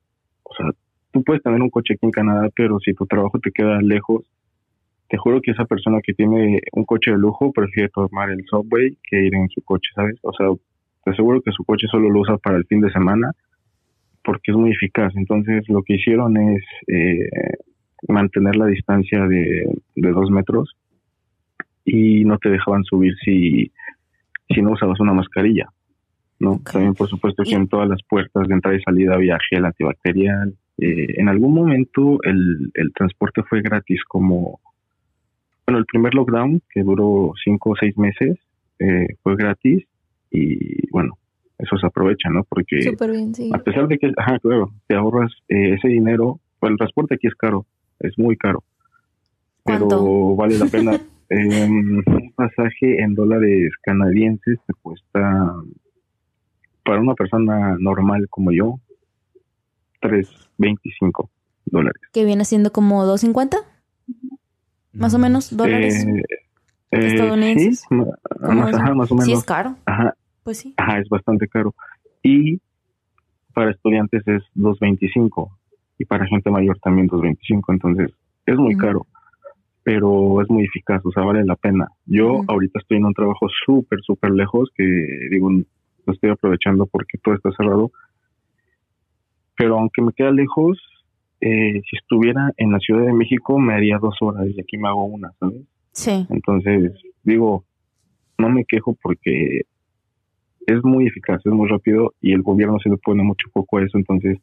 o 0.42 0.54
sea, 0.54 0.66
tú 1.12 1.22
puedes 1.22 1.42
tener 1.42 1.60
un 1.60 1.70
coche 1.70 1.94
aquí 1.94 2.06
en 2.06 2.12
Canadá, 2.12 2.48
pero 2.54 2.78
si 2.80 2.94
tu 2.94 3.06
trabajo 3.06 3.38
te 3.38 3.50
queda 3.50 3.80
lejos, 3.80 4.24
te 5.08 5.16
juro 5.16 5.40
que 5.40 5.52
esa 5.52 5.64
persona 5.64 6.00
que 6.02 6.12
tiene 6.12 6.60
un 6.72 6.84
coche 6.84 7.10
de 7.10 7.18
lujo 7.18 7.52
prefiere 7.52 7.88
tomar 7.88 8.30
el 8.30 8.44
subway 8.44 8.96
que 9.02 9.24
ir 9.24 9.34
en 9.34 9.48
su 9.48 9.62
coche, 9.62 9.88
¿sabes? 9.94 10.18
O 10.22 10.32
sea, 10.32 10.48
te 11.04 11.10
aseguro 11.12 11.40
que 11.40 11.52
su 11.52 11.64
coche 11.64 11.86
solo 11.90 12.10
lo 12.10 12.20
usa 12.20 12.36
para 12.36 12.58
el 12.58 12.66
fin 12.66 12.80
de 12.80 12.92
semana 12.92 13.32
porque 14.24 14.52
es 14.52 14.56
muy 14.56 14.70
eficaz. 14.70 15.12
Entonces, 15.16 15.68
lo 15.68 15.82
que 15.82 15.94
hicieron 15.94 16.36
es 16.36 16.62
eh, 16.86 17.28
mantener 18.08 18.56
la 18.56 18.66
distancia 18.66 19.26
de, 19.26 19.66
de 19.96 20.10
dos 20.10 20.30
metros 20.30 20.76
y 21.84 22.24
no 22.24 22.38
te 22.38 22.50
dejaban 22.50 22.84
subir 22.84 23.14
si, 23.24 23.72
si 24.48 24.62
no 24.62 24.72
usabas 24.72 25.00
una 25.00 25.14
mascarilla. 25.14 25.68
¿no? 26.38 26.60
También, 26.70 26.94
por 26.94 27.08
supuesto, 27.08 27.42
que 27.42 27.54
en 27.54 27.68
todas 27.68 27.88
las 27.88 28.02
puertas 28.02 28.46
de 28.46 28.54
entrada 28.54 28.76
y 28.76 28.82
salida 28.82 29.14
había 29.14 29.38
gel 29.50 29.64
antibacterial. 29.64 30.54
Eh, 30.78 31.14
en 31.16 31.28
algún 31.28 31.54
momento 31.54 32.18
el, 32.22 32.70
el 32.74 32.92
transporte 32.92 33.42
fue 33.42 33.62
gratis, 33.62 34.00
como, 34.06 34.60
bueno, 35.66 35.78
el 35.78 35.86
primer 35.86 36.14
lockdown, 36.14 36.62
que 36.70 36.82
duró 36.82 37.32
cinco 37.42 37.70
o 37.70 37.76
seis 37.76 37.96
meses, 37.98 38.38
eh, 38.78 39.08
fue 39.22 39.34
gratis 39.36 39.84
y, 40.30 40.88
bueno, 40.90 41.18
eso 41.58 41.76
se 41.78 41.86
aprovecha, 41.86 42.28
¿no? 42.30 42.44
Porque 42.44 42.82
Súper 42.82 43.10
bien, 43.12 43.34
sí. 43.34 43.50
a 43.52 43.58
pesar 43.58 43.88
de 43.88 43.98
que, 43.98 44.12
ajá, 44.16 44.38
claro, 44.38 44.70
te 44.86 44.94
ahorras 44.96 45.32
eh, 45.48 45.74
ese 45.74 45.88
dinero, 45.88 46.40
bueno, 46.60 46.74
el 46.74 46.78
transporte 46.78 47.14
aquí 47.16 47.26
es 47.26 47.34
caro, 47.34 47.66
es 48.00 48.16
muy 48.18 48.36
caro, 48.36 48.62
pero 49.64 50.34
vale 50.36 50.58
la 50.58 50.66
pena. 50.66 50.92
Eh, 51.30 51.66
un 51.68 52.02
pasaje 52.34 53.02
en 53.02 53.14
dólares 53.14 53.70
canadienses 53.82 54.58
te 54.66 54.72
cuesta, 54.80 55.20
para 56.82 57.02
una 57.02 57.12
persona 57.12 57.76
normal 57.78 58.26
como 58.30 58.50
yo, 58.50 58.80
3.25 60.00 61.28
dólares. 61.66 62.00
Que 62.12 62.24
viene 62.24 62.46
siendo 62.46 62.72
como 62.72 63.04
2.50, 63.04 63.56
más 64.94 65.12
o 65.12 65.18
menos, 65.18 65.54
dólares. 65.54 66.02
Eh, 66.06 66.22
eh, 66.92 67.06
estadounidenses. 67.08 67.80
sí, 67.80 67.86
ma- 67.94 68.06
¿Cómo 68.46 68.62
más, 68.62 68.74
ajá, 68.74 68.94
más 68.94 69.12
o 69.12 69.14
menos. 69.14 69.26
Sí, 69.26 69.32
es 69.34 69.44
caro. 69.44 69.74
Ajá, 69.84 70.14
Pues 70.48 70.60
sí. 70.60 70.72
Ajá, 70.78 70.98
es 70.98 71.10
bastante 71.10 71.46
caro. 71.46 71.74
Y 72.22 72.58
para 73.52 73.70
estudiantes 73.70 74.26
es 74.26 74.42
2.25 74.54 75.50
y 75.98 76.06
para 76.06 76.26
gente 76.26 76.50
mayor 76.50 76.78
también 76.78 77.06
2.25, 77.06 77.64
entonces 77.68 78.12
es 78.46 78.56
muy 78.56 78.74
caro, 78.74 79.06
pero 79.82 80.40
es 80.40 80.48
muy 80.48 80.64
eficaz, 80.64 81.04
o 81.04 81.12
sea, 81.12 81.22
vale 81.24 81.44
la 81.44 81.54
pena. 81.54 81.88
Yo 82.06 82.40
ahorita 82.48 82.78
estoy 82.78 82.96
en 82.96 83.04
un 83.04 83.12
trabajo 83.12 83.46
súper, 83.66 83.98
súper 84.00 84.30
lejos 84.30 84.70
que 84.74 84.84
digo, 85.30 85.50
lo 85.50 86.12
estoy 86.14 86.30
aprovechando 86.30 86.86
porque 86.86 87.18
todo 87.18 87.34
está 87.34 87.50
cerrado, 87.52 87.90
pero 89.54 89.78
aunque 89.78 90.00
me 90.00 90.14
queda 90.14 90.30
lejos, 90.30 90.78
eh, 91.42 91.82
si 91.90 91.96
estuviera 91.98 92.54
en 92.56 92.72
la 92.72 92.78
Ciudad 92.78 93.04
de 93.04 93.12
México 93.12 93.58
me 93.58 93.74
haría 93.74 93.98
dos 93.98 94.16
horas 94.22 94.46
y 94.48 94.58
aquí 94.58 94.78
me 94.78 94.88
hago 94.88 95.04
una, 95.04 95.30
¿sabes? 95.38 95.60
Sí. 95.92 96.26
Entonces, 96.30 96.94
digo, 97.22 97.66
no 98.38 98.48
me 98.48 98.64
quejo 98.64 98.96
porque 99.02 99.66
es 100.68 100.84
muy 100.84 101.06
eficaz, 101.06 101.40
es 101.44 101.52
muy 101.52 101.66
rápido 101.68 102.12
y 102.20 102.32
el 102.32 102.42
gobierno 102.42 102.78
se 102.78 102.90
le 102.90 102.98
pone 102.98 103.22
mucho 103.22 103.48
foco 103.52 103.78
a 103.78 103.84
eso, 103.84 103.96
entonces 103.96 104.38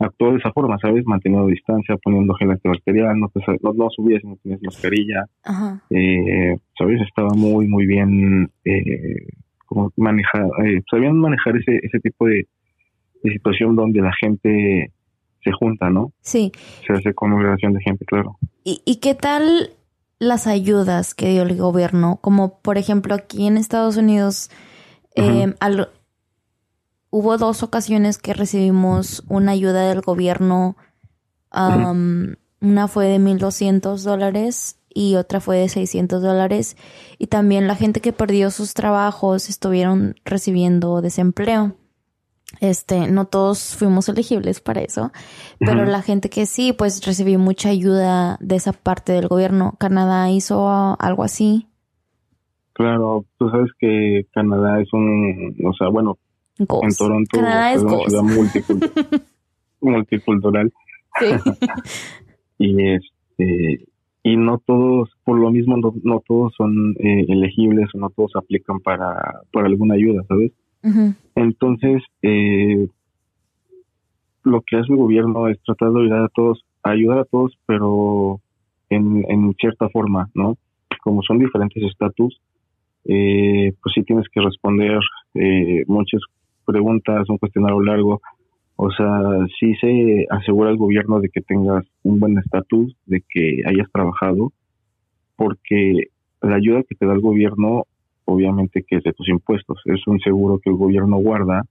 actuó 0.00 0.32
de 0.32 0.38
esa 0.38 0.50
forma, 0.52 0.78
¿sabes? 0.80 1.04
Manteniendo 1.04 1.46
distancia, 1.46 1.96
poniendo 2.02 2.32
gel 2.34 2.52
antibacterial, 2.52 3.18
no, 3.18 3.30
no, 3.62 3.72
no 3.74 3.90
subías 3.90 4.22
si 4.22 4.28
no 4.28 4.36
tenías 4.42 4.62
mascarilla, 4.62 5.24
Ajá. 5.44 5.82
eh, 5.90 6.56
¿sabes? 6.78 7.02
Estaba 7.02 7.30
muy, 7.34 7.68
muy 7.68 7.86
bien 7.86 8.50
eh, 8.64 9.26
como 9.66 9.92
manejar, 9.96 10.46
eh, 10.64 10.80
sabían 10.90 11.18
manejar 11.18 11.56
ese, 11.58 11.80
ese 11.82 12.00
tipo 12.00 12.26
de, 12.26 12.46
de 13.22 13.32
situación 13.32 13.76
donde 13.76 14.00
la 14.00 14.12
gente 14.18 14.90
se 15.44 15.52
junta, 15.52 15.90
¿no? 15.90 16.12
Sí. 16.22 16.50
Se 16.86 16.94
hace 16.94 17.12
congregación 17.12 17.74
de 17.74 17.82
gente, 17.82 18.06
claro. 18.06 18.38
¿Y, 18.64 18.80
y 18.86 19.00
qué 19.00 19.14
tal 19.14 19.70
las 20.18 20.46
ayudas 20.46 21.14
que 21.14 21.28
dio 21.28 21.42
el 21.42 21.56
gobierno, 21.58 22.18
como 22.22 22.58
por 22.62 22.78
ejemplo 22.78 23.14
aquí 23.14 23.46
en 23.46 23.58
Estados 23.58 23.98
Unidos, 23.98 24.50
eh, 25.20 25.54
al- 25.60 25.90
hubo 27.10 27.38
dos 27.38 27.62
ocasiones 27.62 28.18
que 28.18 28.34
recibimos 28.34 29.24
una 29.28 29.52
ayuda 29.52 29.88
del 29.88 30.00
gobierno. 30.02 30.76
am, 31.50 32.36
Una 32.60 32.88
fue 32.88 33.06
de 33.06 33.18
1.200 33.20 34.02
dólares 34.02 34.78
y 34.92 35.14
otra 35.14 35.40
fue 35.40 35.58
de 35.58 35.68
600 35.68 36.20
dólares. 36.22 36.76
Y 37.16 37.28
también 37.28 37.68
la 37.68 37.76
gente 37.76 38.00
que 38.00 38.12
perdió 38.12 38.50
sus 38.50 38.74
trabajos 38.74 39.48
estuvieron 39.48 40.16
recibiendo 40.24 41.00
desempleo. 41.00 41.76
Este, 42.60 43.06
no 43.08 43.26
todos 43.26 43.76
fuimos 43.76 44.08
elegibles 44.08 44.60
para 44.60 44.80
eso, 44.80 45.12
pero 45.60 45.84
la 45.84 46.00
gente 46.02 46.30
que 46.30 46.46
sí, 46.46 46.72
pues 46.72 47.04
recibió 47.04 47.38
mucha 47.38 47.68
ayuda 47.68 48.38
de 48.40 48.56
esa 48.56 48.72
parte 48.72 49.12
del 49.12 49.28
gobierno. 49.28 49.76
Canadá 49.78 50.30
hizo 50.30 50.96
algo 50.98 51.22
así. 51.24 51.67
Claro, 52.78 53.24
tú 53.38 53.50
sabes 53.50 53.70
que 53.78 54.24
Canadá 54.32 54.80
es 54.80 54.90
un, 54.92 55.56
o 55.64 55.72
sea, 55.74 55.88
bueno, 55.88 56.16
en 56.58 56.66
Toronto 56.96 57.28
Canadá 57.32 57.72
es 57.74 57.82
una 57.82 57.98
ciudad 58.08 58.22
multicul- 58.22 59.22
multicultural. 59.80 60.72
Y 62.60 62.88
este 62.92 63.84
y 64.24 64.36
no 64.36 64.58
todos, 64.58 65.10
por 65.24 65.38
lo 65.38 65.50
mismo, 65.50 65.76
no, 65.76 65.92
no 66.02 66.20
todos 66.26 66.52
son 66.56 66.94
eh, 66.98 67.24
elegibles 67.28 67.88
o 67.94 67.98
no 67.98 68.10
todos 68.10 68.32
aplican 68.36 68.80
para, 68.80 69.42
para 69.52 69.66
alguna 69.66 69.94
ayuda, 69.94 70.22
¿sabes? 70.28 70.52
Entonces, 71.36 72.02
eh, 72.22 72.88
lo 74.42 74.62
que 74.62 74.76
hace 74.76 74.92
el 74.92 74.98
gobierno 74.98 75.48
es 75.48 75.60
tratar 75.62 75.90
de 75.92 76.00
ayudar 76.00 76.24
a 76.24 76.28
todos, 76.28 76.64
ayudar 76.82 77.18
a 77.20 77.24
todos, 77.24 77.56
pero 77.66 78.40
en, 78.90 79.24
en 79.28 79.54
cierta 79.54 79.88
forma, 79.88 80.30
¿no? 80.34 80.56
Como 81.02 81.22
son 81.22 81.38
diferentes 81.38 81.82
estatus, 81.84 82.40
eh, 83.08 83.72
pues 83.82 83.94
sí 83.94 84.02
tienes 84.02 84.26
que 84.28 84.40
responder 84.40 85.00
eh, 85.34 85.82
muchas 85.86 86.20
preguntas, 86.66 87.28
un 87.28 87.38
cuestionario 87.38 87.80
largo. 87.80 88.20
O 88.76 88.90
sea, 88.92 89.22
sí 89.58 89.74
se 89.80 90.26
asegura 90.30 90.70
el 90.70 90.76
gobierno 90.76 91.18
de 91.18 91.30
que 91.30 91.40
tengas 91.40 91.84
un 92.04 92.20
buen 92.20 92.38
estatus, 92.38 92.94
de 93.06 93.22
que 93.28 93.62
hayas 93.66 93.90
trabajado, 93.90 94.52
porque 95.36 96.08
la 96.42 96.56
ayuda 96.56 96.84
que 96.84 96.94
te 96.94 97.06
da 97.06 97.14
el 97.14 97.20
gobierno, 97.20 97.84
obviamente 98.26 98.84
que 98.86 98.96
es 98.96 99.02
de 99.02 99.14
tus 99.14 99.28
impuestos, 99.28 99.80
es 99.86 100.06
un 100.06 100.20
seguro 100.20 100.58
que 100.58 100.70
el 100.70 100.76
gobierno 100.76 101.16
guarda 101.16 101.62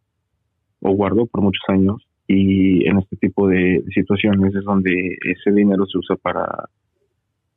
o 0.81 0.91
guardó 0.91 1.27
por 1.27 1.41
muchos 1.41 1.63
años 1.69 2.05
y 2.27 2.85
en 2.87 2.97
este 2.97 3.15
tipo 3.15 3.47
de 3.47 3.83
situaciones 3.93 4.53
es 4.53 4.63
donde 4.63 5.17
ese 5.23 5.51
dinero 5.51 5.85
se 5.85 5.97
usa 5.97 6.15
para, 6.17 6.65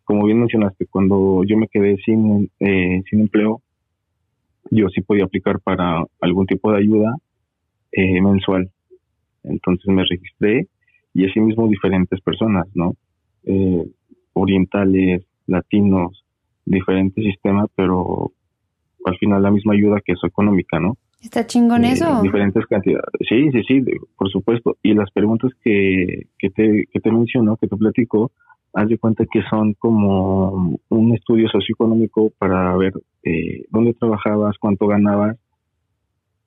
como 0.04 0.26
bien 0.26 0.38
mencionaste, 0.38 0.86
cuando 0.86 1.42
yo 1.44 1.56
me 1.56 1.66
quedé 1.66 1.96
sin, 2.04 2.50
eh, 2.60 3.02
sin 3.10 3.20
empleo, 3.20 3.62
yo 4.70 4.88
sí 4.88 5.00
podía 5.02 5.24
aplicar 5.24 5.60
para 5.60 6.04
algún 6.20 6.46
tipo 6.46 6.72
de 6.72 6.78
ayuda 6.78 7.16
eh, 7.92 8.20
mensual. 8.20 8.70
Entonces 9.42 9.86
me 9.86 10.04
registré 10.04 10.68
y 11.14 11.28
asimismo 11.28 11.68
diferentes 11.68 12.20
personas, 12.20 12.66
¿no? 12.74 12.94
Eh, 13.44 13.84
orientales, 14.32 15.24
latinos, 15.46 16.24
diferentes 16.64 17.24
sistemas, 17.24 17.66
pero 17.74 18.32
al 19.04 19.16
final 19.18 19.42
la 19.42 19.50
misma 19.50 19.72
ayuda 19.74 20.00
que 20.04 20.12
es 20.12 20.20
económica, 20.24 20.78
¿no? 20.78 20.96
Está 21.20 21.46
chingón 21.46 21.84
Eh, 21.84 21.92
eso. 21.92 22.22
Diferentes 22.22 22.64
cantidades. 22.66 23.10
Sí, 23.28 23.50
sí, 23.50 23.62
sí, 23.66 23.84
por 24.16 24.30
supuesto. 24.30 24.76
Y 24.82 24.94
las 24.94 25.10
preguntas 25.10 25.50
que, 25.62 26.26
que, 26.38 26.50
te, 26.50 26.86
que 26.90 27.00
te 27.00 27.10
menciono, 27.10 27.56
que 27.56 27.66
te 27.66 27.76
platico, 27.76 28.30
haz 28.72 28.88
de 28.88 28.98
cuenta 28.98 29.24
que 29.30 29.42
son 29.48 29.74
como 29.74 30.78
un 30.88 31.14
estudio 31.14 31.48
socioeconómico 31.48 32.32
para 32.38 32.76
ver 32.76 32.92
eh, 33.24 33.64
dónde 33.70 33.94
trabajabas, 33.94 34.56
cuánto 34.58 34.86
ganabas 34.86 35.36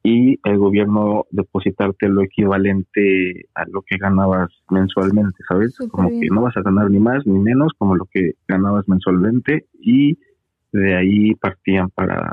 y 0.04 0.38
el 0.44 0.58
gobierno 0.58 1.26
depositarte 1.32 2.10
lo 2.10 2.24
equivalente 2.24 3.46
a 3.56 3.64
lo 3.70 3.82
que 3.82 3.98
ganabas 3.98 4.50
mensualmente, 4.70 5.38
¿sabes? 5.48 5.78
Como 5.90 6.10
bien. 6.10 6.22
que 6.22 6.28
no 6.28 6.42
vas 6.42 6.58
a 6.58 6.62
ganar 6.62 6.92
ni 6.92 7.00
más 7.00 7.26
ni 7.26 7.40
menos 7.40 7.72
como 7.78 7.96
lo 7.96 8.06
que 8.12 8.34
ganabas 8.48 8.88
mensualmente 8.88 9.66
y 9.80 10.18
de 10.74 10.96
ahí 10.96 11.36
partían 11.36 11.90
para 11.90 12.30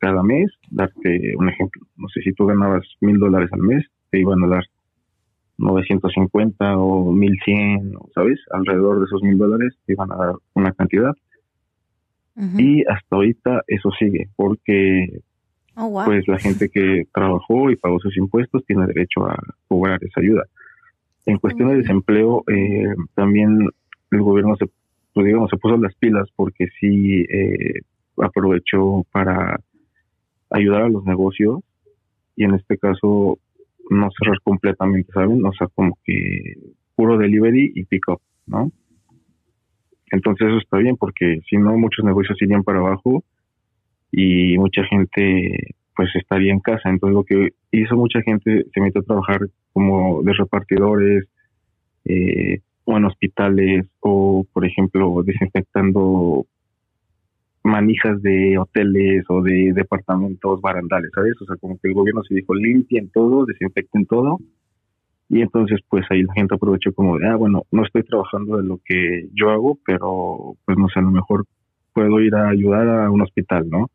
cada 0.00 0.22
mes, 0.22 0.50
darte 0.70 1.34
un 1.38 1.48
ejemplo. 1.48 1.86
No 1.96 2.08
sé, 2.08 2.20
si 2.22 2.32
tú 2.32 2.46
ganabas 2.46 2.84
mil 3.00 3.18
dólares 3.18 3.48
al 3.52 3.60
mes, 3.60 3.86
te 4.10 4.18
iban 4.20 4.42
a 4.42 4.48
dar 4.48 4.64
950 5.58 6.78
o 6.78 7.12
1100, 7.12 7.96
o, 7.96 8.08
¿sabes? 8.14 8.40
Alrededor 8.50 8.98
de 9.00 9.04
esos 9.06 9.22
mil 9.22 9.38
dólares 9.38 9.74
te 9.86 9.92
iban 9.92 10.12
a 10.12 10.16
dar 10.16 10.34
una 10.54 10.72
cantidad. 10.72 11.12
Y 12.58 12.82
hasta 12.86 13.14
ahorita 13.14 13.62
eso 13.68 13.90
sigue, 13.96 14.28
porque 14.34 15.22
Oh, 15.76 15.88
wow. 15.88 16.04
pues 16.04 16.26
la 16.28 16.38
gente 16.38 16.68
que 16.68 17.04
trabajó 17.12 17.68
y 17.70 17.76
pagó 17.76 17.98
sus 17.98 18.16
impuestos 18.16 18.64
tiene 18.64 18.86
derecho 18.86 19.26
a 19.26 19.36
cobrar 19.66 19.98
esa 20.04 20.20
ayuda. 20.20 20.44
En 21.26 21.38
cuestión 21.38 21.68
de 21.68 21.78
desempleo, 21.78 22.44
eh, 22.48 22.94
también 23.14 23.68
el 24.12 24.22
gobierno 24.22 24.54
se, 24.56 24.66
pues, 25.12 25.26
digamos, 25.26 25.50
se 25.50 25.56
puso 25.56 25.76
las 25.76 25.94
pilas 25.96 26.28
porque 26.36 26.68
sí 26.78 27.22
eh, 27.28 27.80
aprovechó 28.18 29.04
para 29.10 29.58
ayudar 30.50 30.82
a 30.82 30.88
los 30.88 31.04
negocios 31.04 31.60
y 32.36 32.44
en 32.44 32.54
este 32.54 32.78
caso 32.78 33.38
no 33.90 34.10
cerrar 34.18 34.38
completamente, 34.42 35.12
¿saben? 35.12 35.44
O 35.44 35.52
sea, 35.52 35.68
como 35.74 35.98
que 36.04 36.54
puro 36.94 37.18
delivery 37.18 37.72
y 37.74 37.84
pick 37.84 38.08
up, 38.08 38.20
¿no? 38.46 38.70
Entonces 40.10 40.48
eso 40.48 40.58
está 40.58 40.78
bien 40.78 40.96
porque 40.96 41.40
si 41.48 41.56
no 41.56 41.76
muchos 41.76 42.04
negocios 42.04 42.40
irían 42.40 42.62
para 42.62 42.78
abajo 42.78 43.24
y 44.12 44.56
mucha 44.58 44.84
gente 44.84 45.74
pues 45.96 46.08
estaría 46.14 46.52
en 46.52 46.60
casa. 46.60 46.88
Entonces 46.88 47.14
lo 47.14 47.24
que 47.24 47.48
hizo 47.72 47.96
mucha 47.96 48.22
gente 48.22 48.64
se 48.72 48.80
metió 48.80 49.00
a 49.00 49.04
trabajar 49.04 49.40
como 49.72 50.22
de 50.22 50.32
repartidores 50.32 51.24
eh, 52.04 52.60
o 52.84 52.96
en 52.96 53.04
hospitales 53.06 53.86
o 54.00 54.46
por 54.52 54.64
ejemplo 54.64 55.22
desinfectando 55.24 56.46
manijas 57.64 58.20
de 58.22 58.58
hoteles 58.58 59.24
o 59.28 59.42
de 59.42 59.72
departamentos 59.74 60.60
barandales, 60.60 61.10
¿sabes? 61.14 61.34
O 61.40 61.46
sea, 61.46 61.56
como 61.56 61.78
que 61.78 61.88
el 61.88 61.94
gobierno 61.94 62.22
se 62.22 62.34
dijo 62.34 62.54
limpien 62.54 63.10
todo, 63.10 63.46
desinfecten 63.46 64.06
todo 64.06 64.38
y 65.28 65.40
entonces 65.40 65.80
pues 65.88 66.04
ahí 66.10 66.22
la 66.22 66.34
gente 66.34 66.54
aprovechó 66.54 66.92
como 66.92 67.18
de, 67.18 67.26
ah, 67.26 67.36
bueno, 67.36 67.62
no 67.72 67.84
estoy 67.84 68.02
trabajando 68.02 68.58
de 68.58 68.64
lo 68.64 68.78
que 68.84 69.28
yo 69.32 69.50
hago, 69.50 69.78
pero 69.84 70.56
pues 70.64 70.76
no 70.78 70.88
sé, 70.88 71.00
a 71.00 71.02
lo 71.02 71.10
mejor 71.10 71.46
puedo 71.92 72.20
ir 72.20 72.34
a 72.34 72.50
ayudar 72.50 72.88
a 72.88 73.10
un 73.10 73.22
hospital, 73.22 73.68
¿no? 73.68 73.90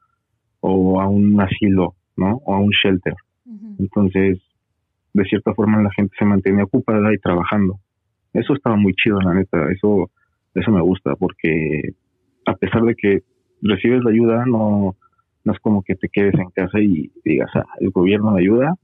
O 0.61 0.99
a 0.99 1.07
un 1.07 1.39
asilo, 1.39 1.93
¿no? 2.17 2.41
O 2.45 2.55
a 2.55 2.59
un 2.59 2.71
shelter. 2.71 3.13
Entonces, 3.77 4.39
de 5.13 5.23
cierta 5.25 5.53
forma 5.53 5.81
la 5.81 5.91
gente 5.91 6.15
se 6.17 6.25
mantenía 6.25 6.63
ocupada 6.63 7.13
y 7.13 7.17
trabajando. 7.19 7.79
Eso 8.33 8.53
estaba 8.53 8.75
muy 8.75 8.93
chido, 8.93 9.21
la 9.21 9.33
neta. 9.33 9.71
Eso, 9.71 10.09
eso 10.55 10.71
me 10.71 10.81
gusta 10.81 11.15
porque 11.15 11.93
a 12.45 12.55
pesar 12.55 12.83
de 12.83 12.95
que 12.95 13.19
recibes 13.61 14.03
la 14.03 14.11
ayuda, 14.11 14.45
no, 14.45 14.95
no 15.43 15.53
es 15.53 15.59
como 15.59 15.81
que 15.83 15.95
te 15.95 16.09
quedes 16.09 16.35
en 16.35 16.49
casa 16.49 16.79
y 16.79 17.11
digas, 17.23 17.49
ah, 17.55 17.65
el 17.79 17.89
gobierno 17.91 18.31
me 18.31 18.41
ayuda, 18.41 18.75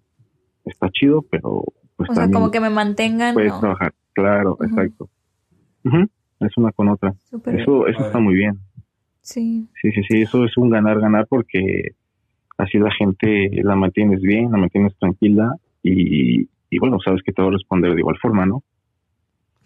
está 0.65 0.89
chido, 0.89 1.23
pero 1.29 1.63
pues 1.95 2.09
o 2.09 2.13
sea, 2.13 2.23
también 2.23 2.33
como 2.39 2.51
que 2.51 2.59
me 2.59 2.69
mantengan, 2.69 3.33
puedes 3.33 3.53
¿no? 3.53 3.59
trabajar. 3.59 3.93
Claro, 4.13 4.57
exacto. 4.61 5.09
Es 6.39 6.57
una 6.57 6.71
con 6.71 6.89
otra. 6.89 7.13
Eso 7.31 7.83
bien. 7.83 7.93
eso 7.95 8.05
está 8.05 8.19
muy 8.19 8.33
bien. 8.35 8.59
Sí. 9.21 9.67
Sí, 9.81 9.91
sí, 9.91 10.01
sí, 10.07 10.21
eso 10.21 10.43
es 10.45 10.55
un 10.57 10.69
ganar-ganar 10.69 11.25
porque 11.27 11.91
así 12.57 12.77
la 12.77 12.91
gente 12.91 13.49
la 13.63 13.75
mantienes 13.75 14.21
bien, 14.21 14.51
la 14.51 14.57
mantienes 14.57 14.95
tranquila 14.99 15.55
y, 15.83 16.47
y 16.69 16.79
bueno, 16.79 16.97
sabes 17.03 17.21
que 17.23 17.31
te 17.31 17.41
va 17.41 17.47
a 17.47 17.51
responder 17.51 17.93
de 17.93 17.99
igual 17.99 18.17
forma, 18.21 18.45
¿no? 18.45 18.63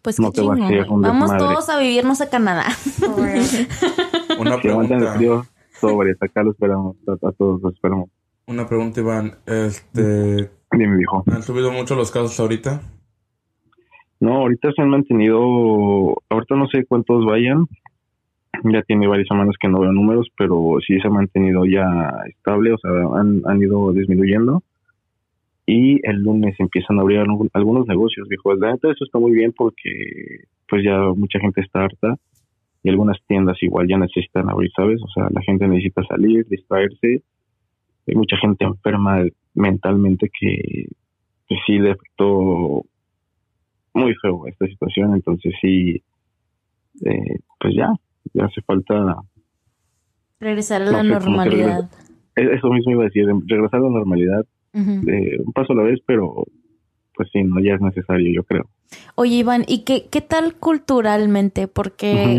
Pues 0.01 0.19
no 0.19 0.31
qué 0.31 0.41
te 0.41 0.47
va 0.47 0.53
a 0.53 0.55
chingón, 0.55 0.67
hacer 0.71 0.85
güey. 0.85 0.95
un 0.95 1.01
Vamos 1.01 1.31
desmadre. 1.31 1.53
todos 1.53 1.69
a 1.69 1.79
vivirnos 1.79 2.21
a 2.21 2.29
Canadá. 2.29 2.65
Una 4.39 4.57
pregunta. 4.59 5.13
frío, 5.15 5.45
sobres, 5.79 6.17
acá 6.21 6.43
lo 6.43 6.51
esperamos, 6.51 6.95
a, 7.07 7.27
a 7.27 7.31
todos 7.33 7.61
lo 7.61 7.69
esperamos. 7.69 8.09
Una 8.47 8.67
pregunta, 8.67 8.99
Iván. 8.99 9.33
Este, 9.45 10.49
Dime, 10.71 10.97
viejo. 10.97 11.23
¿Han 11.31 11.43
subido 11.43 11.71
mucho 11.71 11.95
los 11.95 12.11
casos 12.11 12.39
ahorita? 12.39 12.81
No, 14.19 14.37
ahorita 14.37 14.71
se 14.75 14.81
han 14.81 14.89
mantenido, 14.89 16.15
ahorita 16.29 16.55
no 16.55 16.67
sé 16.67 16.85
cuántos 16.85 17.25
vayan, 17.25 17.67
ya 18.63 18.81
tiene 18.83 19.07
varias 19.07 19.27
semanas 19.27 19.55
que 19.59 19.69
no 19.69 19.79
veo 19.79 19.91
números, 19.91 20.27
pero 20.37 20.77
sí 20.85 20.99
se 20.99 21.07
ha 21.07 21.11
mantenido 21.11 21.65
ya 21.65 22.11
estable, 22.27 22.73
o 22.73 22.77
sea, 22.77 22.91
han, 23.19 23.41
han 23.45 23.61
ido 23.61 23.93
disminuyendo. 23.93 24.63
Y 25.65 25.99
el 26.07 26.23
lunes 26.23 26.55
empiezan 26.59 26.97
a 26.97 27.01
abrir 27.01 27.19
algunos 27.53 27.87
negocios, 27.87 28.27
viejo. 28.27 28.55
La 28.55 28.71
neta, 28.71 28.89
eso 28.91 29.05
está 29.05 29.19
muy 29.19 29.31
bien 29.31 29.53
porque 29.55 30.45
pues 30.67 30.83
ya 30.83 30.97
mucha 31.15 31.39
gente 31.39 31.61
está 31.61 31.83
harta 31.83 32.17
y 32.83 32.89
algunas 32.89 33.17
tiendas 33.27 33.61
igual 33.61 33.87
ya 33.87 33.97
necesitan 33.97 34.49
abrir, 34.49 34.71
¿sabes? 34.75 35.01
O 35.03 35.07
sea, 35.09 35.27
la 35.31 35.41
gente 35.41 35.67
necesita 35.67 36.03
salir, 36.03 36.45
distraerse. 36.47 37.23
Hay 38.07 38.15
mucha 38.15 38.37
gente 38.37 38.65
enferma 38.65 39.23
mentalmente 39.53 40.29
que, 40.39 40.87
que 41.47 41.55
sí 41.65 41.77
le 41.79 41.91
afectó 41.91 42.83
muy 43.93 44.15
feo 44.21 44.47
esta 44.47 44.65
situación, 44.67 45.13
entonces 45.13 45.53
sí, 45.61 46.01
eh, 47.05 47.39
pues 47.59 47.75
ya, 47.75 47.91
ya 48.33 48.45
hace 48.45 48.61
falta 48.61 49.17
Regresar 50.39 50.81
a 50.83 50.85
la 50.85 51.03
No 51.03 51.19
sé, 51.19 51.25
normalidad. 51.25 51.89
eso 52.35 52.69
mismo 52.69 52.91
iba 52.93 53.01
a 53.01 53.05
decir, 53.05 53.25
regresar 53.47 53.81
a 53.81 53.83
la 53.83 53.89
normalidad, 53.89 54.45
eh, 54.73 55.37
un 55.43 55.51
paso 55.53 55.73
a 55.73 55.75
la 55.75 55.83
vez, 55.83 55.99
pero 56.05 56.45
pues 57.19 57.27
sí, 57.33 57.43
no 57.43 57.59
ya 57.59 57.73
es 57.73 57.81
necesario, 57.81 58.31
yo 58.33 58.43
creo. 58.45 58.69
Oye, 59.15 59.35
Iván, 59.35 59.65
¿y 59.67 59.79
qué, 59.79 60.07
qué 60.09 60.21
tal 60.21 60.55
culturalmente? 60.55 61.67
Porque, 61.67 62.37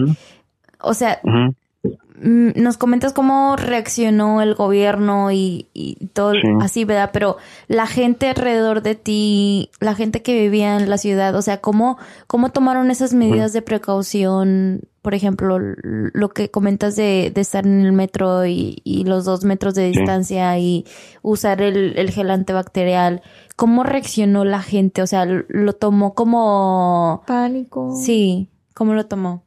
o 0.81 0.95
sea, 0.95 1.21
mm, 1.23 2.53
nos 2.63 2.79
comentas 2.79 3.13
cómo 3.13 3.57
reaccionó 3.57 4.41
el 4.41 4.55
gobierno 4.55 5.33
y, 5.33 5.67
y 5.75 6.07
todo 6.15 6.33
Sí. 6.33 6.41
así, 6.63 6.87
¿verdad? 6.87 7.11
Pero 7.13 7.37
la 7.69 7.87
gente 7.87 8.29
alrededor 8.31 8.81
de 8.81 8.95
ti, 8.95 9.69
la 9.81 9.95
gente 9.95 10.23
que 10.23 10.41
vivía 10.41 10.79
en 10.79 10.89
la 10.89 10.97
ciudad, 10.97 11.35
o 11.35 11.43
sea, 11.43 11.61
¿cómo, 11.61 11.99
cómo 12.27 12.49
tomaron 12.49 12.91
esas 12.91 13.13
medidas 13.13 13.53
de 13.53 13.61
precaución? 13.61 14.81
Por 15.03 15.15
ejemplo, 15.15 15.59
lo 15.59 16.29
que 16.29 16.51
comentas 16.51 16.95
de, 16.95 17.31
de 17.35 17.41
estar 17.41 17.67
en 17.67 17.81
el 17.81 17.93
metro 17.93 18.45
y, 18.45 18.83
y 18.85 19.05
los 19.05 19.25
dos 19.25 19.45
metros 19.45 19.75
de 19.75 19.93
Sí. 19.93 19.99
distancia 19.99 20.59
y 20.59 20.85
usar 21.23 21.63
el, 21.63 21.97
el 21.97 22.11
gel 22.11 22.31
antibacterial. 22.31 23.23
¿Cómo 23.57 23.83
reaccionó 23.83 24.45
la 24.45 24.61
gente? 24.61 25.01
O 25.03 25.07
sea, 25.07 25.25
¿lo 25.27 25.73
tomó 25.73 26.15
como... 26.15 27.23
Pánico. 27.27 27.95
Sí, 27.95 28.49
¿cómo 28.75 28.93
lo 28.95 29.07
tomó? 29.07 29.45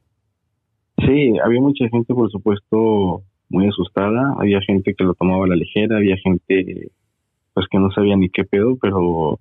Sí, 1.06 1.34
había 1.44 1.62
mucha 1.62 1.88
gente, 1.90 2.14
por 2.14 2.32
supuesto, 2.32 3.24
muy 3.50 3.68
asustada, 3.68 4.34
había 4.40 4.60
gente 4.62 4.94
que 4.96 5.04
lo 5.04 5.14
tomaba 5.16 5.46
a 5.46 5.48
la 5.50 5.56
ligera, 5.56 5.98
había 5.98 6.16
gente 6.18 6.92
pues 7.54 7.68
que 7.70 7.78
no 7.78 7.92
sabía 7.92 8.16
ni 8.16 8.30
qué 8.30 8.44
pedo, 8.46 8.78
pero 8.82 9.40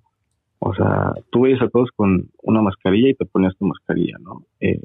o 0.59 0.73
sea, 0.75 1.13
tú 1.31 1.41
veías 1.41 1.61
a 1.63 1.69
todos 1.69 1.89
con 1.95 2.29
una 2.43 2.61
mascarilla 2.61 3.09
y 3.09 3.15
te 3.15 3.25
ponías 3.25 3.57
tu 3.57 3.65
mascarilla, 3.65 4.17
¿no? 4.21 4.43
Eh, 4.59 4.79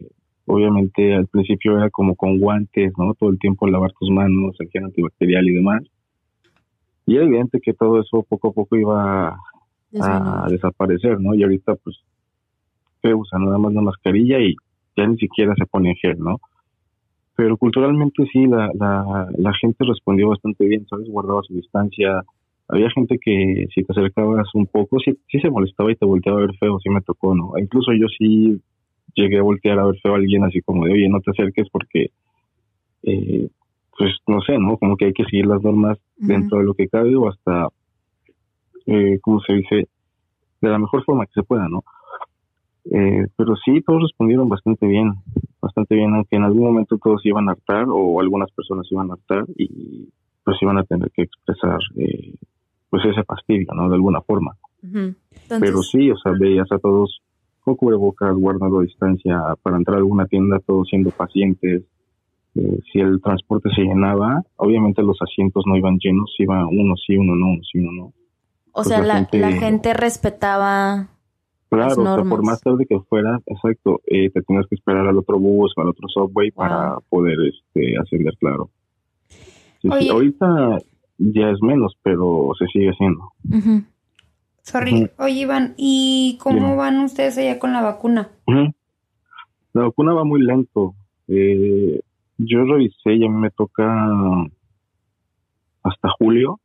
obviamente 0.49 1.15
al 1.15 1.27
principio 1.27 1.79
era 1.79 1.91
como 1.91 2.17
con 2.17 2.39
guantes, 2.39 2.93
¿no? 2.97 3.15
Todo 3.15 3.31
el 3.31 3.39
tiempo 3.39 3.67
lavar 3.67 3.93
tus 3.93 4.11
manos, 4.11 4.57
el 4.59 4.69
gel 4.71 4.85
antibacterial 4.85 5.47
y 5.47 5.55
demás. 5.55 5.83
Y 7.07 7.17
era 7.17 7.25
evidente 7.25 7.61
que 7.61 7.75
todo 7.75 8.01
eso 8.01 8.25
poco 8.29 8.49
a 8.49 8.53
poco 8.53 8.77
iba 8.77 9.37
a 10.01 10.47
desaparecer, 10.51 11.21
¿no? 11.21 11.35
Y 11.35 11.43
ahorita 11.43 11.77
pues 11.77 11.97
se 13.03 13.15
usa 13.15 13.39
nada 13.39 13.59
más 13.59 13.73
la 13.73 13.83
mascarilla 13.83 14.41
y 14.41 14.57
ya 14.97 15.07
ni 15.07 15.17
siquiera 15.17 15.55
se 15.57 15.67
pone 15.67 15.95
gel, 15.97 16.19
¿no? 16.19 16.39
Pero 17.37 17.57
culturalmente 17.57 18.25
sí, 18.33 18.47
la, 18.47 18.71
la, 18.75 19.29
la 19.37 19.53
gente 19.55 19.85
respondió 19.85 20.29
bastante 20.31 20.67
bien, 20.67 20.87
¿sabes? 20.89 21.09
Guardaba 21.09 21.41
su 21.45 21.55
distancia. 21.55 22.23
Había 22.67 22.91
gente 22.91 23.17
que 23.19 23.67
si 23.73 23.85
te 23.85 23.93
acercabas 23.93 24.49
un 24.55 24.67
poco, 24.67 24.99
sí, 24.99 25.17
sí 25.31 25.39
se 25.39 25.49
molestaba 25.49 25.93
y 25.93 25.97
te 25.97 26.05
volteaba 26.05 26.39
a 26.39 26.47
ver 26.47 26.57
feo, 26.57 26.79
sí 26.81 26.91
me 26.91 27.01
tocó, 27.01 27.35
¿no? 27.35 27.57
E 27.57 27.63
Incluso 27.63 27.93
yo 27.93 28.07
sí 28.19 28.61
llegué 29.23 29.39
a 29.39 29.43
voltear 29.43 29.79
a 29.79 29.87
ver 29.87 29.99
feo 30.01 30.15
a 30.15 30.17
alguien 30.17 30.45
así 30.45 30.61
como 30.63 30.85
de, 30.85 30.93
oye, 30.93 31.09
no 31.09 31.21
te 31.21 31.31
acerques 31.31 31.69
porque, 31.71 32.11
eh, 33.03 33.49
pues 33.97 34.17
no 34.27 34.41
sé, 34.43 34.59
¿no? 34.59 34.77
Como 34.77 34.97
que 34.97 35.07
hay 35.07 35.13
que 35.13 35.25
seguir 35.25 35.47
las 35.47 35.63
normas 35.63 35.99
dentro 36.17 36.59
de 36.59 36.65
lo 36.65 36.75
que 36.75 36.89
cabe 36.89 37.15
o 37.17 37.29
hasta, 37.29 37.69
eh, 38.87 39.19
¿cómo 39.21 39.41
se 39.41 39.55
dice? 39.55 39.89
De 40.61 40.69
la 40.69 40.79
mejor 40.79 41.05
forma 41.05 41.27
que 41.27 41.33
se 41.35 41.43
pueda, 41.43 41.69
¿no? 41.69 41.85
Eh, 42.91 43.27
pero 43.37 43.55
sí, 43.57 43.83
todos 43.83 44.03
respondieron 44.03 44.49
bastante 44.49 44.87
bien, 44.87 45.13
bastante 45.61 45.95
bien, 45.95 46.15
aunque 46.15 46.37
en 46.37 46.45
algún 46.45 46.65
momento 46.65 46.97
todos 46.99 47.25
iban 47.27 47.49
a 47.49 47.53
hartar 47.53 47.87
o 47.89 48.21
algunas 48.21 48.51
personas 48.53 48.91
iban 48.91 49.11
a 49.11 49.15
hartar 49.15 49.45
y 49.57 50.09
pues 50.45 50.57
iban 50.63 50.79
a 50.79 50.85
tener 50.85 51.11
que 51.11 51.23
expresar 51.23 51.79
eh, 51.97 52.35
pues 52.89 53.05
ese 53.05 53.23
fastidio, 53.25 53.75
¿no? 53.75 53.89
De 53.89 53.97
alguna 53.97 54.23
forma. 54.23 54.57
Pero 55.61 55.83
sí, 55.83 56.11
o 56.11 56.17
sea, 56.17 56.33
veías 56.33 56.71
a 56.73 56.79
todos 56.79 57.21
con 57.77 57.77
cubrebocas, 57.77 58.35
guardando 58.35 58.81
distancia 58.81 59.41
para 59.63 59.77
entrar 59.77 59.97
a 59.97 59.99
alguna 59.99 60.27
tienda, 60.27 60.59
todos 60.67 60.89
siendo 60.89 61.11
pacientes. 61.11 61.83
Eh, 62.55 62.79
si 62.93 62.99
el 63.01 63.21
transporte 63.21 63.69
se 63.75 63.83
llenaba, 63.83 64.43
obviamente 64.57 65.03
los 65.03 65.17
asientos 65.21 65.65
no 65.67 65.77
iban 65.77 65.99
llenos, 65.99 66.35
iba 66.39 66.67
uno 66.67 66.95
sí, 66.97 67.17
uno 67.17 67.35
no, 67.37 67.47
uno 67.53 67.61
sí, 67.71 67.79
uno 67.79 67.93
no. 67.93 68.05
O 68.07 68.13
Pues 68.73 68.89
sea, 68.89 68.99
la 69.01 69.07
la, 69.07 69.15
gente- 69.17 69.39
la 69.39 69.53
gente 69.53 69.95
respetaba... 69.95 71.09
Claro, 71.71 72.01
o 72.01 72.15
sea, 72.15 72.25
por 72.25 72.43
más 72.43 72.63
tarde 72.63 72.87
que 72.89 72.99
fuera, 73.01 73.39
exacto, 73.45 74.01
eh, 74.07 74.31
te 74.31 74.41
tenías 74.41 74.67
que 74.69 74.75
esperar 74.77 75.07
al 75.07 75.19
otro 75.19 75.39
bus 75.39 75.71
o 75.77 75.81
al 75.83 75.89
otro 75.89 76.09
subway 76.09 76.51
para 76.51 76.97
poder 77.11 77.37
este, 77.47 77.95
ascender, 77.99 78.35
claro. 78.39 78.71
Sí, 79.83 79.89
sí, 80.01 80.09
ahorita 80.09 80.79
ya 81.19 81.51
es 81.51 81.61
menos, 81.61 81.95
pero 82.03 82.53
se 82.59 82.67
sigue 82.69 82.89
haciendo. 82.89 83.33
Sorry. 84.69 85.11
Oye, 85.19 85.41
Iván, 85.41 85.73
¿y 85.79 86.37
cómo 86.43 86.77
van 86.77 87.01
ustedes 87.01 87.39
allá 87.39 87.59
con 87.59 87.73
la 87.73 87.81
vacuna? 87.81 88.29
La 89.73 89.83
vacuna 89.85 90.13
va 90.13 90.25
muy 90.25 90.43
lento. 90.43 90.95
Eh, 91.27 91.99
yo 92.37 92.65
revisé 92.65 93.15
y 93.15 93.25
a 93.25 93.31
mí 93.31 93.37
me 93.37 93.51
toca 93.51 93.87
hasta 95.83 96.09
julio. 96.19 96.61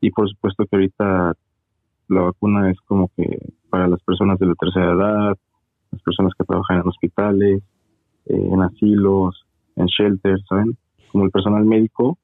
Y 0.00 0.10
por 0.10 0.28
supuesto 0.28 0.64
que 0.66 0.74
ahorita 0.74 1.34
la 2.08 2.20
vacuna 2.20 2.68
es 2.72 2.80
como 2.80 3.08
que 3.16 3.52
para 3.70 3.86
las 3.86 4.02
personas 4.02 4.40
de 4.40 4.46
la 4.46 4.54
tercera 4.56 4.94
edad, 4.94 5.38
las 5.92 6.02
personas 6.02 6.32
que 6.36 6.44
trabajan 6.44 6.80
en 6.80 6.88
hospitales, 6.88 7.62
eh, 8.26 8.48
en 8.52 8.62
asilos, 8.62 9.46
en 9.76 9.86
shelters, 9.86 10.44
¿saben? 10.48 10.76
Como 11.12 11.26
el 11.26 11.30
personal 11.30 11.64
médico, 11.64 12.18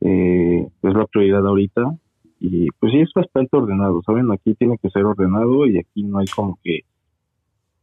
eh, 0.00 0.66
es 0.82 0.94
la 0.94 1.04
prioridad 1.04 1.46
ahorita. 1.46 1.94
Y 2.38 2.68
pues 2.78 2.92
sí, 2.92 3.00
es 3.00 3.10
bastante 3.14 3.56
ordenado, 3.56 4.02
¿saben? 4.04 4.30
Aquí 4.30 4.54
tiene 4.54 4.78
que 4.78 4.90
ser 4.90 5.04
ordenado 5.04 5.66
y 5.66 5.78
aquí 5.78 6.02
no 6.02 6.18
hay 6.18 6.26
como 6.26 6.58
que 6.62 6.80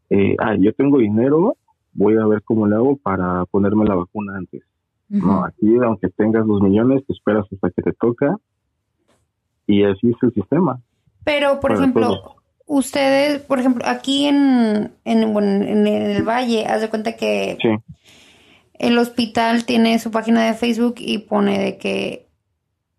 eh, 0.09 0.35
ah, 0.39 0.55
yo 0.59 0.73
tengo 0.73 0.99
dinero, 0.99 1.57
voy 1.93 2.17
a 2.17 2.25
ver 2.25 2.43
cómo 2.43 2.67
le 2.67 2.75
hago 2.75 2.97
para 2.97 3.45
ponerme 3.45 3.85
la 3.85 3.95
vacuna 3.95 4.37
antes. 4.37 4.63
No, 5.09 5.45
aquí 5.45 5.75
aunque 5.83 6.09
tengas 6.09 6.45
los 6.45 6.61
millones, 6.61 7.05
te 7.05 7.13
esperas 7.13 7.45
hasta 7.51 7.69
que 7.69 7.81
te 7.83 7.93
toca 7.93 8.35
y 9.67 9.83
así 9.83 10.09
es 10.09 10.15
el 10.21 10.33
sistema. 10.33 10.79
Pero, 11.23 11.59
por 11.59 11.71
ejemplo, 11.71 12.19
todos. 12.19 12.35
ustedes, 12.65 13.39
por 13.41 13.59
ejemplo, 13.59 13.83
aquí 13.85 14.25
en, 14.25 14.91
en, 15.05 15.33
bueno, 15.33 15.63
en 15.65 15.85
el 15.87 16.23
valle, 16.23 16.65
haz 16.65 16.81
de 16.81 16.89
cuenta 16.89 17.15
que 17.15 17.57
Sí, 17.61 17.69
el 18.83 18.97
hospital 18.97 19.65
tiene 19.65 19.99
su 19.99 20.11
página 20.11 20.45
de 20.45 20.53
Facebook 20.53 20.95
y 20.97 21.19
pone 21.19 21.59
de 21.59 21.77
que 21.77 22.27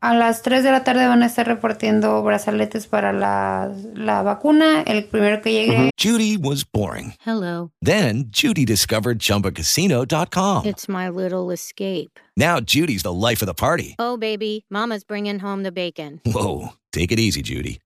a 0.05 0.15
las 0.15 0.43
3 0.43 0.63
de 0.63 0.71
la 0.71 0.85
tarde 0.85 1.07
van 1.07 1.23
a 1.23 1.27
estar 1.27 1.47
repartiendo 1.47 2.23
brazaletes 2.23 2.87
para 2.87 3.13
la, 3.13 3.73
la 3.95 4.23
vacuna. 4.23 4.83
El 4.83 5.05
primero 5.07 5.41
que 5.41 5.51
llegue. 5.53 5.77
Uh-huh. 5.77 5.91
Judy 5.97 6.37
was 6.37 6.63
boring. 6.65 7.15
Hello. 7.25 7.71
Then 7.81 8.27
Judy 8.29 8.67
discovered 8.67 9.19
ChumbaCasino.com. 9.19 10.67
It's 10.67 10.89
my 10.89 11.09
little 11.09 11.51
escape. 11.51 12.21
Now 12.37 12.61
Judy's 12.61 13.03
the 13.03 13.13
life 13.13 13.41
of 13.41 13.47
the 13.47 13.55
party. 13.55 13.95
Oh, 13.99 14.19
baby, 14.19 14.67
Mama's 14.71 15.05
bringing 15.05 15.39
home 15.39 15.63
the 15.63 15.73
bacon. 15.73 16.21
Whoa, 16.27 16.75
take 16.93 17.11
it 17.11 17.19
easy, 17.19 17.41
Judy. 17.41 17.81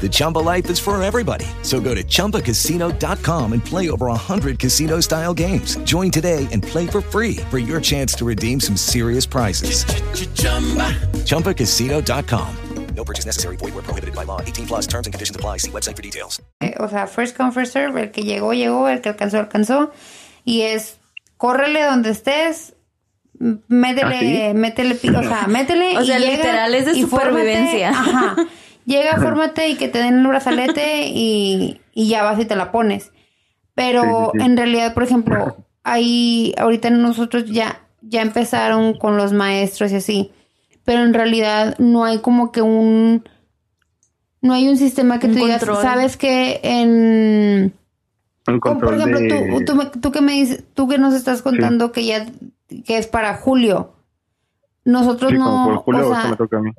The 0.00 0.08
Chumba 0.10 0.38
life 0.38 0.70
is 0.70 0.78
for 0.78 1.00
everybody. 1.02 1.46
So 1.62 1.80
go 1.80 1.94
to 1.94 2.04
ChumbaCasino.com 2.04 3.52
and 3.52 3.64
play 3.64 3.90
over 3.90 4.06
100 4.06 4.58
casino 4.58 5.00
style 5.00 5.34
games. 5.34 5.76
Join 5.84 6.10
today 6.10 6.46
and 6.52 6.62
play 6.62 6.86
for 6.86 7.00
free 7.00 7.36
for 7.50 7.58
your 7.58 7.80
chance 7.80 8.14
to 8.14 8.24
redeem 8.24 8.60
some 8.60 8.76
serious 8.76 9.26
prizes. 9.26 9.84
ChumbaCasino.com. 11.26 12.56
No 12.94 13.04
purchase 13.04 13.26
necessary. 13.26 13.56
Void 13.56 13.74
where 13.74 13.82
prohibited 13.82 14.14
by 14.14 14.24
law. 14.24 14.40
18 14.40 14.66
plus 14.66 14.86
terms 14.86 15.06
and 15.06 15.14
conditions 15.14 15.36
apply. 15.36 15.58
See 15.58 15.70
website 15.70 15.96
for 15.96 16.02
details. 16.02 16.40
Eh, 16.60 16.74
o 16.80 16.88
sea, 16.88 17.06
first 17.06 17.36
come, 17.36 17.52
first 17.52 17.72
serve, 17.72 17.96
el 17.96 18.10
que 18.10 18.22
llegó, 18.22 18.52
llegó, 18.54 18.88
el 18.88 19.00
que 19.00 19.10
alcanzó, 19.10 19.38
alcanzó. 19.38 19.92
Y 20.44 20.62
es, 20.62 20.98
córrele 21.36 21.84
donde 21.84 22.10
estés, 22.10 22.74
métele, 23.38 24.02
¿Ah, 24.04 24.20
sí? 24.20 24.58
métele, 24.58 24.94
o 24.94 25.22
sea, 25.22 25.46
métele. 25.46 25.96
O 25.96 26.02
y 26.02 26.06
sea, 26.06 26.18
llega 26.18 26.36
literal, 26.36 26.74
es 26.74 26.86
de 26.86 26.92
y 26.98 27.04
fórmate, 27.04 27.28
supervivencia. 27.28 27.90
Ajá. 27.90 28.36
Llega, 28.88 29.18
fórmate 29.18 29.68
y 29.68 29.76
que 29.76 29.88
te 29.88 29.98
den 29.98 30.20
el 30.20 30.26
brazalete 30.26 31.08
y, 31.08 31.80
y 31.92 32.08
ya 32.08 32.22
vas 32.22 32.40
y 32.40 32.46
te 32.46 32.56
la 32.56 32.72
pones. 32.72 33.12
Pero 33.74 34.02
Sí, 34.02 34.08
sí, 34.32 34.38
sí. 34.40 34.44
en 34.46 34.56
realidad, 34.56 34.94
por 34.94 35.02
ejemplo, 35.02 35.56
ahí, 35.84 36.54
ahorita 36.56 36.88
nosotros 36.90 37.44
ya, 37.50 37.86
ya 38.00 38.22
empezaron 38.22 38.94
con 38.94 39.16
los 39.18 39.32
maestros 39.34 39.92
y 39.92 39.96
así. 39.96 40.32
Pero 40.84 41.02
en 41.02 41.12
realidad 41.12 41.76
no 41.78 42.04
hay 42.04 42.18
como 42.20 42.50
que 42.50 42.62
un 42.62 43.24
no 44.40 44.54
hay 44.54 44.68
un 44.68 44.76
sistema 44.78 45.18
que 45.18 45.26
Un 45.26 45.34
tú 45.34 45.44
digas, 45.44 45.60
control. 45.64 45.82
sabes 45.82 46.16
que 46.16 46.60
en 46.62 47.74
un 48.46 48.60
como 48.60 48.80
por 48.80 48.94
ejemplo 48.94 49.18
de... 49.20 49.28
tú, 49.28 49.64
tú, 49.66 49.74
me- 49.74 49.86
tú 49.86 50.10
que 50.12 50.20
me 50.22 50.32
dices, 50.32 50.64
tú 50.74 50.88
que 50.88 50.96
nos 50.96 51.12
estás 51.12 51.42
contando 51.42 51.92
que 51.92 52.06
ya 52.06 52.26
que 52.86 52.96
es 52.96 53.06
para 53.06 53.34
julio. 53.34 53.92
Nosotros 54.84 55.32
Sí, 55.32 55.38
como 55.38 55.58
no, 55.58 55.64
por 55.64 55.76
julio 55.76 56.08
o 56.08 56.14
sea, 56.14 56.30
me 56.30 56.36
toca 56.36 56.56
a 56.56 56.60
mí. 56.62 56.70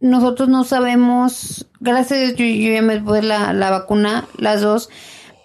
Nosotros 0.00 0.48
no 0.48 0.64
sabemos, 0.64 1.66
gracias 1.80 2.18
a 2.18 2.22
Dios 2.22 2.34
yo, 2.36 2.44
yo 2.44 2.72
ya 2.74 2.82
me 2.82 3.00
puse 3.00 3.22
la, 3.22 3.52
la 3.52 3.70
vacuna, 3.70 4.24
las 4.38 4.60
dos, 4.60 4.90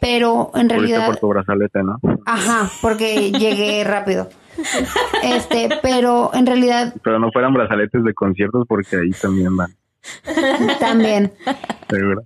pero 0.01 0.51
en 0.55 0.67
realidad 0.69 1.05
por 1.05 1.17
tu 1.17 1.27
brazalete, 1.29 1.83
¿no? 1.83 1.99
Ajá, 2.25 2.69
porque 2.81 3.31
llegué 3.31 3.83
rápido. 3.85 4.29
Este, 5.23 5.69
pero 5.81 6.31
en 6.33 6.45
realidad 6.45 6.93
Pero 7.03 7.19
no 7.19 7.31
fueran 7.31 7.53
brazaletes 7.53 8.03
de 8.03 8.13
conciertos 8.13 8.65
porque 8.67 8.97
ahí 8.97 9.11
también 9.11 9.55
van, 9.55 9.75
también, 10.79 11.31
seguro. 11.89 12.23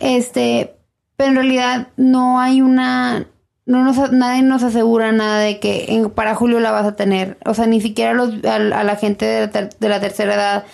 este, 0.00 0.74
pero 1.16 1.30
en 1.30 1.36
realidad 1.36 1.88
no 1.96 2.40
hay 2.40 2.60
una, 2.62 3.26
no 3.64 3.82
nos, 3.82 4.12
nadie 4.12 4.42
nos 4.42 4.62
asegura 4.62 5.10
nada 5.12 5.40
de 5.40 5.58
que 5.58 5.86
en- 5.88 6.10
para 6.10 6.34
julio 6.34 6.60
la 6.60 6.70
vas 6.70 6.86
a 6.86 6.94
tener. 6.96 7.36
O 7.44 7.54
sea, 7.54 7.66
ni 7.66 7.80
siquiera 7.80 8.12
los, 8.14 8.44
a, 8.44 8.56
a 8.56 8.84
la 8.84 8.96
gente 8.96 9.24
de 9.26 9.40
la, 9.46 9.50
ter- 9.50 9.70
de 9.78 9.88
la 9.88 10.00
tercera 10.00 10.34
edad. 10.34 10.64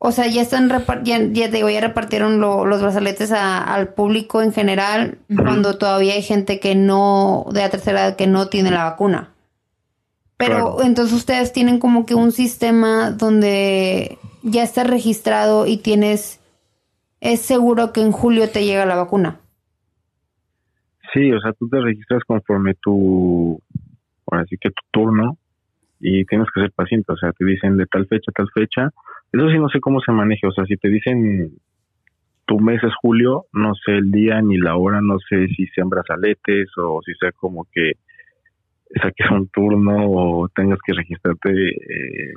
O 0.00 0.12
sea, 0.12 0.28
ya 0.28 0.42
están 0.42 0.68
ya, 1.02 1.18
ya 1.18 1.50
te 1.50 1.56
digo, 1.56 1.68
ya 1.70 1.80
repartieron 1.80 2.40
lo- 2.40 2.64
los 2.66 2.80
brazaletes 2.80 3.32
a- 3.32 3.64
al 3.64 3.94
público 3.94 4.42
en 4.42 4.52
general, 4.52 5.18
cuando 5.28 5.76
todavía 5.76 6.14
hay 6.14 6.22
gente 6.22 6.60
que 6.60 6.76
no, 6.76 7.46
de 7.52 7.60
la 7.60 7.68
tercera 7.70 8.06
edad 8.06 8.16
que 8.16 8.28
no 8.28 8.46
tiene 8.48 8.70
la 8.70 8.84
vacuna. 8.84 9.30
Pero 10.36 10.54
Claro. 10.54 10.82
entonces 10.84 11.12
ustedes 11.16 11.52
tienen 11.52 11.80
como 11.80 12.06
que 12.06 12.14
un 12.14 12.30
sistema 12.30 13.10
donde 13.10 14.18
ya 14.44 14.62
está 14.62 14.84
registrado 14.84 15.66
y 15.66 15.78
tienes, 15.78 16.40
es 17.20 17.40
seguro 17.40 17.92
que 17.92 18.00
en 18.00 18.12
julio 18.12 18.48
te 18.50 18.64
llega 18.64 18.86
la 18.86 18.94
vacuna. 18.94 19.40
Sí, 21.12 21.32
o 21.32 21.40
sea, 21.40 21.52
tú 21.54 21.68
te 21.68 21.80
registras 21.80 22.22
conforme 22.24 22.74
tu, 22.80 23.60
ahora 24.30 24.44
sí 24.48 24.56
que 24.60 24.68
tu 24.70 24.82
turno 24.92 25.38
y 25.98 26.24
tienes 26.26 26.46
que 26.54 26.60
ser 26.60 26.70
paciente, 26.70 27.12
o 27.12 27.16
sea, 27.16 27.32
te 27.32 27.44
dicen 27.44 27.76
de 27.76 27.86
tal 27.86 28.06
fecha, 28.06 28.30
tal 28.32 28.48
fecha. 28.54 28.90
Eso 29.32 29.50
sí 29.50 29.58
no 29.58 29.68
sé 29.68 29.80
cómo 29.80 30.00
se 30.00 30.12
maneje, 30.12 30.46
o 30.46 30.52
sea, 30.52 30.64
si 30.64 30.76
te 30.76 30.88
dicen 30.88 31.52
tu 32.46 32.58
mes 32.58 32.82
es 32.82 32.94
julio, 33.02 33.44
no 33.52 33.74
sé 33.74 33.92
el 33.92 34.10
día 34.10 34.40
ni 34.40 34.56
la 34.56 34.76
hora, 34.76 35.00
no 35.02 35.18
sé 35.18 35.48
si 35.48 35.66
sean 35.66 35.90
brazaletes 35.90 36.68
o 36.78 37.00
si 37.04 37.12
sea 37.14 37.30
como 37.32 37.66
que 37.70 37.92
saques 39.02 39.30
un 39.30 39.48
turno 39.48 40.10
o 40.10 40.48
tengas 40.48 40.78
que 40.84 40.94
registrarte 40.94 41.50
eh, 41.50 42.34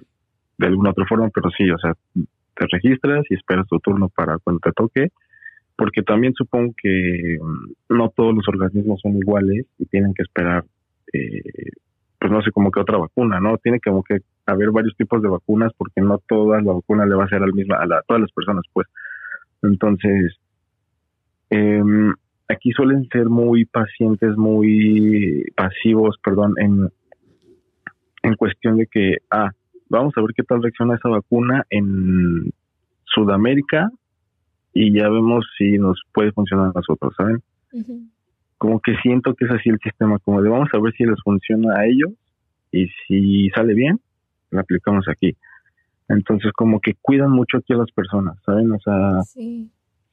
de 0.58 0.68
alguna 0.68 0.92
otra 0.92 1.06
forma, 1.06 1.30
pero 1.34 1.50
sí, 1.52 1.70
o 1.72 1.78
sea, 1.78 1.94
te 2.14 2.66
registras 2.70 3.24
y 3.30 3.36
esperas 3.36 3.68
tu 3.68 3.80
turno 3.80 4.10
para 4.10 4.38
cuando 4.40 4.60
te 4.60 4.72
toque, 4.74 5.08
porque 5.78 6.04
también 6.04 6.34
supongo 6.34 6.74
que 6.82 7.38
mm, 7.42 7.96
no 7.98 8.10
todos 8.10 8.36
los 8.36 8.48
organismos 8.48 9.00
son 9.02 9.16
iguales 9.16 9.66
y 9.80 9.86
tienen 9.86 10.14
que 10.14 10.24
esperar, 10.24 10.66
eh, 11.14 11.42
pues 12.22 12.32
no 12.32 12.40
sé, 12.44 12.52
como 12.52 12.70
que 12.70 12.80
otra 12.80 13.00
vacuna, 13.00 13.40
¿no? 13.40 13.58
Tiene 13.58 13.80
como 13.80 14.04
que 14.04 14.20
haber 14.46 14.70
varios 14.70 14.96
tipos 14.96 15.24
de 15.24 15.28
vacunas 15.28 15.72
porque 15.76 16.02
no 16.02 16.20
toda 16.30 16.62
la 16.62 16.72
vacuna 16.74 17.04
le 17.08 17.16
va 17.16 17.24
a 17.26 17.28
ser 17.28 17.42
al 17.42 17.52
misma, 17.52 17.78
a, 17.78 17.88
la- 17.88 17.98
a 17.98 18.02
todas 18.04 18.22
las 18.22 18.32
personas, 18.32 18.64
pues. 18.74 18.88
Entonces, 19.64 20.38
em, 21.50 22.14
aquí 22.48 22.72
suelen 22.74 23.08
ser 23.12 23.26
muy 23.26 23.66
pacientes, 23.66 24.38
muy 24.38 25.46
pasivos, 25.56 26.18
perdón, 26.24 26.54
en, 26.58 26.90
en 28.22 28.36
cuestión 28.36 28.78
de 28.78 28.86
que, 28.86 29.18
ah, 29.32 29.50
vamos 29.90 30.14
a 30.16 30.22
ver 30.22 30.30
qué 30.36 30.44
tal 30.44 30.62
reacciona 30.62 30.96
esa 30.96 31.10
vacuna 31.10 31.66
en 31.72 32.52
Sudamérica 33.06 33.90
y 34.74 34.94
ya 34.94 35.10
vemos 35.10 35.46
si 35.58 35.80
nos 35.80 36.00
puede 36.14 36.32
funcionar 36.34 36.68
a 36.68 36.74
nosotros, 36.76 37.14
¿saben? 37.18 37.42
Como 38.62 38.80
que 38.80 38.96
siento 39.02 39.34
que 39.34 39.46
es 39.46 39.52
así 39.52 39.70
el 39.70 39.80
sistema, 39.80 40.20
como 40.20 40.40
de 40.40 40.48
vamos 40.48 40.70
a 40.72 40.80
ver 40.80 40.94
si 40.94 41.04
les 41.04 41.20
funciona 41.24 41.80
a 41.80 41.86
ellos 41.88 42.12
y 42.72 42.86
si 43.08 43.50
sale 43.50 43.74
bien, 43.74 44.00
la 44.52 44.62
aplicamos 44.62 45.08
aquí. 45.08 45.36
Entonces 46.08 46.52
como 46.54 46.80
que 46.80 46.94
cuidan 47.02 47.32
mucho 47.32 47.58
aquí 47.58 47.74
a 47.74 47.78
las 47.78 47.92
personas, 47.92 48.38
¿saben? 48.46 48.72
O 48.72 48.78
sea, 48.80 49.24
Sí. 49.24 49.72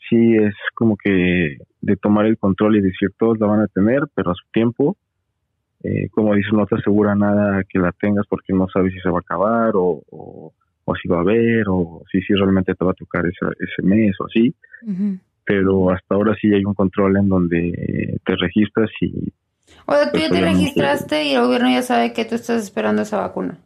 sí 0.08 0.34
es 0.36 0.54
como 0.74 0.96
que 0.96 1.58
de 1.82 1.96
tomar 1.96 2.24
el 2.24 2.38
control 2.38 2.76
y 2.76 2.80
decir 2.80 3.10
todos 3.18 3.38
la 3.38 3.46
van 3.48 3.60
a 3.60 3.66
tener, 3.66 4.04
pero 4.14 4.30
a 4.30 4.34
su 4.34 4.46
tiempo, 4.50 4.96
eh, 5.84 6.08
como 6.10 6.34
dices, 6.34 6.54
no 6.54 6.64
te 6.64 6.76
asegura 6.76 7.14
nada 7.14 7.62
que 7.68 7.78
la 7.78 7.92
tengas 7.92 8.24
porque 8.30 8.54
no 8.54 8.66
sabes 8.72 8.94
si 8.94 9.00
se 9.00 9.10
va 9.10 9.18
a 9.18 9.20
acabar 9.20 9.72
o, 9.74 10.02
o, 10.10 10.54
o 10.86 10.94
si 10.94 11.06
va 11.06 11.18
a 11.18 11.20
haber 11.20 11.64
o 11.68 12.02
si, 12.10 12.22
si 12.22 12.32
realmente 12.32 12.74
te 12.74 12.82
va 12.82 12.92
a 12.92 12.94
tocar 12.94 13.26
esa- 13.26 13.52
ese 13.60 13.82
mes 13.86 14.16
o 14.20 14.24
así, 14.24 14.54
pero 15.48 15.90
hasta 15.90 16.14
ahora 16.14 16.36
sí 16.38 16.52
hay 16.52 16.62
un 16.62 16.74
control 16.74 17.16
en 17.16 17.28
donde 17.30 18.20
te 18.24 18.36
registras 18.36 18.90
y 19.00 19.32
O 19.86 19.94
sea, 19.94 20.04
tú 20.04 20.10
Pues 20.12 20.22
ya 20.24 20.28
te 20.28 20.34
obviamente- 20.34 20.42
registraste 20.60 21.24
y 21.24 21.32
el 21.34 21.42
gobierno 21.42 21.70
ya 21.70 21.80
sabe 21.82 22.12
que 22.12 22.26
tú 22.26 22.34
estás 22.34 22.62
esperando 22.62 23.00
esa 23.02 23.18
vacuna. 23.18 23.56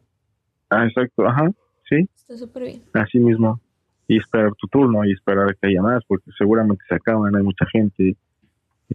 Ah, 0.71 0.87
exacto, 0.87 1.27
ajá, 1.27 1.51
sí, 1.89 2.09
Está 2.17 2.37
súper 2.37 2.63
bien. 2.63 2.83
así 2.95 3.19
mismo. 3.19 3.61
Y 4.07 4.19
esperar 4.19 4.53
tu 4.57 4.69
turno 4.69 5.05
y 5.05 5.13
esperar 5.13 5.49
a 5.51 5.55
que 5.55 5.67
haya 5.69 5.83
más, 5.83 6.03
porque 6.07 6.31
seguramente 6.39 6.85
se 6.89 6.95
acaban, 6.95 7.35
hay 7.35 7.43
mucha 7.43 7.67
gente. 7.67 8.17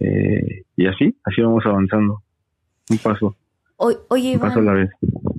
eh, 0.00 0.62
y 0.76 0.86
así, 0.86 1.14
así 1.24 1.42
vamos 1.42 1.64
avanzando. 1.66 2.22
Un 2.90 2.98
paso, 2.98 3.36
O- 3.76 3.92
oye, 4.08 4.34
un 4.34 4.40
paso 4.40 4.60
a 4.60 4.62
la 4.62 4.72
vez. 4.74 4.90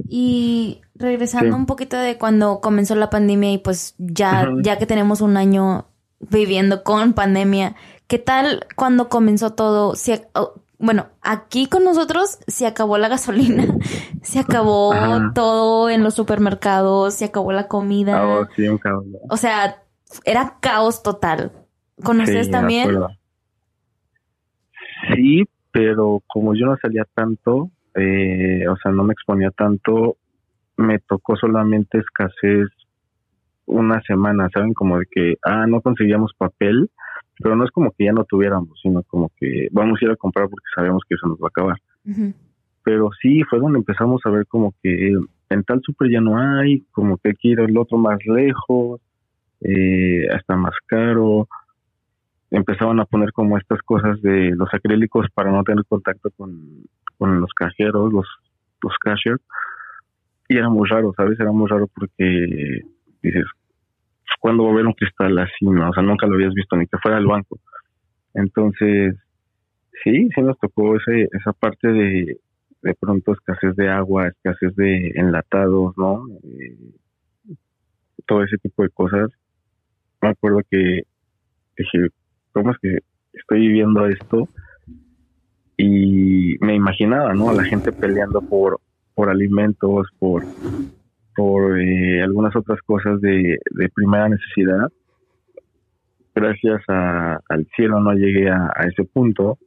y 0.10 0.82
regresando 0.96 1.56
Sí. 1.56 1.60
un 1.62 1.66
poquito 1.66 1.96
de 1.98 2.18
cuando 2.18 2.60
comenzó 2.62 2.96
la 2.96 3.10
pandemia 3.10 3.54
y 3.54 3.58
pues 3.60 3.96
ya, 4.00 4.50
ya 4.62 4.78
que 4.78 4.86
tenemos 4.86 5.22
un 5.22 5.38
año 5.38 5.86
viviendo 6.20 6.84
con 6.84 7.14
pandemia, 7.14 7.76
¿qué 8.08 8.20
tal 8.20 8.66
cuando 8.76 9.10
comenzó 9.10 9.54
todo? 9.54 9.94
Oh, 10.34 10.54
bueno, 10.78 11.08
aquí 11.22 11.68
con 11.68 11.84
nosotros 11.84 12.40
se 12.48 12.66
acabó 12.66 12.98
la 12.98 13.10
gasolina, 13.10 13.66
se 14.22 14.40
acabó 14.40 14.94
Ajá. 14.94 15.32
todo 15.34 15.90
en 15.90 16.04
los 16.04 16.14
supermercados, 16.14 17.14
se 17.16 17.26
acabó 17.26 17.52
la 17.52 17.68
comida. 17.68 18.26
Oh, 18.26 18.48
sí, 18.56 18.68
un 18.68 18.78
caos. 18.78 19.06
¿no? 19.06 19.18
O 19.30 19.38
sea, 19.38 19.84
era 20.26 20.58
caos 20.62 21.04
total. 21.04 21.52
¿Con 22.04 22.18
Sí, 22.18 22.24
ustedes 22.24 22.48
me 22.48 22.54
también? 22.54 22.90
Sí, 25.16 25.44
pero 25.72 26.22
como 26.28 26.56
yo 26.56 26.66
no 26.66 26.78
salía 26.82 27.06
tanto, 27.14 27.70
eh, 27.96 28.66
o 28.68 28.76
sea, 28.78 28.92
no 28.92 29.04
me 29.04 29.14
exponía 29.14 29.52
tanto, 29.52 30.18
me 30.78 31.00
tocó 31.00 31.36
solamente 31.36 31.98
escasez 31.98 32.70
una 33.70 34.02
semana, 34.02 34.50
¿saben? 34.54 34.74
Como 34.74 35.00
de 35.00 35.06
que, 35.10 35.36
ah, 35.44 35.66
no 35.68 35.82
conseguíamos 35.82 36.34
papel, 36.38 36.90
pero 37.40 37.56
no 37.56 37.64
es 37.64 37.72
como 37.72 37.92
que 37.92 38.06
ya 38.06 38.12
no 38.12 38.26
tuviéramos, 38.26 38.80
sino 38.82 39.04
como 39.04 39.32
que 39.40 39.70
vamos 39.72 40.00
a 40.02 40.06
ir 40.06 40.12
a 40.12 40.16
comprar 40.16 40.50
porque 40.50 40.66
sabemos 40.76 41.04
que 41.08 41.16
eso 41.16 41.28
nos 41.28 41.38
va 41.38 41.48
a 41.48 41.50
acabar. 41.50 41.78
Pero 42.84 43.10
sí, 43.22 43.44
fue 43.44 43.60
donde 43.60 43.80
empezamos 43.80 44.22
a 44.26 44.30
ver 44.30 44.46
como 44.48 44.74
que 44.82 45.14
en 45.50 45.64
tal 45.64 45.82
super 45.84 46.10
ya 46.10 46.22
no 46.22 46.38
hay, 46.38 46.82
como 46.92 47.18
que 47.18 47.30
hay 47.30 47.36
que 47.36 47.48
ir 47.50 47.60
al 47.60 47.78
otro 47.78 47.98
más 47.98 48.20
lejos, 48.26 49.02
eh, 49.62 50.28
hasta 50.36 50.56
más 50.56 50.74
caro. 50.88 51.48
Empezaban 52.52 53.00
a 53.00 53.06
poner 53.06 53.32
como 53.32 53.58
estas 53.58 53.82
cosas 53.84 54.22
de 54.22 54.56
los 54.56 54.74
acrílicos 54.74 55.28
para 55.34 55.52
no 55.52 55.64
tener 55.64 55.86
contacto 55.86 56.32
con, 56.36 56.84
con 57.18 57.40
los 57.40 57.54
cajeros, 57.54 58.12
los, 58.12 58.28
los 58.82 58.94
cashiers. 58.98 59.42
Y 60.48 60.58
era 60.58 60.70
muy 60.70 60.90
raro, 60.90 61.14
¿sabes? 61.16 61.40
Era 61.40 61.52
muy 61.52 61.70
raro 61.70 61.88
porque 61.94 62.82
dices, 63.22 63.46
¿cuándo 64.40 64.64
va 64.64 64.70
a 64.70 64.74
haber 64.74 64.88
un 64.88 64.94
cristal 64.94 65.38
así? 65.40 65.66
O 65.66 65.94
sea, 65.94 66.04
nunca 66.04 66.28
lo 66.28 66.36
habías 66.36 66.54
visto, 66.54 66.76
ni 66.76 66.88
que 66.88 66.98
fuera 66.98 67.18
al 67.18 67.28
banco. 67.28 67.60
Entonces, 68.34 69.16
sí, 70.04 70.30
sí 70.34 70.42
nos 70.42 70.58
tocó 70.60 70.96
ese, 70.96 71.28
esa 71.32 71.54
parte 71.54 71.88
de, 71.88 72.38
de 72.82 72.94
pronto 72.96 73.34
escasez 73.34 73.76
de 73.76 73.90
agua, 73.90 74.28
escasez 74.28 74.76
de 74.76 75.12
enlatados, 75.16 75.98
¿no? 75.98 76.26
Eh, 76.44 76.78
todo 78.26 78.44
ese 78.44 78.58
tipo 78.58 78.84
de 78.84 78.90
cosas. 78.90 79.30
Me 80.22 80.30
acuerdo 80.30 80.62
que 80.70 81.04
dije, 81.78 82.08
¿cómo 82.52 82.72
es 82.72 82.78
que 82.82 83.00
estoy 83.34 83.60
viviendo 83.60 84.06
esto? 84.08 84.48
Y 85.78 86.58
me 86.60 86.76
imaginaba, 86.76 87.34
¿no? 87.34 87.50
A 87.50 87.54
la 87.54 87.64
gente 87.64 87.92
peleando 87.92 88.42
por, 88.42 88.80
por 89.16 89.30
alimentos, 89.30 90.08
por, 90.20 90.44
por 91.40 91.80
eh, 91.80 92.22
algunas 92.22 92.54
otras 92.54 92.82
cosas 92.82 93.22
de, 93.22 93.58
primera 93.96 94.28
necesidad. 94.28 94.90
Gracias 96.36 96.82
a- 96.90 97.40
al 97.48 97.66
cielo 97.78 98.02
no 98.02 98.12
llegué 98.12 98.50
a, 98.50 98.70
ese 98.86 99.06
punto, 99.06 99.58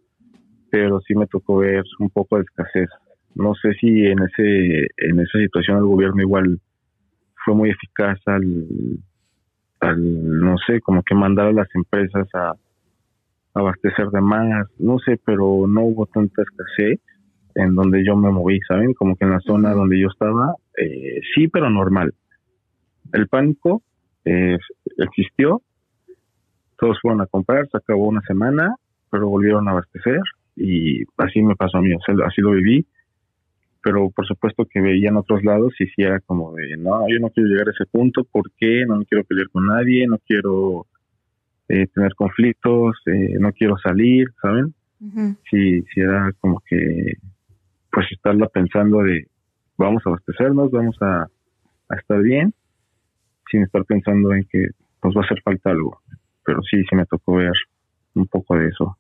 pero 0.70 1.00
sí 1.00 1.14
me 1.14 1.26
tocó 1.26 1.56
ver 1.58 1.82
un 1.98 2.10
poco 2.10 2.36
de 2.36 2.42
escasez. 2.42 2.90
No 3.34 3.54
sé 3.54 3.72
si 3.80 4.04
en 4.04 4.18
ese 4.18 4.86
en 4.98 5.20
esa 5.20 5.38
situación 5.38 5.78
el 5.78 5.84
gobierno 5.84 6.20
igual 6.20 6.60
fue 7.42 7.54
muy 7.54 7.70
eficaz 7.70 8.18
al, 8.26 8.66
al 9.80 10.40
no 10.40 10.56
sé, 10.66 10.78
como 10.82 11.02
que 11.02 11.14
mandar 11.14 11.46
a 11.46 11.52
las 11.52 11.68
empresas 11.74 12.28
a 12.34 12.52
abastecer 13.54 14.08
de 14.08 14.20
más, 14.20 14.66
no 14.78 14.98
sé, 14.98 15.18
pero 15.24 15.66
no 15.66 15.84
hubo 15.84 16.04
tanta 16.04 16.42
escasez 16.42 17.00
en 17.54 17.74
donde 17.74 18.04
yo 18.04 18.16
me 18.16 18.30
moví, 18.30 18.60
¿saben? 18.66 18.94
Como 18.94 19.16
que 19.16 19.24
en 19.24 19.32
la 19.32 19.40
zona 19.40 19.72
donde 19.72 20.00
yo 20.00 20.08
estaba, 20.08 20.54
eh, 20.76 21.20
sí, 21.34 21.48
pero 21.48 21.70
normal. 21.70 22.14
El 23.12 23.28
pánico 23.28 23.82
eh, 24.24 24.56
existió, 24.98 25.62
todos 26.78 26.98
fueron 27.00 27.20
a 27.20 27.26
comprar, 27.26 27.68
se 27.68 27.76
acabó 27.76 28.08
una 28.08 28.22
semana, 28.22 28.74
pero 29.10 29.28
volvieron 29.28 29.68
a 29.68 29.72
abastecer 29.72 30.20
y 30.56 31.02
así 31.18 31.42
me 31.42 31.56
pasó 31.56 31.78
a 31.78 31.82
mí, 31.82 31.92
o 31.94 32.00
sea, 32.04 32.14
así 32.26 32.40
lo 32.40 32.52
viví, 32.52 32.86
pero 33.82 34.10
por 34.10 34.26
supuesto 34.26 34.64
que 34.64 34.80
veía 34.80 35.10
en 35.10 35.16
otros 35.16 35.42
lados 35.42 35.74
y 35.80 35.86
sí 35.86 36.02
era 36.02 36.20
como 36.20 36.52
de, 36.54 36.76
no, 36.76 37.06
yo 37.08 37.18
no 37.20 37.30
quiero 37.30 37.48
llegar 37.48 37.68
a 37.68 37.72
ese 37.72 37.86
punto, 37.86 38.24
¿por 38.24 38.50
qué? 38.58 38.84
No 38.86 38.96
me 38.96 39.04
quiero 39.06 39.24
pelear 39.24 39.48
con 39.50 39.66
nadie, 39.66 40.06
no 40.06 40.18
quiero 40.26 40.86
eh, 41.68 41.86
tener 41.88 42.14
conflictos, 42.14 42.96
eh, 43.06 43.36
no 43.38 43.52
quiero 43.52 43.76
salir, 43.78 44.28
¿saben? 44.40 44.74
Ujú. 45.00 45.36
sí, 45.50 45.82
sí 45.92 46.00
era 46.00 46.30
como 46.40 46.62
que 46.64 47.14
pues 47.92 48.06
estarla 48.10 48.48
pensando 48.48 48.98
de 49.02 49.26
vamos 49.76 50.02
a 50.06 50.08
abastecernos, 50.10 50.70
vamos 50.70 50.96
a, 51.02 51.26
a 51.88 51.96
estar 51.96 52.20
bien, 52.22 52.52
sin 53.50 53.62
estar 53.62 53.84
pensando 53.84 54.32
en 54.32 54.44
que 54.50 54.68
nos 55.04 55.14
va 55.14 55.20
a 55.20 55.24
hacer 55.24 55.40
falta 55.42 55.70
algo. 55.70 56.00
Pero 56.44 56.60
sí, 56.62 56.82
sí 56.88 56.96
me 56.96 57.06
tocó 57.06 57.34
ver 57.34 57.52
un 58.14 58.26
poco 58.26 58.56
de 58.56 58.68
eso. 58.68 58.96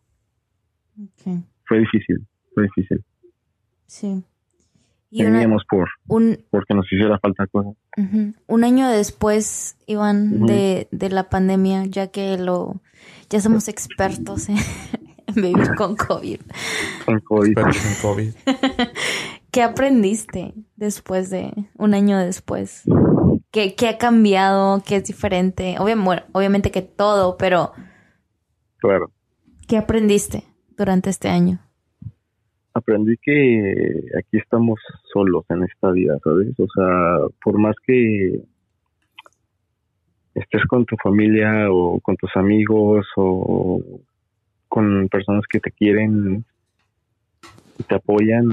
Fue 1.66 1.78
difícil. 1.80 2.26
fue 2.54 2.64
difícil. 2.64 3.02
Sí. 3.86 4.22
Y 5.10 5.22
una- 5.24 5.32
Teníamos 5.40 5.64
por, 5.68 5.88
un, 6.08 6.38
porque 6.50 6.74
nos 6.74 6.86
hiciera 6.90 7.18
falta 7.18 7.46
cosas. 7.46 7.74
un 8.46 8.64
año 8.64 8.88
después, 8.88 9.76
Iván, 9.86 10.46
de, 10.46 10.88
de 10.90 11.08
la 11.10 11.28
pandemia, 11.28 11.84
ya 11.86 12.08
que 12.10 12.38
lo, 12.38 12.80
ya 13.28 13.40
somos 13.40 13.68
expertos 13.68 14.48
en 14.48 14.56
vivir 15.34 15.74
con 15.76 15.96
COVID. 15.96 16.40
Con 17.06 17.20
COVID. 17.20 17.58
En 17.58 17.94
COVID. 18.02 18.34
¿Qué 19.50 19.62
aprendiste 19.62 20.54
después 20.76 21.28
de 21.30 21.52
un 21.76 21.94
año 21.94 22.18
después? 22.18 22.84
¿Qué, 23.50 23.74
qué 23.74 23.88
ha 23.88 23.98
cambiado? 23.98 24.82
¿Qué 24.86 24.96
es 24.96 25.04
diferente? 25.04 25.76
Obvia- 25.78 26.02
bueno, 26.02 26.22
obviamente 26.32 26.70
que 26.70 26.80
todo, 26.82 27.36
pero 27.36 27.72
Claro. 28.78 29.10
¿qué 29.68 29.76
aprendiste 29.76 30.44
durante 30.76 31.10
este 31.10 31.28
año? 31.28 31.60
aprendí 32.74 33.14
que 33.20 34.06
aquí 34.18 34.38
estamos 34.38 34.80
solos 35.12 35.44
en 35.50 35.62
esta 35.64 35.90
vida, 35.90 36.16
¿sabes? 36.24 36.58
O 36.58 36.66
sea, 36.74 37.18
por 37.44 37.58
más 37.58 37.76
que 37.86 38.40
estés 40.34 40.64
con 40.66 40.86
tu 40.86 40.96
familia 40.96 41.70
o 41.70 42.00
con 42.00 42.16
tus 42.16 42.30
amigos 42.34 43.06
o 43.16 43.78
con 44.72 45.06
personas 45.10 45.44
que 45.50 45.60
te 45.60 45.70
quieren 45.70 46.46
y 47.78 47.82
te 47.82 47.94
apoyan, 47.94 48.48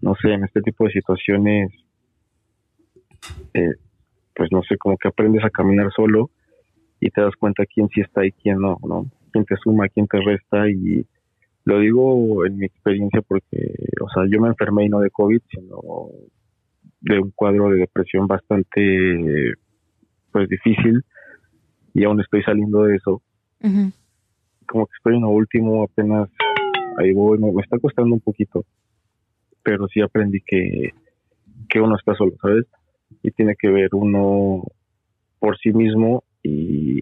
no 0.00 0.14
sé, 0.14 0.32
en 0.32 0.44
este 0.44 0.62
tipo 0.62 0.86
de 0.86 0.92
situaciones, 0.92 1.70
eh, 3.52 3.74
pues 4.34 4.50
no 4.50 4.62
sé, 4.62 4.78
como 4.78 4.96
que 4.96 5.08
aprendes 5.08 5.44
a 5.44 5.50
caminar 5.50 5.92
solo 5.94 6.30
y 7.00 7.10
te 7.10 7.20
das 7.20 7.36
cuenta 7.38 7.66
quién 7.66 7.90
sí 7.90 8.00
está 8.00 8.24
y 8.24 8.32
quién 8.32 8.60
no, 8.60 8.78
¿no? 8.82 9.04
Quién 9.30 9.44
te 9.44 9.56
suma, 9.62 9.90
quién 9.90 10.06
te 10.06 10.22
resta 10.22 10.70
y 10.70 11.04
lo 11.66 11.80
digo 11.80 12.46
en 12.46 12.56
mi 12.56 12.64
experiencia 12.64 13.20
porque, 13.20 13.74
o 14.00 14.08
sea, 14.08 14.22
yo 14.30 14.40
me 14.40 14.48
enfermé 14.48 14.86
y 14.86 14.88
no 14.88 15.00
de 15.00 15.10
COVID, 15.10 15.42
sino 15.50 15.80
de 17.02 17.18
un 17.18 17.30
cuadro 17.32 17.68
de 17.68 17.76
depresión 17.76 18.26
bastante, 18.26 19.52
pues 20.32 20.48
difícil 20.48 21.02
y 21.92 22.04
aún 22.04 22.22
estoy 22.22 22.42
saliendo 22.42 22.84
de 22.84 22.96
eso. 22.96 23.20
Como 24.66 24.86
que 24.86 24.92
estoy 24.96 25.16
en 25.16 25.22
lo 25.22 25.30
último, 25.30 25.84
apenas 25.84 26.28
ahí 26.98 27.12
voy, 27.12 27.38
me, 27.38 27.48
está 27.60 27.78
costando 27.78 28.14
un 28.14 28.20
poquito, 28.20 28.64
pero 29.62 29.86
sí 29.88 30.00
aprendí 30.00 30.40
que, 30.40 30.90
que 31.68 31.80
uno 31.80 31.96
está 31.96 32.14
solo, 32.14 32.32
¿sabes? 32.40 32.66
Y 33.22 33.30
tiene 33.30 33.54
que 33.58 33.68
ver 33.68 33.90
uno 33.92 34.64
por 35.38 35.58
sí 35.58 35.72
mismo 35.72 36.24
y 36.42 37.00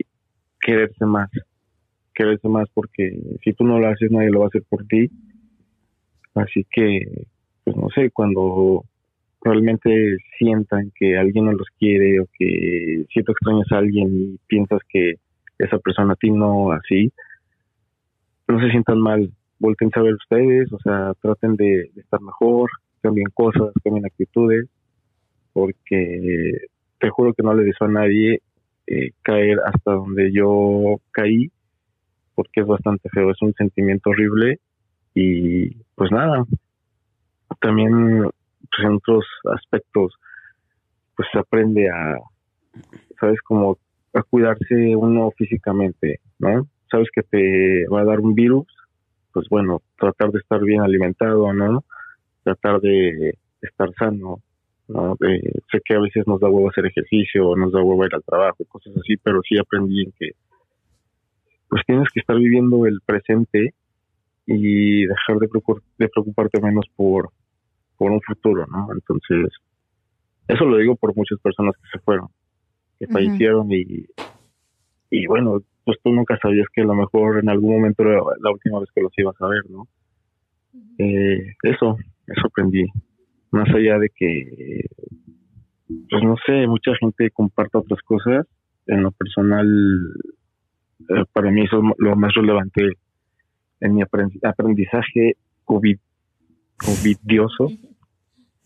quererse 0.61 1.05
más 1.05 1.31
quererse 2.15 2.49
más 2.49 2.69
porque 2.75 3.19
si 3.43 3.53
tú 3.53 3.65
no 3.65 3.79
lo 3.79 3.89
haces 3.89 4.11
nadie 4.11 4.31
lo 4.31 4.41
va 4.41 4.47
a 4.47 4.49
hacer 4.49 4.63
por 4.69 4.87
ti 4.87 5.11
así 6.35 6.67
que 6.71 7.01
pues 7.65 7.77
no 7.77 7.89
sé 7.95 8.11
cuando 8.11 8.85
realmente 9.43 10.17
sientan 10.39 10.93
que 10.95 11.17
alguien 11.17 11.47
no 11.47 11.53
los 11.53 11.69
quiere 11.79 12.21
o 12.21 12.27
que 12.39 13.05
si 13.13 13.21
extrañas 13.21 13.73
a 13.73 13.79
alguien 13.79 14.09
y 14.13 14.39
piensas 14.47 14.81
que 14.89 15.15
esa 15.59 15.79
persona 15.79 16.13
a 16.13 16.17
ti 16.17 16.31
no 16.31 16.73
así 16.73 17.13
no 18.53 18.61
se 18.61 18.71
sientan 18.71 19.01
mal 19.01 19.31
volten 19.59 19.91
a 19.95 20.03
ver 20.03 20.15
ustedes 20.15 20.73
o 20.73 20.79
sea 20.81 21.13
traten 21.21 21.57
de, 21.57 21.91
estar 21.97 22.21
mejor 22.21 22.71
cambien 23.03 23.29
cosas 23.35 23.73
cambien 23.85 24.07
actitudes 24.07 24.69
porque 25.53 26.69
te 26.99 27.11
juro 27.11 27.35
que 27.35 27.43
no 27.43 27.55
le 27.55 27.65
deseo 27.65 27.87
a 27.87 27.91
nadie 27.91 28.41
eh, 28.87 29.11
caer 29.23 29.59
hasta 29.65 29.93
donde 29.93 30.33
yo 30.33 30.97
caí 31.13 31.51
porque 32.41 32.63
es 32.63 32.67
bastante 32.67 33.09
feo, 33.11 33.31
es 33.31 33.43
un 33.43 33.53
sentimiento 33.53 34.09
horrible 34.09 34.61
y 35.15 35.75
pues 35.95 36.11
nada, 36.11 36.45
también 37.61 38.23
pues 38.23 38.87
en 38.87 38.95
otros 38.95 39.27
aspectos 39.55 40.15
pues 41.17 41.29
se 41.31 41.39
aprende 41.39 41.91
a, 41.91 42.17
sabes, 43.21 43.41
como 43.43 43.77
a 44.15 44.23
cuidarse 44.23 44.97
uno 44.97 45.31
físicamente, 45.37 46.21
¿no? 46.39 46.67
Sabes 46.91 47.09
que 47.15 47.23
te 47.23 47.87
va 47.87 48.01
a 48.01 48.05
dar 48.05 48.21
un 48.21 48.35
virus, 48.35 48.67
pues 49.33 49.49
bueno, 49.49 49.83
tratar 49.99 50.31
de 50.31 50.39
estar 50.39 50.61
bien 50.61 50.81
alimentado, 50.81 51.53
¿no? 51.53 51.85
Tratar 52.43 52.81
de 52.81 53.35
estar 53.63 53.93
sano, 53.95 54.41
¿no? 54.89 55.17
Eh, 55.27 55.53
sé 55.71 55.81
que 55.85 55.95
a 55.95 56.01
veces 56.01 56.27
nos 56.27 56.41
da 56.41 56.49
huevo 56.49 56.69
hacer 56.69 56.87
ejercicio, 56.87 57.55
nos 57.57 57.73
da 57.73 57.81
huevo 57.83 58.05
ir 58.05 58.15
al 58.15 58.25
trabajo, 58.25 58.65
cosas 58.69 58.95
así, 58.97 59.17
pero 59.19 59.41
sí 59.49 59.57
aprendí 59.59 60.03
en 60.03 60.13
que 60.19 60.31
pues 61.69 61.83
tienes 61.87 62.09
que 62.13 62.19
estar 62.21 62.37
viviendo 62.37 62.85
el 62.87 63.01
presente 63.07 63.75
y 64.47 65.07
dejar 65.07 65.39
de, 65.39 65.49
preocup- 65.49 65.83
de 65.99 66.09
preocuparte 66.09 66.61
menos 66.61 66.85
por, 66.97 67.31
por 67.97 68.11
un 68.11 68.21
futuro, 68.23 68.67
¿no? 68.67 68.89
Entonces, 68.93 69.53
eso 70.49 70.65
lo 70.65 70.79
digo 70.79 70.97
por 70.97 71.15
muchas 71.15 71.39
personas 71.39 71.77
que 71.77 71.89
se 71.97 72.03
fueron, 72.05 72.27
que 72.99 73.07
fallecieron 73.07 73.71
y, 73.71 74.07
y 75.11 75.27
bueno, 75.27 75.61
pues 75.85 75.99
tú 76.03 76.13
nunca 76.13 76.39
sabías 76.41 76.67
que 76.73 76.83
a 76.83 76.85
lo 76.85 76.95
mejor 76.95 77.41
en 77.41 77.49
algún 77.49 77.73
momento 77.77 78.03
era 78.03 78.21
la 78.41 78.51
última 78.51 78.81
vez 78.81 78.89
que 78.95 79.03
los 79.03 79.13
ibas 79.17 79.35
a 79.41 79.49
ver, 79.49 79.63
¿no? 79.69 79.89
Eh, 80.99 81.55
eso, 81.63 81.97
eso 82.27 82.47
aprendí. 82.47 82.87
Más 83.51 83.69
allá 83.75 83.99
de 83.99 84.09
que, 84.15 84.85
pues 86.09 86.23
no 86.23 86.37
sé, 86.47 86.67
mucha 86.67 86.93
gente 87.01 87.31
comparta 87.31 87.79
otras 87.79 88.01
cosas, 88.03 88.47
en 88.87 89.03
lo 89.03 89.11
personal 89.11 89.67
eh, 91.09 91.25
para 91.33 91.51
mí 91.51 91.65
eso 91.65 91.79
es 91.79 91.85
lo 91.99 92.17
más 92.17 92.33
relevante 92.35 92.93
en 93.81 93.95
mi 93.95 94.03
apren- 94.03 94.39
aprendizaje 94.43 95.37
COVID, 95.65 95.99
covidioso, 96.77 97.69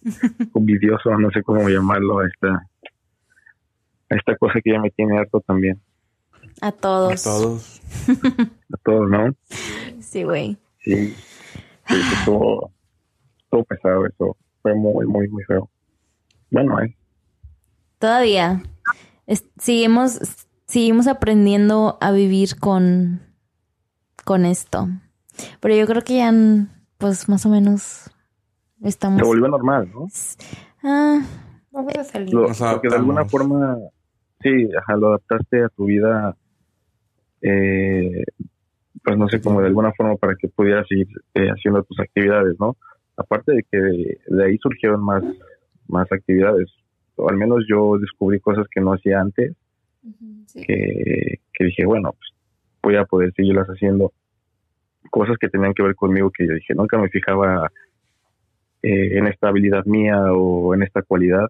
covidioso, 0.53 1.17
no 1.19 1.31
sé 1.31 1.43
cómo 1.43 1.69
llamarlo, 1.69 2.19
a 2.19 2.27
esta, 2.27 2.49
a 4.11 4.15
esta 4.15 4.37
cosa 4.37 4.61
que 4.63 4.73
ya 4.73 4.81
me 4.81 4.91
tiene 4.91 5.19
harto 5.19 5.41
también, 5.41 5.81
A 6.61 6.73
todos. 6.73 7.23
todos. 7.23 7.81
a 8.73 8.77
todos, 8.85 9.11
¿no? 9.11 9.35
Sí, 10.01 10.23
güey. 10.25 10.57
Sí, 10.81 11.15
sí, 11.89 11.95
estuvo 12.19 12.71
pesado 13.69 14.05
eso, 14.07 14.37
fue 14.63 14.75
muy, 14.75 15.07
muy, 15.07 15.29
muy 15.29 15.43
feo. 15.45 15.71
Bueno, 16.51 16.81
eh, 16.83 16.97
Todavía 17.99 18.63
es- 19.27 19.45
seguimos, 19.59 20.19
seguimos 20.67 21.07
aprendiendo 21.07 21.97
a 22.01 22.11
vivir 22.11 22.59
con, 22.59 23.21
con 24.25 24.45
esto. 24.45 24.89
Pero 25.61 25.75
yo 25.75 25.87
creo 25.87 26.03
que 26.03 26.17
ya, 26.19 26.33
pues 26.99 27.29
más 27.29 27.47
o 27.47 27.49
menos 27.49 28.11
estamos. 28.83 29.21
se 29.21 29.27
volvió 29.27 29.49
normal, 29.49 29.91
¿no? 29.95 30.07
Ah, 30.83 31.21
Vamos 31.71 31.95
a 31.97 32.05
salir. 32.05 32.33
Lo- 32.35 32.47
porque 32.49 32.89
de 32.89 32.97
alguna 32.97 33.25
forma, 33.25 33.79
sí, 34.41 34.69
ajá, 34.79 34.97
lo 34.97 35.09
adaptaste 35.09 35.65
a 35.65 35.69
tu 35.71 35.87
vida, 35.87 36.37
eh, 37.45 38.25
pues 39.03 39.19
no 39.19 39.29
sé, 39.29 39.41
como 39.41 39.61
de 39.61 39.67
alguna 39.67 39.93
forma 39.93 40.17
para 40.17 40.35
que 40.35 40.49
pudieras 40.49 40.89
seguir 40.89 41.09
eh, 41.35 41.49
haciendo 41.49 41.83
tus 41.83 42.01
actividades, 42.01 42.59
¿no? 42.59 42.77
Aparte 43.17 43.53
de 43.53 43.63
que 43.71 43.79
de, 43.79 44.19
de 44.27 44.45
ahí 44.45 44.57
surgieron 44.59 45.05
más, 45.05 45.23
más 45.87 46.11
actividades, 46.11 46.73
o 47.17 47.29
al 47.29 47.37
menos 47.37 47.65
yo 47.69 47.99
descubrí 47.99 48.41
cosas 48.41 48.67
que 48.71 48.81
no 48.81 48.95
hacía 48.95 49.21
antes, 49.21 49.55
que, 50.55 51.41
que 51.53 51.65
dije, 51.65 51.85
bueno, 51.85 52.13
pues 52.13 52.31
voy 52.83 52.97
a 52.97 53.05
poder 53.05 53.33
seguirlas 53.35 53.69
haciendo, 53.69 54.13
cosas 55.11 55.37
que 55.39 55.49
tenían 55.49 55.75
que 55.75 55.83
ver 55.83 55.95
conmigo 55.95 56.31
que 56.31 56.47
yo 56.47 56.55
dije, 56.55 56.75
nunca 56.75 56.99
me 56.99 57.09
fijaba 57.11 57.71
eh, 58.83 59.19
en 59.19 59.27
esta 59.27 59.49
habilidad 59.49 59.85
mía 59.85 60.33
o 60.33 60.75
en 60.75 60.83
esta 60.83 61.03
cualidad. 61.03 61.47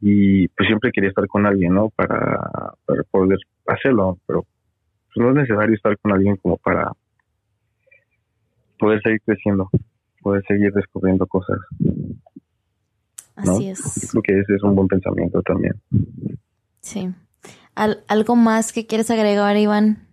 Y 0.00 0.48
pues 0.48 0.66
siempre 0.66 0.90
quería 0.92 1.08
estar 1.10 1.26
con 1.26 1.46
alguien, 1.46 1.74
¿no? 1.74 1.90
Para, 1.90 2.74
para 2.84 3.02
poder 3.10 3.38
hacerlo, 3.66 4.18
pero 4.26 4.42
pues, 5.14 5.24
no 5.24 5.30
es 5.30 5.36
necesario 5.36 5.74
estar 5.74 5.96
con 5.98 6.12
alguien 6.12 6.36
como 6.36 6.56
para 6.58 6.92
poder 8.78 9.00
seguir 9.02 9.20
creciendo, 9.24 9.70
poder 10.20 10.44
seguir 10.46 10.72
descubriendo 10.72 11.26
cosas, 11.26 11.58
¿no? 11.80 12.16
Así 13.36 13.68
es. 13.68 14.08
Creo 14.10 14.22
que 14.22 14.38
ese 14.40 14.54
es 14.54 14.62
un 14.62 14.74
buen 14.74 14.88
pensamiento 14.88 15.42
también. 15.42 15.74
Sí. 16.80 17.08
Al- 17.74 18.02
¿Algo 18.08 18.34
más 18.36 18.72
que 18.72 18.86
quieres 18.86 19.10
agregar, 19.10 19.56
Iván? 19.56 20.05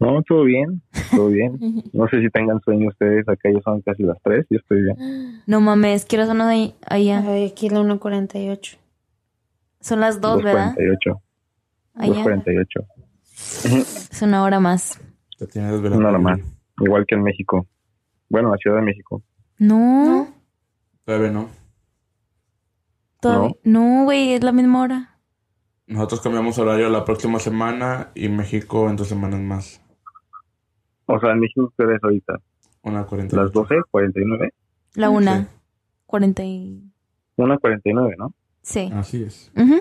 No, 0.00 0.22
todo 0.22 0.44
bien, 0.44 0.82
todo 1.10 1.28
bien. 1.28 1.58
No 1.92 2.08
sé 2.08 2.20
si 2.20 2.28
tengan 2.30 2.60
sueño 2.62 2.88
ustedes, 2.88 3.28
acá 3.28 3.48
ya 3.52 3.60
son 3.62 3.80
casi 3.82 4.02
las 4.02 4.18
tres, 4.22 4.44
yo 4.50 4.58
estoy 4.58 4.82
bien. 4.82 5.42
No 5.46 5.60
mames, 5.60 6.04
quiero 6.04 6.26
sonar 6.26 6.48
ahí, 6.48 6.74
allá. 6.86 7.22
Ay, 7.26 7.46
aquí 7.46 7.68
la 7.68 7.80
1.48. 7.80 8.76
Son 9.80 10.00
las 10.00 10.20
dos, 10.20 10.42
¿verdad? 10.42 10.74
2.48. 10.76 11.20
Allá. 11.94 12.24
2.48. 12.24 12.86
Es 14.10 14.22
una 14.22 14.42
hora 14.42 14.58
más. 14.60 15.00
Desvelado. 15.38 16.00
Nada 16.00 16.18
más. 16.18 16.40
Igual 16.80 17.04
que 17.06 17.14
en 17.14 17.22
México. 17.22 17.66
Bueno, 18.28 18.50
la 18.50 18.56
Ciudad 18.56 18.76
de 18.78 18.82
México. 18.82 19.22
No, 19.58 20.28
Todavía 21.04 21.30
no. 21.30 21.48
todavía- 23.20 23.54
no, 23.64 24.04
güey, 24.04 24.32
es 24.34 24.42
la 24.42 24.52
misma 24.52 24.82
hora. 24.82 25.18
Nosotros 25.86 26.20
cambiamos 26.22 26.58
horario 26.58 26.88
la 26.88 27.04
próxima 27.04 27.38
semana 27.38 28.10
y 28.14 28.28
México 28.28 28.88
en 28.88 28.96
dos 28.96 29.08
semanas 29.08 29.40
más. 29.40 29.80
O 31.06 31.18
sea, 31.20 31.32
en 31.32 31.40
México 31.40 31.64
ustedes 31.64 31.98
ahorita. 32.02 32.40
Una 32.82 33.04
40. 33.04 33.36
Las 33.36 33.52
12, 33.52 33.74
49. 33.90 34.52
La 34.94 35.10
una. 35.10 35.48
40 36.06 36.44
y... 36.44 36.82
Una 37.36 37.58
49, 37.58 38.14
¿no? 38.18 38.32
Sí. 38.62 38.90
Así 38.92 39.22
es. 39.24 39.50
Ujú. 39.56 39.80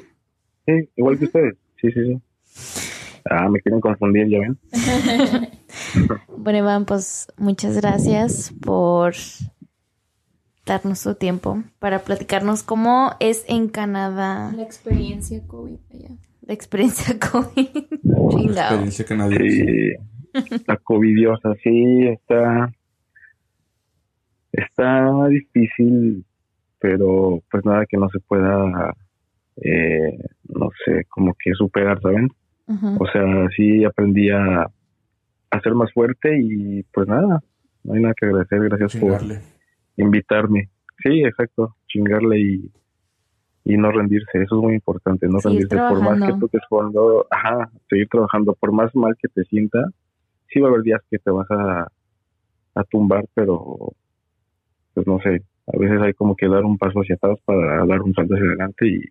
Sí, 0.65 0.89
igual 0.95 1.17
que 1.19 1.25
ustedes. 1.25 1.55
Sí, 1.81 1.91
sí, 1.91 1.99
sí. 2.05 2.21
Ah, 3.29 3.47
me 3.49 3.59
quieren 3.61 3.79
confundir, 3.81 4.27
ya 4.29 4.39
ven. 4.39 4.57
Bueno, 6.37 6.59
Iván, 6.59 6.85
pues 6.85 7.27
muchas 7.37 7.75
gracias 7.75 8.53
por 8.61 9.13
darnos 10.65 11.01
tu 11.03 11.15
tiempo 11.15 11.63
para 11.79 11.99
platicarnos 11.99 12.63
cómo 12.63 13.11
es 13.19 13.43
en 13.47 13.67
Canadá 13.69 14.51
La 14.55 14.63
experiencia 14.63 15.41
COVID 15.47 15.77
allá. 15.91 16.09
la 16.41 16.53
experiencia 16.53 17.17
COVID. 17.31 17.67
Chingao. 18.29 18.63
Experiencia 18.65 19.05
canadiense. 19.05 19.65
Sí, 19.65 20.03
la 20.67 20.77
covidiosa, 20.77 21.53
sí, 21.63 22.07
está, 22.07 22.71
está 24.51 25.27
difícil, 25.27 26.25
pero 26.79 27.41
pues 27.49 27.65
nada 27.65 27.85
que 27.87 27.97
no 27.97 28.09
se 28.09 28.19
pueda, 28.19 28.93
eh, 29.57 30.17
no 30.49 30.69
sé, 30.85 31.05
como 31.09 31.33
que 31.33 31.53
superar, 31.53 31.99
¿saben? 32.01 32.29
O 32.99 33.05
sea, 33.07 33.23
sí 33.55 33.83
aprendí 33.83 34.29
a, 34.29 34.63
a 35.51 35.59
ser 35.61 35.75
más 35.75 35.91
fuerte 35.93 36.39
y 36.41 36.81
pues 36.93 37.07
nada, 37.07 37.43
no 37.83 37.93
hay 37.93 38.01
nada 38.01 38.13
que 38.19 38.25
agradecer, 38.25 38.59
gracias 38.63 38.93
Chingarle. 38.93 39.35
por 39.35 39.43
invitarme. 40.05 40.69
Sí, 41.03 41.23
exacto, 41.23 41.75
chingarle 41.87 42.39
y, 42.39 42.71
y 43.65 43.77
no 43.77 43.91
rendirse, 43.91 44.41
eso 44.41 44.55
es 44.57 44.61
muy 44.63 44.73
importante, 44.75 45.27
no 45.27 45.39
Seguir 45.39 45.67
rendirse 45.67 45.87
por 45.89 46.01
más 46.01 46.19
que 46.31 46.39
toques 46.39 46.61
fondo, 46.69 47.27
ajá, 47.29 47.69
seguir 47.89 48.07
trabajando, 48.09 48.53
por 48.53 48.71
más 48.71 48.95
mal 48.95 49.15
que 49.21 49.27
te 49.27 49.43
sienta, 49.43 49.79
sí 50.49 50.59
va 50.59 50.67
a 50.67 50.71
haber 50.71 50.83
días 50.83 51.01
que 51.09 51.19
te 51.19 51.31
vas 51.31 51.49
a, 51.51 51.87
a 52.75 52.83
tumbar, 52.85 53.25
pero 53.33 53.93
pues 54.93 55.07
no 55.07 55.19
sé, 55.21 55.41
a 55.67 55.77
veces 55.77 56.01
hay 56.01 56.13
como 56.13 56.35
que 56.35 56.47
dar 56.47 56.63
un 56.65 56.77
paso 56.77 56.99
hacia 56.99 57.15
atrás 57.15 57.39
para 57.45 57.85
dar 57.85 58.01
un 58.01 58.13
salto 58.13 58.35
hacia 58.35 58.45
adelante 58.45 58.87
y 58.87 59.01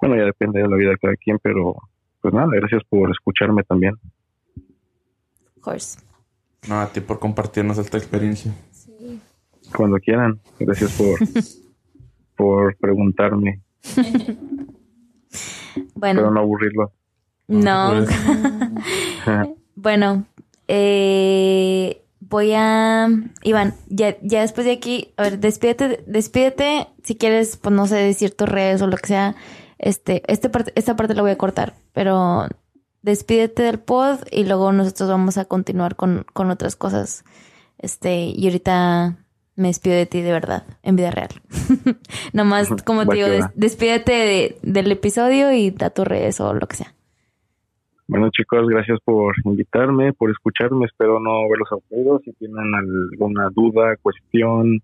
bueno, 0.00 0.16
ya 0.16 0.24
depende 0.24 0.60
de 0.60 0.68
la 0.68 0.76
vida 0.76 0.90
de 0.90 0.98
cada 0.98 1.16
quien, 1.16 1.38
pero 1.42 1.74
pues 2.20 2.34
nada, 2.34 2.48
gracias 2.52 2.82
por 2.88 3.10
escucharme 3.10 3.62
también. 3.64 3.94
Of 5.56 5.62
course. 5.62 5.98
No, 6.68 6.80
a 6.80 6.86
ti 6.92 7.00
por 7.00 7.18
compartirnos 7.18 7.78
esta 7.78 7.96
experiencia. 7.98 8.52
Cuando 9.74 9.98
quieran, 9.98 10.38
gracias 10.58 10.96
por, 10.96 11.18
por 12.36 12.76
preguntarme, 12.76 13.60
Bueno, 15.94 16.20
pero 16.20 16.30
no 16.30 16.40
aburrirlo. 16.40 16.92
no. 17.48 17.92
Bueno, 19.78 20.24
eh, 20.68 22.02
voy 22.20 22.52
a... 22.54 23.08
Iván, 23.42 23.74
ya, 23.88 24.16
ya 24.22 24.40
después 24.42 24.66
de 24.66 24.72
aquí, 24.72 25.12
a 25.16 25.24
ver, 25.24 25.38
despídete, 25.38 26.02
despídete, 26.06 26.88
si 27.02 27.16
quieres, 27.16 27.56
pues 27.56 27.74
no 27.74 27.86
sé, 27.86 27.96
decir 27.96 28.34
tus 28.34 28.48
redes 28.48 28.82
o 28.82 28.86
lo 28.86 28.96
que 28.96 29.06
sea. 29.08 29.36
Este, 29.78 30.22
este 30.26 30.48
parte, 30.48 30.72
esta 30.74 30.96
parte 30.96 31.14
la 31.14 31.22
voy 31.22 31.30
a 31.32 31.38
cortar, 31.38 31.74
pero 31.92 32.46
despídete 33.02 33.62
del 33.62 33.78
pod 33.78 34.18
y 34.30 34.44
luego 34.44 34.72
nosotros 34.72 35.08
vamos 35.08 35.36
a 35.38 35.44
continuar 35.44 35.96
con, 35.96 36.24
con 36.32 36.50
otras 36.50 36.76
cosas. 36.76 37.24
Este, 37.78 38.24
y 38.24 38.46
ahorita 38.46 39.18
me 39.54 39.68
despido 39.68 39.96
de 39.96 40.06
ti 40.06 40.22
de 40.22 40.32
verdad, 40.32 40.64
en 40.82 40.96
vida 40.96 41.10
real. 41.10 41.28
Nomás, 42.32 42.68
como 42.84 43.06
te 43.06 43.14
digo, 43.16 43.28
des- 43.28 43.44
despídete 43.54 44.12
de- 44.12 44.58
del 44.62 44.90
episodio 44.90 45.52
y 45.52 45.70
da 45.70 45.90
tus 45.90 46.06
redes 46.06 46.40
o 46.40 46.52
lo 46.54 46.66
que 46.66 46.76
sea. 46.76 46.94
Bueno 48.08 48.30
chicos, 48.30 48.68
gracias 48.68 49.00
por 49.04 49.34
invitarme, 49.44 50.12
por 50.12 50.30
escucharme, 50.30 50.86
espero 50.86 51.18
no 51.18 51.48
verlos 51.48 51.68
aburridos, 51.72 52.22
si 52.24 52.32
tienen 52.34 52.72
alguna 52.72 53.48
duda, 53.50 53.96
cuestión, 54.00 54.80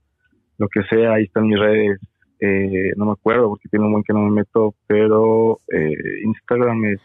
lo 0.58 0.68
que 0.68 0.82
sea, 0.90 1.12
ahí 1.12 1.24
están 1.24 1.46
mis 1.46 1.58
redes, 1.58 2.00
eh, 2.40 2.90
no 2.96 3.06
me 3.06 3.12
acuerdo 3.12 3.50
porque 3.50 3.68
tiene 3.68 3.86
un 3.86 3.92
buen 3.92 4.02
que 4.02 4.12
no 4.12 4.22
me 4.22 4.32
meto, 4.32 4.74
pero 4.88 5.60
eh, 5.72 5.94
Instagram 6.24 6.84
es 6.86 7.00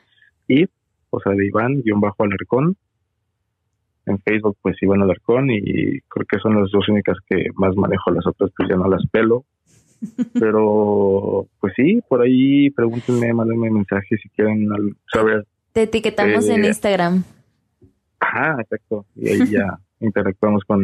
Ib, 0.47 0.71
o 1.11 1.19
sea 1.19 1.33
de 1.33 1.45
Iván, 1.45 1.83
guion 1.83 2.01
bajo 2.01 2.23
Alarcón, 2.23 2.75
en 4.07 4.17
Facebook 4.19 4.57
pues 4.63 4.75
Iván 4.81 5.03
Alarcón 5.03 5.51
y 5.51 5.99
creo 6.01 6.25
que 6.27 6.39
son 6.39 6.59
las 6.59 6.71
dos 6.71 6.89
únicas 6.89 7.17
que 7.29 7.45
más 7.53 7.75
manejo, 7.75 8.09
las 8.09 8.25
otras 8.25 8.49
pues 8.57 8.67
ya 8.67 8.75
no 8.75 8.89
las 8.89 9.05
pelo. 9.11 9.45
Pero, 10.33 11.47
pues 11.59 11.73
sí, 11.75 12.01
por 12.07 12.21
ahí 12.21 12.69
pregúntenme, 12.71 13.33
mándenme 13.33 13.71
mensajes 13.71 14.19
si 14.21 14.29
quieren 14.29 14.67
saber 15.11 15.45
Te 15.77 15.83
etiquetamos 15.83 16.49
en 16.49 16.65
Instagram. 16.65 17.23
Ajá, 18.19 18.57
exacto. 18.61 19.05
Y 19.15 19.29
ahí 19.29 19.47
ya 19.47 19.77
interactuamos 19.99 20.63
con, 20.63 20.83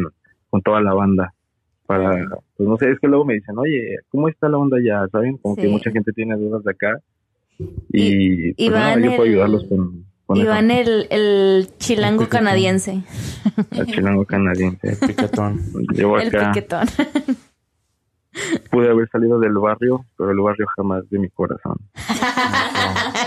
con 0.50 0.62
toda 0.62 0.80
la 0.80 0.94
banda. 0.94 1.34
Para, 1.84 2.28
pues 2.56 2.68
no 2.68 2.76
sé, 2.76 2.92
es 2.92 3.00
que 3.00 3.08
luego 3.08 3.24
me 3.24 3.34
dicen, 3.34 3.58
oye, 3.58 3.96
¿cómo 4.08 4.28
está 4.28 4.48
la 4.48 4.56
onda 4.56 4.76
ya? 4.80 5.04
¿Saben? 5.10 5.36
Como 5.38 5.56
que 5.56 5.66
mucha 5.66 5.90
gente 5.90 6.12
tiene 6.12 6.36
dudas 6.36 6.62
de 6.62 6.70
acá. 6.70 7.00
Y, 7.92 8.52
pues 8.52 8.68
Iván 8.68 8.80
nada, 8.82 9.00
yo 9.00 9.16
puedo 9.16 9.24
el- 9.24 9.30
ayudarlos 9.30 9.64
con, 9.68 10.04
con 10.26 10.36
Iván 10.36 10.70
el, 10.70 11.08
el 11.10 11.68
chilango 11.78 12.28
canadiense. 12.28 13.02
El 13.72 13.86
chilango 13.86 14.24
canadiense. 14.24 14.96
Piquetón. 15.04 15.60
Llevo 15.92 16.20
El 16.20 16.30
piquetón. 16.30 16.86
pude 18.70 18.90
haber 18.90 19.08
salido 19.10 19.40
del 19.40 19.54
barrio, 19.54 20.04
pero 20.16 20.30
el 20.30 20.38
barrio 20.38 20.66
jamás 20.76 21.10
de 21.10 21.18
mi 21.18 21.30
corazón. 21.30 21.78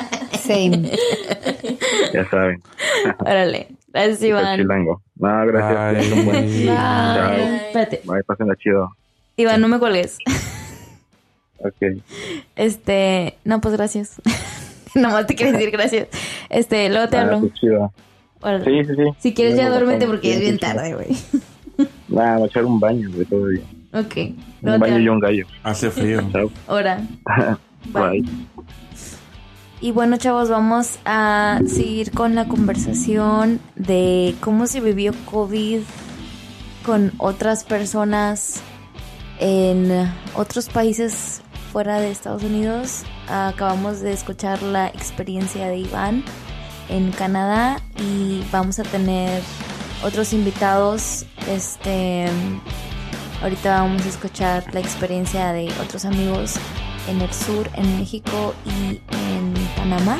Same. 0.47 0.91
Ya 2.13 2.27
saben. 2.29 2.61
Órale. 3.19 3.67
Gracias, 3.93 4.21
El 4.21 4.29
Iván. 4.29 4.59
chilango. 4.59 5.01
No, 5.15 5.45
gracias. 5.47 6.09
Bye. 6.09 6.23
Bye. 6.25 6.65
Chao. 6.65 7.33
Espérate. 7.33 8.01
Bye, 8.05 8.23
pásenla 8.23 8.55
chido. 8.55 8.89
Iván, 9.35 9.61
no 9.61 9.67
me 9.67 9.77
cuelgues. 9.79 10.17
Ok. 11.59 12.01
Este, 12.55 13.37
no, 13.43 13.59
pues 13.61 13.75
gracias. 13.75 14.21
Nomás 14.95 15.27
te 15.27 15.35
quiero 15.35 15.51
decir 15.51 15.71
gracias. 15.71 16.07
Este, 16.49 16.89
luego 16.89 17.07
te 17.09 17.17
hablo. 17.17 17.39
pues 17.41 17.53
chido. 17.53 17.91
Órale. 18.41 18.65
Sí, 18.65 18.85
sí, 18.87 18.95
sí. 18.95 19.09
Si 19.19 19.33
quieres 19.33 19.57
ya 19.57 19.69
duérmete 19.69 20.05
porque 20.07 20.33
es 20.33 20.39
bien 20.39 20.53
sí, 20.53 20.59
tarde, 20.59 20.93
güey. 20.93 21.07
Nada, 22.07 22.37
voy 22.37 22.43
a 22.43 22.47
echar 22.47 22.65
un 22.65 22.79
baño 22.79 23.09
de 23.09 23.25
todo 23.25 23.47
día. 23.47 23.63
Ok. 23.93 24.15
Un 24.17 24.35
Luego 24.61 24.79
baño 24.79 24.99
y 24.99 25.09
un 25.09 25.19
gallo. 25.19 25.45
Hace 25.63 25.89
frío. 25.91 26.21
Chao. 26.31 26.51
Ahora. 26.67 27.01
Bye. 27.91 28.23
Y 29.79 29.91
bueno, 29.91 30.17
chavos, 30.17 30.49
vamos 30.49 30.97
a 31.05 31.59
seguir 31.67 32.11
con 32.11 32.33
la 32.33 32.47
conversación 32.47 33.59
de 33.75 34.33
cómo 34.39 34.65
se 34.65 34.81
vivió 34.81 35.13
COVID 35.29 35.81
con 36.83 37.11
otras 37.19 37.63
personas 37.63 38.61
en 39.39 40.11
otros 40.35 40.69
países 40.69 41.43
fuera 41.71 41.99
de 41.99 42.09
Estados 42.09 42.43
Unidos. 42.43 43.03
Acabamos 43.27 43.99
de 43.99 44.13
escuchar 44.13 44.63
la 44.63 44.87
experiencia 44.87 45.67
de 45.67 45.77
Iván 45.77 46.23
en 46.89 47.11
Canadá 47.11 47.79
y 47.99 48.43
vamos 48.51 48.79
a 48.79 48.83
tener 48.83 49.43
otros 50.03 50.33
invitados. 50.33 51.27
Este, 51.47 52.27
ahorita 53.43 53.81
vamos 53.81 54.03
a 54.07 54.09
escuchar 54.09 54.73
la 54.73 54.79
experiencia 54.79 55.53
de 55.53 55.71
otros 55.83 56.03
amigos 56.03 56.55
en 57.07 57.21
el 57.21 57.31
sur, 57.31 57.69
en 57.75 57.99
México 57.99 58.55
y 58.65 59.01
en 59.11 59.56
Panamá, 59.89 60.17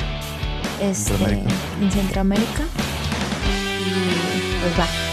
este, 0.81 1.43
en 1.81 1.91
Centroamérica. 1.91 2.63
Y 3.85 4.61
pues 4.61 4.79
va. 4.79 5.06